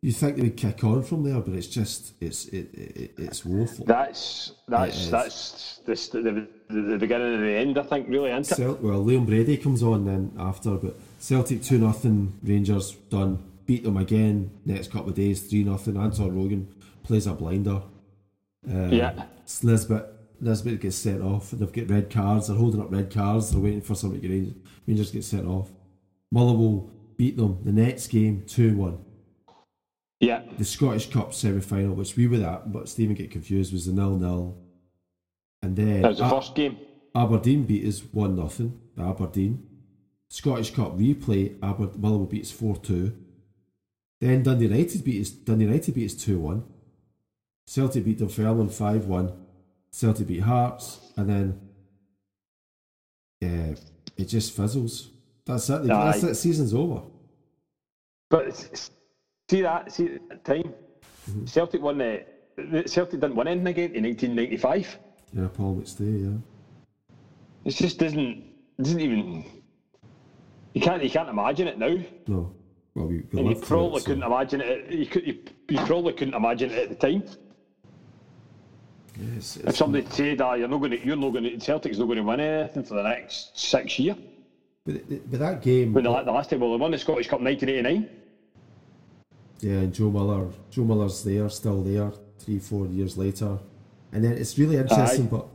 You 0.00 0.12
think 0.12 0.36
they 0.36 0.42
would 0.42 0.56
kick 0.56 0.84
on 0.84 1.02
from 1.02 1.22
there, 1.24 1.40
but 1.40 1.54
it's 1.54 1.66
just 1.66 2.12
it's 2.20 2.46
it, 2.48 2.74
it 2.74 3.10
it's 3.16 3.44
woeful. 3.44 3.84
That's 3.86 4.52
that's 4.68 5.08
that's 5.08 5.80
this, 5.86 6.08
the, 6.08 6.20
the 6.22 6.46
the 6.68 6.98
beginning 6.98 7.34
of 7.34 7.40
the 7.40 7.52
end. 7.54 7.78
I 7.78 7.82
think 7.82 8.08
really, 8.08 8.30
isn't 8.30 8.52
it? 8.52 8.56
Cel- 8.56 8.78
well, 8.82 9.02
Liam 9.04 9.24
Brady 9.26 9.56
comes 9.56 9.82
on 9.82 10.04
then 10.04 10.32
after, 10.38 10.72
but 10.76 10.96
Celtic 11.18 11.62
two 11.62 11.78
nothing, 11.78 12.32
Rangers 12.42 12.92
done. 13.10 13.38
Beat 13.66 13.82
them 13.84 13.96
again 13.96 14.50
next 14.66 14.90
couple 14.90 15.08
of 15.08 15.14
days, 15.14 15.40
three 15.48 15.64
nothing. 15.64 15.96
Anton 15.96 16.36
Rogan 16.36 16.68
plays 17.02 17.26
a 17.26 17.32
blinder. 17.32 17.80
Um, 18.68 18.92
Yeah. 18.92 19.24
it's 19.42 19.64
Nisbet 20.44 20.80
gets 20.80 20.96
sent 20.96 21.22
off. 21.22 21.50
They've 21.50 21.72
got 21.72 21.90
red 21.90 22.10
cards. 22.10 22.48
They're 22.48 22.56
holding 22.56 22.80
up 22.80 22.92
red 22.92 23.10
cards. 23.10 23.50
They're 23.50 23.60
waiting 23.60 23.80
for 23.80 23.94
somebody 23.94 24.20
to 24.22 24.28
get 24.28 24.34
Rangers. 24.34 24.54
Rangers 24.86 25.10
get 25.10 25.24
sent 25.24 25.46
off. 25.46 25.70
Motherwell 26.30 26.90
beat 27.16 27.36
them 27.36 27.58
the 27.64 27.72
next 27.72 28.08
game 28.08 28.44
two 28.46 28.76
one. 28.76 28.98
Yeah, 30.20 30.42
The 30.58 30.64
Scottish 30.64 31.10
Cup 31.10 31.34
semi 31.34 31.60
final, 31.60 31.94
which 31.94 32.16
we 32.16 32.26
were 32.28 32.42
at, 32.46 32.72
but 32.72 32.88
Stephen 32.88 33.14
get 33.14 33.30
confused, 33.30 33.72
was 33.72 33.86
the 33.86 33.92
nil 33.92 34.16
nil. 34.16 34.56
And 35.62 35.76
then 35.76 36.02
that 36.02 36.08
was 36.08 36.18
the 36.18 36.26
A- 36.26 36.30
first 36.30 36.54
game. 36.54 36.78
Aberdeen 37.14 37.64
beat 37.64 37.86
us 37.86 38.00
1 38.00 38.48
0. 38.48 38.72
Aberdeen. 38.98 39.66
Scottish 40.30 40.70
Cup 40.72 40.98
replay, 40.98 41.56
Aber- 41.62 41.90
Motherwell 41.98 42.26
beat 42.26 42.42
us 42.42 42.50
4 42.50 42.76
2. 42.76 43.12
Then 44.20 44.42
Dundee 44.42 44.64
United 44.66 45.04
beat 45.04 45.20
us, 45.20 45.30
Dundee 45.30 45.64
United 45.66 45.94
beat 45.94 46.06
us 46.06 46.14
2 46.14 46.38
1. 46.38 46.64
Celtic 47.66 48.04
beat 48.04 48.18
Dunfermline 48.18 48.68
5 48.68 49.06
1. 49.06 49.32
Celtic 49.94 50.26
beat 50.26 50.40
Hearts. 50.42 50.98
And 51.16 51.28
then 51.28 51.60
yeah, 53.40 53.74
it 54.16 54.24
just 54.24 54.56
fizzles. 54.56 55.10
That's 55.46 55.68
it. 55.70 55.84
That's 55.86 56.24
Aye. 56.24 56.28
it. 56.30 56.34
Season's 56.34 56.74
over. 56.74 57.02
But 58.30 58.56
see 59.48 59.62
that 59.62 59.92
see 59.92 60.14
at 60.30 60.44
the 60.44 60.54
time, 60.54 60.74
Mm-hmm. 61.30 61.46
Celtic 61.46 61.80
won 61.80 61.96
the. 61.96 62.22
the- 62.56 62.86
Celtic 62.86 63.18
didn't 63.18 63.34
win 63.36 63.48
anything 63.48 63.66
again 63.68 63.92
in 63.94 64.04
1995. 64.04 64.98
Yeah, 65.32 65.48
Paul 65.54 65.76
McStay, 65.76 66.22
yeah. 66.22 66.36
It 67.64 67.70
just 67.70 67.98
doesn't 67.98 68.44
doesn't 68.76 69.00
even. 69.00 69.46
You 70.74 70.82
can't 70.82 71.02
you 71.02 71.08
can't 71.08 71.30
imagine 71.30 71.66
it 71.68 71.78
now, 71.78 71.96
No. 72.26 72.52
Well, 72.94 73.06
we, 73.06 73.22
we 73.32 73.40
and 73.40 73.48
you 73.48 73.54
probably 73.56 73.96
it, 73.96 74.00
so- 74.00 74.06
couldn't 74.08 74.22
imagine 74.22 74.60
it. 74.60 74.90
You 74.92 75.06
could 75.06 75.26
you, 75.26 75.38
you 75.70 75.78
probably 75.86 76.12
couldn't 76.12 76.34
imagine 76.34 76.70
it 76.72 76.78
at 76.78 76.88
the 76.90 76.94
time. 77.06 77.22
It's- 79.16 79.56
If 79.58 79.76
somebody 79.76 80.06
said, 80.10 80.40
"Ah, 80.40 80.54
you're 80.54 80.68
not 80.68 80.78
going 80.78 80.90
to, 80.92 81.04
you're 81.06 81.16
not 81.16 81.30
going 81.32 81.44
to, 81.44 81.60
Celtic's 81.60 81.98
not 81.98 82.06
going 82.06 82.18
to 82.18 82.24
win 82.24 82.40
anything 82.40 82.82
for 82.82 82.94
the 82.94 83.02
next 83.02 83.58
six 83.58 83.98
years," 83.98 84.16
but, 84.84 85.08
but 85.30 85.40
that 85.40 85.62
game. 85.62 85.92
when 85.92 86.04
the, 86.04 86.22
the 86.22 86.32
last 86.32 86.50
time 86.50 86.60
well, 86.60 86.70
they 86.72 86.76
won 86.76 86.90
the 86.90 86.98
Scottish 86.98 87.28
Cup 87.28 87.40
1989. 87.40 88.08
Yeah, 89.60 89.72
and 89.78 89.94
Joe 89.94 90.10
Miller, 90.10 90.48
Joe 90.70 90.84
Miller's 90.84 91.22
there, 91.24 91.48
still 91.48 91.82
there, 91.82 92.12
three, 92.38 92.58
four 92.58 92.86
years 92.86 93.16
later. 93.16 93.58
And 94.12 94.24
then 94.24 94.32
it's 94.32 94.58
really 94.58 94.76
interesting, 94.76 95.26
Aye. 95.26 95.28
but 95.30 95.46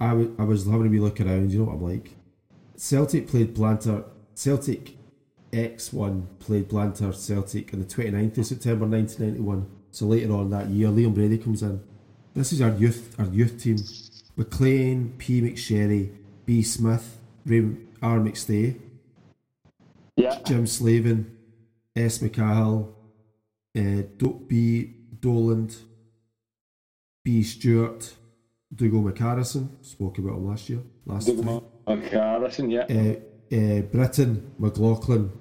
I 0.00 0.10
I 0.38 0.44
was 0.44 0.66
having 0.66 0.86
a 0.86 0.90
wee 0.90 1.00
look 1.00 1.20
around, 1.20 1.50
you 1.52 1.60
know 1.60 1.64
what 1.66 1.74
I'm 1.74 1.82
like? 1.82 2.10
Celtic 2.76 3.26
played 3.28 3.54
Blantyre, 3.54 4.04
Celtic 4.34 4.96
X1 5.52 6.26
played 6.40 6.68
Blantyre 6.68 7.12
Celtic 7.12 7.72
on 7.72 7.80
the 7.80 7.86
29th 7.86 8.38
of 8.38 8.46
September 8.46 8.86
1991. 8.86 9.66
So 9.90 10.06
later 10.06 10.32
on 10.34 10.50
that 10.50 10.68
year, 10.68 10.88
Liam 10.88 11.14
Brady 11.14 11.38
comes 11.38 11.62
in. 11.62 11.80
This 12.38 12.52
is 12.52 12.62
our 12.62 12.70
youth, 12.70 13.16
our 13.18 13.26
youth 13.26 13.60
team. 13.60 13.78
McLean, 14.36 15.12
P. 15.18 15.42
McSherry, 15.42 16.12
B. 16.46 16.62
Smith, 16.62 17.18
Ray, 17.44 17.64
R. 18.00 18.20
McStay, 18.20 18.76
Yeah, 20.16 20.38
Jim 20.46 20.64
Slavin, 20.68 21.36
S. 21.96 22.18
McCahill, 22.18 22.90
uh, 23.76 24.02
Do- 24.18 24.40
B. 24.46 24.94
Doland, 25.20 25.74
B. 27.24 27.42
Stewart, 27.42 28.14
Dougal 28.72 29.02
McCarrison, 29.02 29.70
spoke 29.84 30.18
about 30.18 30.36
him 30.36 30.46
last 30.46 30.70
year, 30.70 30.82
last 31.06 31.26
time. 31.26 31.60
okay, 31.88 32.38
listen, 32.40 32.70
yeah. 32.70 32.86
Uh, 32.88 33.16
uh, 33.56 33.80
Britton, 33.82 34.52
McLaughlin, 34.60 35.32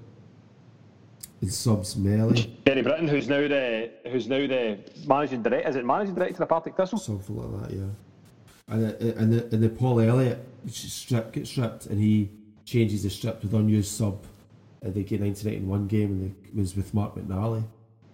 and 1.41 1.53
subs 1.53 1.95
Melly, 1.95 2.57
Kenny 2.65 2.81
Britton, 2.81 3.07
who's 3.07 3.27
now 3.27 3.47
the 3.47 3.91
who's 4.09 4.27
now 4.27 4.45
the 4.47 4.79
managing 5.05 5.43
director, 5.43 5.69
is 5.69 5.75
it 5.75 5.85
managing 5.85 6.15
director 6.15 6.43
of 6.43 6.49
Partick 6.49 6.75
Thistle? 6.75 6.97
something 6.97 7.35
like 7.35 7.69
that, 7.69 7.75
yeah. 7.77 7.83
And 8.69 8.85
uh, 8.85 9.21
and 9.21 9.33
the, 9.33 9.43
and 9.53 9.63
the 9.63 9.69
Paul 9.69 10.01
Elliott 10.01 10.39
strip 10.67 11.31
gets 11.31 11.49
stripped, 11.51 11.85
and 11.85 11.99
he 11.99 12.29
changes 12.65 13.03
the 13.03 13.09
strip 13.09 13.41
with 13.43 13.53
unused 13.53 13.91
sub. 13.91 14.25
And 14.81 14.93
they 14.93 15.03
get 15.03 15.21
1991 15.21 15.88
game, 15.88 16.11
and 16.11 16.35
it 16.45 16.55
was 16.55 16.75
with 16.75 16.93
Mark 16.93 17.15
McNally. 17.15 17.63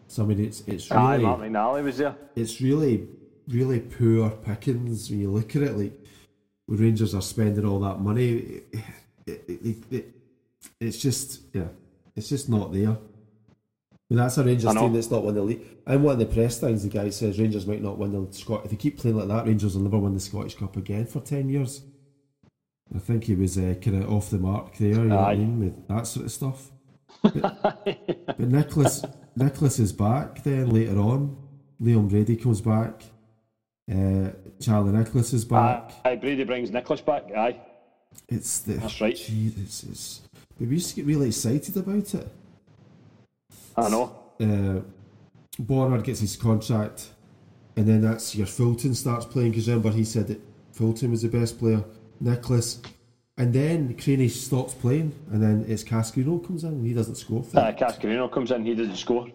So 0.08 0.24
I 0.24 0.26
mean, 0.28 0.40
it's 0.40 0.62
it's 0.68 0.90
really 0.92 1.04
Aye, 1.04 1.18
Mark 1.18 1.40
McNally 1.42 1.84
was 1.84 1.98
there. 1.98 2.16
it's 2.36 2.62
really, 2.62 3.08
really 3.48 3.80
poor 3.80 4.30
pickings 4.30 5.10
when 5.10 5.20
you 5.20 5.32
look 5.32 5.56
at 5.56 5.64
it. 5.64 5.78
Like, 5.78 6.00
Rangers 6.68 7.14
are 7.14 7.22
spending 7.22 7.66
all 7.66 7.80
that 7.82 8.00
money, 8.00 8.30
it, 8.30 8.64
it, 9.28 9.44
it, 9.48 9.78
it, 9.92 10.16
it's 10.80 10.98
just, 10.98 11.42
yeah, 11.54 11.68
it's 12.16 12.30
just 12.30 12.50
not 12.50 12.72
there. 12.72 12.98
I 14.10 14.14
mean, 14.14 14.24
that's 14.24 14.38
a 14.38 14.44
Rangers 14.44 14.74
team 14.74 14.94
that's 14.94 15.10
not 15.10 15.24
won 15.24 15.34
the 15.34 15.42
league. 15.42 15.62
And 15.88 16.04
one 16.04 16.14
of 16.14 16.20
the 16.20 16.26
press 16.26 16.60
things, 16.60 16.84
the 16.84 16.90
guy 16.90 17.10
says 17.10 17.40
Rangers 17.40 17.66
might 17.66 17.82
not 17.82 17.98
win 17.98 18.12
the 18.12 18.34
Scot. 18.34 18.66
If 18.66 18.72
they 18.72 18.78
keep 18.78 19.00
playing 19.00 19.18
like 19.18 19.28
that, 19.30 19.48
Rangers 19.48 19.76
will 19.76 19.84
never 19.84 19.98
win 19.98 20.14
the 20.14 20.20
Scottish 20.20 20.56
Cup 20.56 20.76
again 20.78 21.06
for 21.06 21.22
10 21.22 21.50
years. 21.50 21.82
I 22.94 23.00
think 23.00 23.24
he 23.24 23.36
was 23.36 23.58
uh, 23.58 23.76
kind 23.82 24.04
of 24.04 24.12
off 24.12 24.30
the 24.30 24.38
mark 24.38 24.78
there, 24.78 24.90
you 24.90 25.06
know 25.06 25.20
I 25.20 25.36
mean, 25.36 25.60
with 25.60 25.88
that 25.88 26.06
sort 26.06 26.26
of 26.26 26.32
stuff. 26.32 26.70
But 27.24 28.40
Nicholas 28.40 29.06
Nicholas 29.36 29.80
is 29.80 29.94
back 29.94 30.44
then 30.44 30.70
later 30.70 30.98
on. 31.00 31.38
Liam 31.82 32.10
Brady 32.10 32.36
comes 32.36 32.62
back. 32.62 33.04
Uh, 33.92 34.30
Charlie 34.60 34.92
Nicholas 34.92 35.34
is 35.34 35.46
back. 35.46 35.92
Aye, 36.06 36.12
aye, 36.12 36.16
Brady 36.16 36.44
brings 36.44 36.72
Nicholas 36.72 37.02
back. 37.02 37.26
Aye, 37.36 37.60
it's 38.30 38.60
the 38.60 38.74
That's 38.74 39.02
right. 39.02 39.16
Gee, 39.16 39.54
it's, 39.58 39.84
it's, 39.84 40.22
but 40.58 40.68
we 40.68 40.76
used 40.76 40.90
to 40.90 40.96
get 40.96 41.06
really 41.06 41.28
excited 41.28 41.76
about 41.78 42.14
it. 42.14 42.28
I 43.76 43.90
know. 43.90 44.16
Uh, 44.40 44.82
Bornard 45.62 46.04
gets 46.04 46.20
his 46.20 46.36
contract, 46.36 47.10
and 47.76 47.88
then 47.88 48.02
that's 48.02 48.36
your 48.36 48.48
Fulton 48.48 48.94
starts 48.96 49.26
playing 49.26 49.52
because 49.52 49.68
remember 49.68 49.92
he 49.92 50.04
said 50.04 50.28
that 50.28 50.42
Fulton 50.72 51.12
was 51.12 51.22
the 51.22 51.30
best 51.30 51.60
player. 51.60 51.84
Nicholas, 52.20 52.82
and 53.38 53.54
then 53.54 53.96
Creaney 53.96 54.30
stops 54.30 54.74
playing, 54.74 55.14
and 55.32 55.42
then 55.42 55.66
it's 55.68 55.84
Cascarino 55.84 56.46
comes 56.46 56.64
in 56.64 56.70
and 56.70 56.86
he 56.86 56.94
doesn't 56.94 57.16
score 57.16 57.44
for. 57.44 57.60
Uh, 57.60 57.72
Cascarino 57.72 58.32
comes 58.32 58.52
in, 58.52 58.66
he 58.66 58.76
doesn't 58.76 58.96
score. 58.96 59.28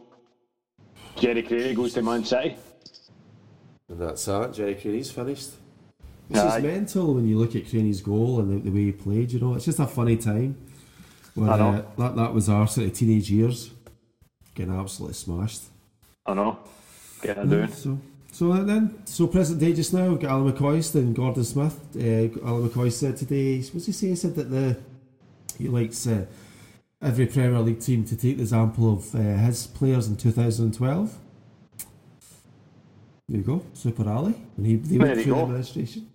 Gerry 1.16 1.42
Craig 1.42 1.76
goes 1.76 1.94
to 1.94 2.02
Man 2.02 2.24
City. 2.24 2.56
And 3.88 4.00
that's 4.00 4.24
that. 4.26 4.52
Gerry 4.52 4.74
Creaney's 4.74 5.10
finished. 5.10 5.50
It's 6.30 6.38
Aye. 6.38 6.44
just 6.44 6.62
mental 6.62 7.14
when 7.14 7.26
you 7.26 7.38
look 7.38 7.56
at 7.56 7.64
Creaney's 7.64 8.00
goal 8.00 8.40
and 8.40 8.62
the, 8.62 8.70
the 8.70 8.74
way 8.74 8.86
he 8.86 8.92
played. 8.92 9.32
You 9.32 9.40
know, 9.40 9.54
it's 9.54 9.64
just 9.64 9.78
a 9.78 9.86
funny 9.86 10.16
time. 10.16 10.56
Where, 11.34 11.50
I 11.50 11.56
know. 11.56 11.70
Uh, 11.70 11.82
that 11.98 12.16
that 12.16 12.34
was 12.34 12.48
our 12.48 12.66
sort 12.66 12.86
of 12.86 12.92
teenage 12.92 13.30
years, 13.30 13.70
getting 14.58 14.78
absolutely 14.78 15.14
smashed. 15.14 15.62
I 16.26 16.34
know. 16.34 16.58
Doing. 17.48 17.68
So, 17.68 17.98
so 18.32 18.52
then, 18.52 19.06
so 19.06 19.26
present 19.28 19.60
day 19.60 19.72
just 19.72 19.94
now, 19.94 20.08
we've 20.08 20.20
got 20.20 20.32
Alan 20.32 20.52
McCoist 20.52 20.94
and 20.96 21.14
Gordon 21.14 21.44
Smith. 21.44 21.78
Uh, 21.96 22.46
Alan 22.46 22.68
McCoist 22.68 22.94
said 22.94 23.16
today, 23.16 23.60
what's 23.60 23.86
he 23.86 23.92
say? 23.92 24.08
He 24.08 24.16
said 24.16 24.34
that 24.34 24.50
the 24.50 24.76
he 25.56 25.68
likes 25.68 26.06
uh, 26.06 26.26
every 27.00 27.26
Premier 27.26 27.60
League 27.60 27.80
team 27.80 28.04
to 28.04 28.16
take 28.16 28.36
the 28.36 28.42
example 28.42 28.92
of 28.92 29.14
uh, 29.14 29.18
his 29.18 29.66
players 29.66 30.08
in 30.08 30.16
2012. 30.16 31.18
There 33.28 33.38
you 33.38 33.42
go, 33.42 33.62
Super 33.74 34.08
Ally. 34.08 34.32
And 34.56 34.66
he 34.66 34.76
they 34.76 34.98
went 34.98 35.20
through 35.22 35.34
the 35.34 35.40
administration. 35.40 36.08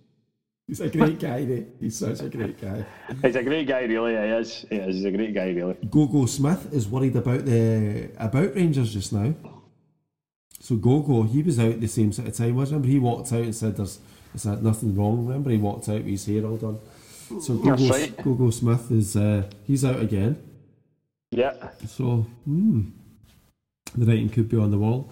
He's 0.66 0.80
a 0.80 0.88
great 0.88 1.20
guy, 1.20 1.44
mate. 1.44 1.66
He's 1.78 1.98
such 1.98 2.20
a 2.20 2.28
great 2.28 2.58
guy. 2.60 2.86
He's 3.22 3.36
a 3.36 3.42
great 3.42 3.66
guy, 3.66 3.82
really. 3.82 4.12
He 4.12 4.32
is. 4.32 4.66
He 4.70 4.76
is. 4.76 4.96
He's 4.96 5.04
a 5.04 5.10
great 5.10 5.34
guy, 5.34 5.50
really. 5.50 5.74
Gogo 5.90 6.24
Smith 6.24 6.72
is 6.72 6.88
worried 6.88 7.16
about 7.16 7.44
the 7.44 8.10
about 8.16 8.54
Rangers 8.54 8.92
just 8.92 9.12
now. 9.12 9.34
So 10.60 10.76
Gogo, 10.76 11.24
he 11.24 11.42
was 11.42 11.58
out 11.58 11.78
the 11.78 11.86
same 11.86 12.12
sort 12.12 12.28
of 12.28 12.34
time. 12.34 12.56
Remember, 12.56 12.88
he 12.88 12.98
walked 12.98 13.30
out 13.34 13.42
and 13.42 13.54
said 13.54 13.76
there's, 13.76 13.98
there's 14.32 14.62
nothing 14.62 14.96
wrong. 14.96 15.26
Remember, 15.26 15.50
he 15.50 15.58
walked 15.58 15.90
out 15.90 15.96
with 15.96 16.06
his 16.06 16.24
hair 16.24 16.46
all 16.46 16.56
done. 16.56 16.78
So 17.42 17.56
Gogo, 17.56 17.88
right. 17.88 18.16
Gogo 18.22 18.48
Smith 18.48 18.90
is 18.90 19.16
uh, 19.16 19.42
he's 19.64 19.84
out 19.84 20.00
again. 20.00 20.42
Yeah. 21.30 21.52
So 21.86 22.26
hmm, 22.46 22.82
the 23.94 24.06
writing 24.06 24.30
could 24.30 24.48
be 24.48 24.56
on 24.56 24.70
the 24.70 24.78
wall. 24.78 25.10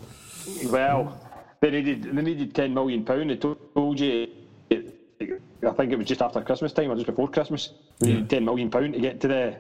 Well, 0.64 1.20
they 1.61 1.70
needed 1.70 2.05
they 2.05 2.22
needed 2.22 2.55
ten 2.55 2.72
million 2.72 3.05
pound. 3.05 3.28
They 3.28 3.36
told 3.36 4.00
you. 4.00 4.28
I 5.64 5.70
think 5.72 5.92
it 5.92 5.96
was 5.98 6.06
just 6.06 6.22
after 6.22 6.40
Christmas 6.42 6.72
time 6.72 6.90
or 6.90 6.94
just 6.94 7.06
before 7.06 7.28
Christmas. 7.28 7.70
Yeah. 8.00 8.22
ten 8.26 8.44
million 8.44 8.70
pound 8.70 8.94
to 8.94 9.00
get 9.00 9.20
to 9.20 9.28
the 9.28 9.56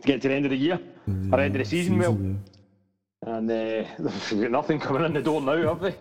to 0.00 0.06
get 0.06 0.20
to 0.22 0.28
the 0.28 0.34
end 0.34 0.44
of 0.46 0.50
the 0.50 0.56
year 0.56 0.78
or 1.32 1.40
end 1.40 1.54
of 1.56 1.58
the 1.60 1.64
season. 1.64 1.98
Well, 1.98 2.18
yeah. 2.20 3.36
and 3.36 3.50
uh, 3.50 3.84
they've 3.98 4.40
got 4.42 4.50
nothing 4.50 4.78
coming 4.80 5.04
in 5.04 5.12
the 5.14 5.22
door 5.22 5.40
now, 5.40 5.56
have 5.74 5.80
they? 5.80 5.94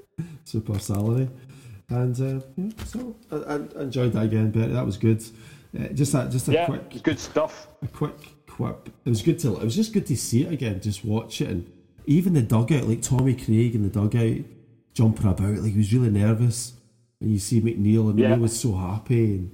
super 0.44 0.78
salary. 0.78 1.28
And 1.88 2.18
uh, 2.20 2.44
yeah, 2.56 2.70
so 2.86 3.14
I, 3.30 3.36
I 3.78 3.82
enjoyed 3.82 4.12
that 4.14 4.24
again, 4.24 4.50
but 4.50 4.72
that 4.72 4.86
was 4.86 4.96
good. 4.96 5.22
Uh, 5.78 5.88
just 5.88 6.12
that, 6.12 6.30
just 6.30 6.48
a 6.48 6.52
Yeah, 6.52 6.66
quick 6.66 7.02
good 7.02 7.18
stuff. 7.18 7.68
a 7.82 7.88
quick 7.88 8.46
quip. 8.46 8.88
It 9.04 9.10
was 9.10 9.20
good 9.22 9.38
to. 9.40 9.56
It 9.56 9.64
was 9.64 9.76
just 9.76 9.92
good 9.92 10.06
to 10.06 10.16
see 10.16 10.44
it 10.44 10.52
again. 10.52 10.80
Just 10.80 11.04
watch 11.04 11.40
it 11.42 11.48
and 11.48 11.70
even 12.06 12.32
the 12.32 12.42
dugout, 12.42 12.84
like 12.84 13.02
Tommy 13.02 13.34
Craig 13.34 13.74
in 13.74 13.82
the 13.82 13.88
dugout, 13.88 14.44
jumping 14.94 15.26
about, 15.26 15.56
like 15.58 15.72
he 15.72 15.78
was 15.78 15.92
really 15.92 16.10
nervous. 16.10 16.72
And 17.22 17.30
you 17.30 17.38
see 17.38 17.60
McNeill, 17.60 18.10
and 18.10 18.18
Yeah. 18.18 18.34
he 18.34 18.40
was 18.40 18.58
so 18.58 18.74
happy. 18.74 19.34
And 19.36 19.50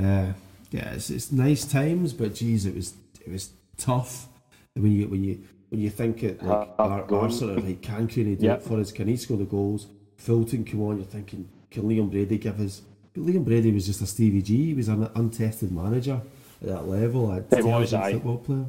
uh, 0.00 0.32
yeah, 0.70 0.92
it's, 0.94 1.10
it's 1.10 1.30
nice 1.30 1.64
times, 1.66 2.14
but 2.14 2.34
geez, 2.34 2.64
it 2.64 2.74
was 2.74 2.94
it 3.24 3.30
was 3.30 3.50
tough. 3.76 4.28
And 4.74 4.82
when 4.82 4.92
you 4.92 5.08
when 5.08 5.22
you 5.22 5.42
when 5.68 5.80
you 5.80 5.90
think 5.90 6.22
it, 6.22 6.42
like 6.42 6.68
Uh, 6.78 6.82
our, 6.82 7.14
our 7.14 7.30
sort 7.30 7.58
of 7.58 7.64
like 7.66 7.82
can 7.82 8.08
Creaney 8.08 8.38
do 8.38 8.46
Yeah. 8.46 8.54
it 8.54 8.62
for 8.62 8.80
us? 8.80 8.90
Can 8.92 9.08
he 9.08 9.16
score 9.16 9.36
the 9.36 9.44
goals? 9.44 9.88
Fulton 10.16 10.64
come 10.64 10.80
on, 10.82 10.96
you're 10.96 11.04
thinking, 11.04 11.48
can 11.70 11.82
Liam 11.82 12.10
Brady 12.10 12.38
give 12.38 12.58
us? 12.60 12.80
But 13.12 13.26
Liam 13.26 13.44
Brady 13.44 13.70
was 13.72 13.84
just 13.86 14.00
a 14.00 14.06
Stevie 14.06 14.40
G. 14.40 14.66
He 14.68 14.74
was 14.74 14.88
an 14.88 15.08
untested 15.14 15.70
manager 15.70 16.22
at 16.62 16.68
that 16.68 16.88
level, 16.88 17.30
a 17.30 17.44
He 17.54 17.62
was, 17.62 17.92
aye. 17.92 18.12
football 18.14 18.38
player. 18.38 18.66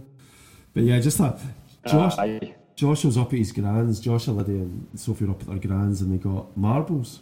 But 0.74 0.84
yeah, 0.84 1.00
just 1.00 1.18
that. 1.20 1.40
Josh, 1.88 2.18
Aye. 2.18 2.56
Josh 2.76 3.06
was 3.06 3.18
up 3.18 3.32
at 3.32 3.40
his 3.40 3.52
grands. 3.54 4.00
Josh 4.02 4.28
and 4.28 4.36
Lydia 4.38 4.56
and 4.56 4.88
Sophie 4.96 5.26
were 5.26 5.32
up 5.32 5.42
at 5.42 5.48
their 5.48 5.60
grands, 5.60 6.02
and 6.02 6.12
they 6.12 6.18
got 6.18 6.58
marbles. 6.58 7.20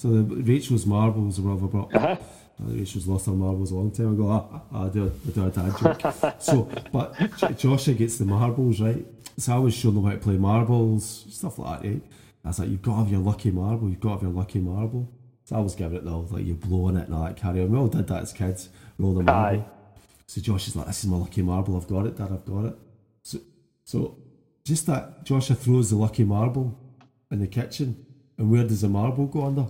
So 0.00 0.08
the, 0.08 0.22
Rachel's 0.22 0.86
marbles 0.86 1.38
were 1.38 1.50
over 1.50 1.66
brought. 1.66 1.94
Uh-huh. 1.94 2.16
Uh, 2.58 2.72
Rachel's 2.72 3.06
lost 3.06 3.26
her 3.26 3.32
marbles 3.32 3.70
a 3.70 3.74
long 3.74 3.90
time 3.90 4.14
ago. 4.14 4.30
Ah, 4.30 4.62
ah, 4.72 4.86
I 4.86 4.88
do, 4.88 5.12
I 5.26 5.30
do 5.30 5.46
a 5.46 5.50
dad 5.50 5.76
joke. 5.78 6.36
so, 6.40 6.70
but 6.90 7.14
Joshua 7.58 7.92
gets 7.92 8.16
the 8.16 8.24
marbles 8.24 8.80
right. 8.80 9.04
So 9.36 9.54
I 9.54 9.58
was 9.58 9.74
showing 9.74 9.96
them 9.96 10.04
how 10.04 10.12
to 10.12 10.16
play 10.16 10.38
marbles, 10.38 11.26
stuff 11.28 11.58
like 11.58 11.82
that. 11.82 11.88
Right? 11.88 12.02
I 12.46 12.48
was 12.48 12.58
like, 12.60 12.70
you've 12.70 12.80
got 12.80 12.92
to 12.92 12.98
have 13.00 13.10
your 13.10 13.20
lucky 13.20 13.50
marble. 13.50 13.90
You've 13.90 14.00
got 14.00 14.08
to 14.08 14.14
have 14.14 14.22
your 14.22 14.30
lucky 14.30 14.60
marble. 14.60 15.12
So 15.44 15.56
I 15.56 15.60
was 15.60 15.74
giving 15.74 15.98
it 15.98 16.04
the 16.04 16.12
old, 16.12 16.32
like 16.32 16.46
you're 16.46 16.56
blowing 16.56 16.96
it 16.96 17.08
and 17.08 17.14
all 17.14 17.24
that 17.24 17.36
carry 17.36 17.60
on. 17.60 17.70
We 17.70 17.76
all 17.76 17.88
did 17.88 18.06
that 18.06 18.22
as 18.22 18.32
kids. 18.32 18.70
Roll 18.96 19.12
the 19.12 19.22
marble. 19.22 19.60
Aye. 19.60 19.64
So 20.26 20.40
Josh 20.40 20.66
is 20.66 20.76
like, 20.76 20.86
this 20.86 21.04
is 21.04 21.10
my 21.10 21.18
lucky 21.18 21.42
marble. 21.42 21.76
I've 21.76 21.86
got 21.86 22.06
it, 22.06 22.16
Dad. 22.16 22.32
I've 22.32 22.46
got 22.46 22.64
it. 22.64 22.78
So, 23.22 23.38
so 23.84 24.16
just 24.64 24.86
that 24.86 25.26
Joshua 25.26 25.56
throws 25.56 25.90
the 25.90 25.96
lucky 25.96 26.24
marble 26.24 26.78
in 27.30 27.40
the 27.40 27.46
kitchen, 27.46 28.06
and 28.38 28.50
where 28.50 28.64
does 28.64 28.80
the 28.80 28.88
marble 28.88 29.26
go 29.26 29.44
under? 29.44 29.66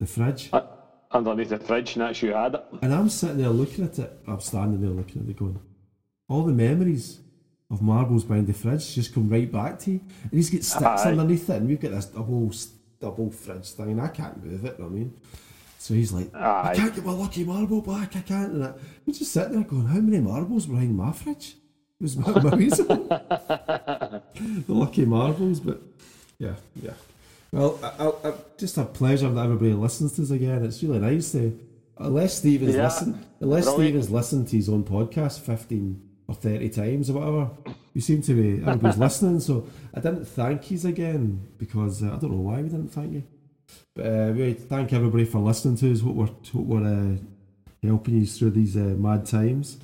The 0.00 0.06
fridge. 0.06 0.50
Uh, 0.52 0.62
Underneath 1.10 1.48
the 1.48 1.58
fridge, 1.58 1.96
and 1.96 2.02
that's 2.02 2.20
you 2.20 2.34
had 2.34 2.54
it. 2.54 2.64
And 2.82 2.92
I'm 2.92 3.08
sitting 3.08 3.38
there 3.38 3.48
looking 3.48 3.84
at 3.84 3.98
it. 3.98 4.12
I'm 4.26 4.40
standing 4.40 4.80
there 4.82 4.90
looking 4.90 5.22
at 5.22 5.28
it, 5.28 5.36
going, 5.38 5.58
all 6.28 6.44
the 6.44 6.52
memories 6.52 7.20
of 7.70 7.80
marbles 7.80 8.24
behind 8.24 8.46
the 8.46 8.52
fridge 8.52 8.94
just 8.94 9.14
come 9.14 9.28
right 9.28 9.50
back 9.50 9.78
to 9.80 9.92
you. 9.92 10.00
And 10.22 10.32
he's 10.32 10.50
got 10.50 10.62
sticks 10.64 10.84
Aye. 10.84 11.10
underneath 11.12 11.48
it, 11.48 11.56
and 11.56 11.68
we've 11.68 11.80
got 11.80 11.92
this 11.92 12.06
double 12.06 12.52
double 13.00 13.30
fridge 13.30 13.70
thing, 13.70 13.92
and 13.92 14.00
I 14.02 14.08
can't 14.08 14.44
move 14.44 14.64
it. 14.66 14.78
know 14.78 14.84
what 14.86 14.92
I 14.92 14.94
mean, 14.96 15.14
so 15.78 15.94
he's 15.94 16.12
like, 16.12 16.34
I 16.34 16.74
can't 16.74 16.94
get 16.94 17.04
my 17.04 17.12
lucky 17.12 17.44
marble 17.44 17.80
back. 17.80 18.16
I 18.16 18.20
can't. 18.20 18.52
And 18.52 18.64
I, 18.64 18.72
we're 19.06 19.14
just 19.14 19.32
sitting 19.32 19.52
there 19.52 19.64
going, 19.64 19.86
how 19.86 20.00
many 20.00 20.20
marbles 20.20 20.66
were 20.66 20.74
behind 20.74 20.96
my 20.96 21.12
fridge? 21.12 21.56
It 22.00 22.02
was 22.02 22.16
my, 22.16 22.30
my 22.42 22.50
reason. 22.50 22.86
the 23.08 24.22
lucky 24.68 25.04
marbles, 25.06 25.60
but 25.60 25.80
yeah, 26.38 26.54
yeah. 26.82 26.92
Well, 27.52 27.78
I, 27.82 28.28
I, 28.28 28.34
just 28.58 28.76
a 28.76 28.84
pleasure 28.84 29.30
that 29.30 29.42
everybody 29.44 29.72
listens 29.72 30.12
to 30.16 30.22
us 30.22 30.30
again. 30.30 30.64
It's 30.64 30.82
really 30.82 30.98
nice 30.98 31.32
to, 31.32 31.58
unless 31.96 32.38
Stevens 32.38 32.74
Yeah, 32.74 32.84
listen, 32.84 33.24
unless 33.40 33.64
brilliant. 33.64 33.84
Stevens 33.88 34.10
listened 34.10 34.48
to 34.48 34.56
his 34.56 34.68
own 34.68 34.84
podcast 34.84 35.40
fifteen 35.40 36.02
or 36.26 36.34
thirty 36.34 36.68
times 36.68 37.08
or 37.08 37.14
whatever. 37.14 37.50
You 37.94 38.00
seem 38.02 38.20
to 38.22 38.34
be 38.34 38.62
everybody's 38.62 38.98
listening, 39.06 39.40
so 39.40 39.66
I 39.94 40.00
didn't 40.00 40.26
thank 40.26 40.70
yous 40.70 40.84
again 40.84 41.48
because 41.56 42.02
uh, 42.02 42.06
I 42.06 42.16
don't 42.16 42.32
know 42.32 42.36
why 42.50 42.56
we 42.60 42.68
didn't 42.68 42.88
thank 42.90 43.12
you. 43.14 43.22
But 43.94 44.06
uh, 44.06 44.32
we 44.36 44.52
thank 44.52 44.92
everybody 44.92 45.24
for 45.24 45.38
listening 45.38 45.76
to 45.76 45.90
us. 45.92 46.02
What 46.02 46.14
we're 46.16 46.26
what 46.52 46.82
we're 46.82 47.14
uh, 47.14 47.16
helping 47.82 48.18
you 48.18 48.26
through 48.26 48.50
these 48.50 48.76
uh, 48.76 48.80
mad 48.80 49.24
times. 49.24 49.78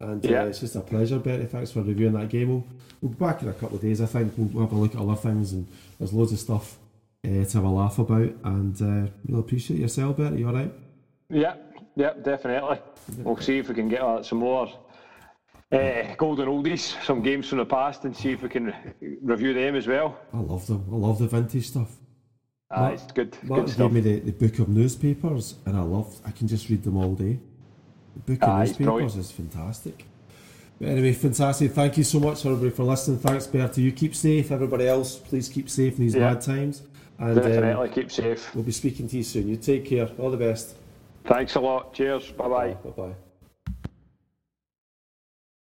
And 0.00 0.24
uh, 0.26 0.28
Yeah. 0.28 0.44
it's 0.46 0.58
just 0.58 0.74
a 0.74 0.80
pleasure, 0.80 1.20
Betty. 1.20 1.44
Thanks 1.44 1.70
for 1.70 1.80
reviewing 1.82 2.14
that 2.14 2.28
game. 2.28 2.48
We'll, 2.48 2.64
we'll 3.00 3.12
be 3.12 3.16
back 3.24 3.42
in 3.42 3.48
a 3.48 3.52
couple 3.52 3.76
of 3.76 3.82
days, 3.82 4.00
I 4.00 4.06
think. 4.06 4.34
We'll, 4.36 4.48
we'll 4.48 4.64
have 4.64 4.72
a 4.72 4.76
look 4.76 4.94
at 4.96 5.00
other 5.00 5.14
things, 5.14 5.52
and 5.52 5.68
there's 5.98 6.12
loads 6.12 6.32
of 6.32 6.40
stuff 6.40 6.76
uh, 7.24 7.44
to 7.44 7.52
have 7.58 7.64
a 7.64 7.68
laugh 7.68 7.98
about. 7.98 8.32
And 8.44 8.80
uh, 8.80 9.10
really 9.26 9.40
appreciate 9.40 9.80
yourself, 9.80 10.16
Betty. 10.16 10.38
You 10.38 10.48
all 10.48 10.54
right? 10.54 10.72
Yeah, 11.30 11.54
yeah, 11.96 12.12
definitely. 12.22 12.78
We'll 13.18 13.36
see 13.38 13.58
if 13.58 13.68
we 13.68 13.74
can 13.74 13.88
get 13.88 14.00
uh, 14.02 14.22
some 14.22 14.38
more 14.38 14.68
uh, 15.72 16.14
golden 16.16 16.48
oldies, 16.48 17.02
some 17.04 17.22
games 17.22 17.48
from 17.48 17.58
the 17.58 17.66
past, 17.66 18.04
and 18.04 18.16
see 18.16 18.32
if 18.32 18.42
we 18.42 18.48
can 18.48 18.74
review 19.22 19.52
them 19.54 19.74
as 19.74 19.86
well. 19.86 20.18
I 20.32 20.38
love 20.38 20.66
them. 20.66 20.84
I 20.92 20.96
love 20.96 21.18
the 21.18 21.26
vintage 21.28 21.68
stuff. 21.68 21.90
Uh, 22.70 22.80
Mark- 22.80 22.94
it's 22.94 23.12
good, 23.12 23.36
good 23.46 23.76
gave 23.76 23.92
me 23.92 24.00
the, 24.00 24.20
the 24.20 24.32
book 24.32 24.58
of 24.58 24.68
newspapers, 24.68 25.56
and 25.66 25.76
I 25.76 25.82
love. 25.82 26.18
I 26.24 26.30
can 26.30 26.48
just 26.48 26.68
read 26.68 26.82
them 26.82 26.96
all 26.96 27.14
day. 27.14 27.38
The 28.14 28.32
book 28.34 28.42
of 28.42 28.48
Ah, 28.48 28.58
newspapers 28.60 29.16
is 29.16 29.30
fantastic. 29.30 30.04
But 30.80 30.88
anyway, 30.88 31.12
fantastic. 31.12 31.70
Thank 31.72 31.98
you 31.98 32.04
so 32.04 32.18
much, 32.18 32.44
everybody, 32.44 32.70
for 32.70 32.82
listening. 32.84 33.18
Thanks, 33.18 33.46
Bertie. 33.46 33.82
You 33.82 33.92
keep 33.92 34.14
safe. 34.14 34.50
Everybody 34.50 34.88
else, 34.88 35.16
please 35.18 35.48
keep 35.48 35.68
safe 35.70 35.94
in 35.98 36.00
these 36.04 36.14
Yeah. 36.14 36.32
bad 36.34 36.40
times. 36.42 36.82
And 37.18 37.38
um, 37.38 37.44
Definitely 37.44 37.88
keep 37.90 38.10
safe. 38.10 38.54
we'll 38.54 38.64
be 38.64 38.72
speaking 38.72 39.08
to 39.08 39.16
you 39.16 39.22
soon. 39.22 39.48
You 39.48 39.56
take 39.56 39.86
care. 39.86 40.08
All 40.18 40.30
the 40.30 40.36
best. 40.36 40.74
Thanks 41.24 41.54
a 41.54 41.60
lot. 41.60 41.94
Cheers. 41.94 42.30
Bye 42.32 42.48
bye. 42.48 42.74
Bye 42.74 42.90
bye. 42.90 43.14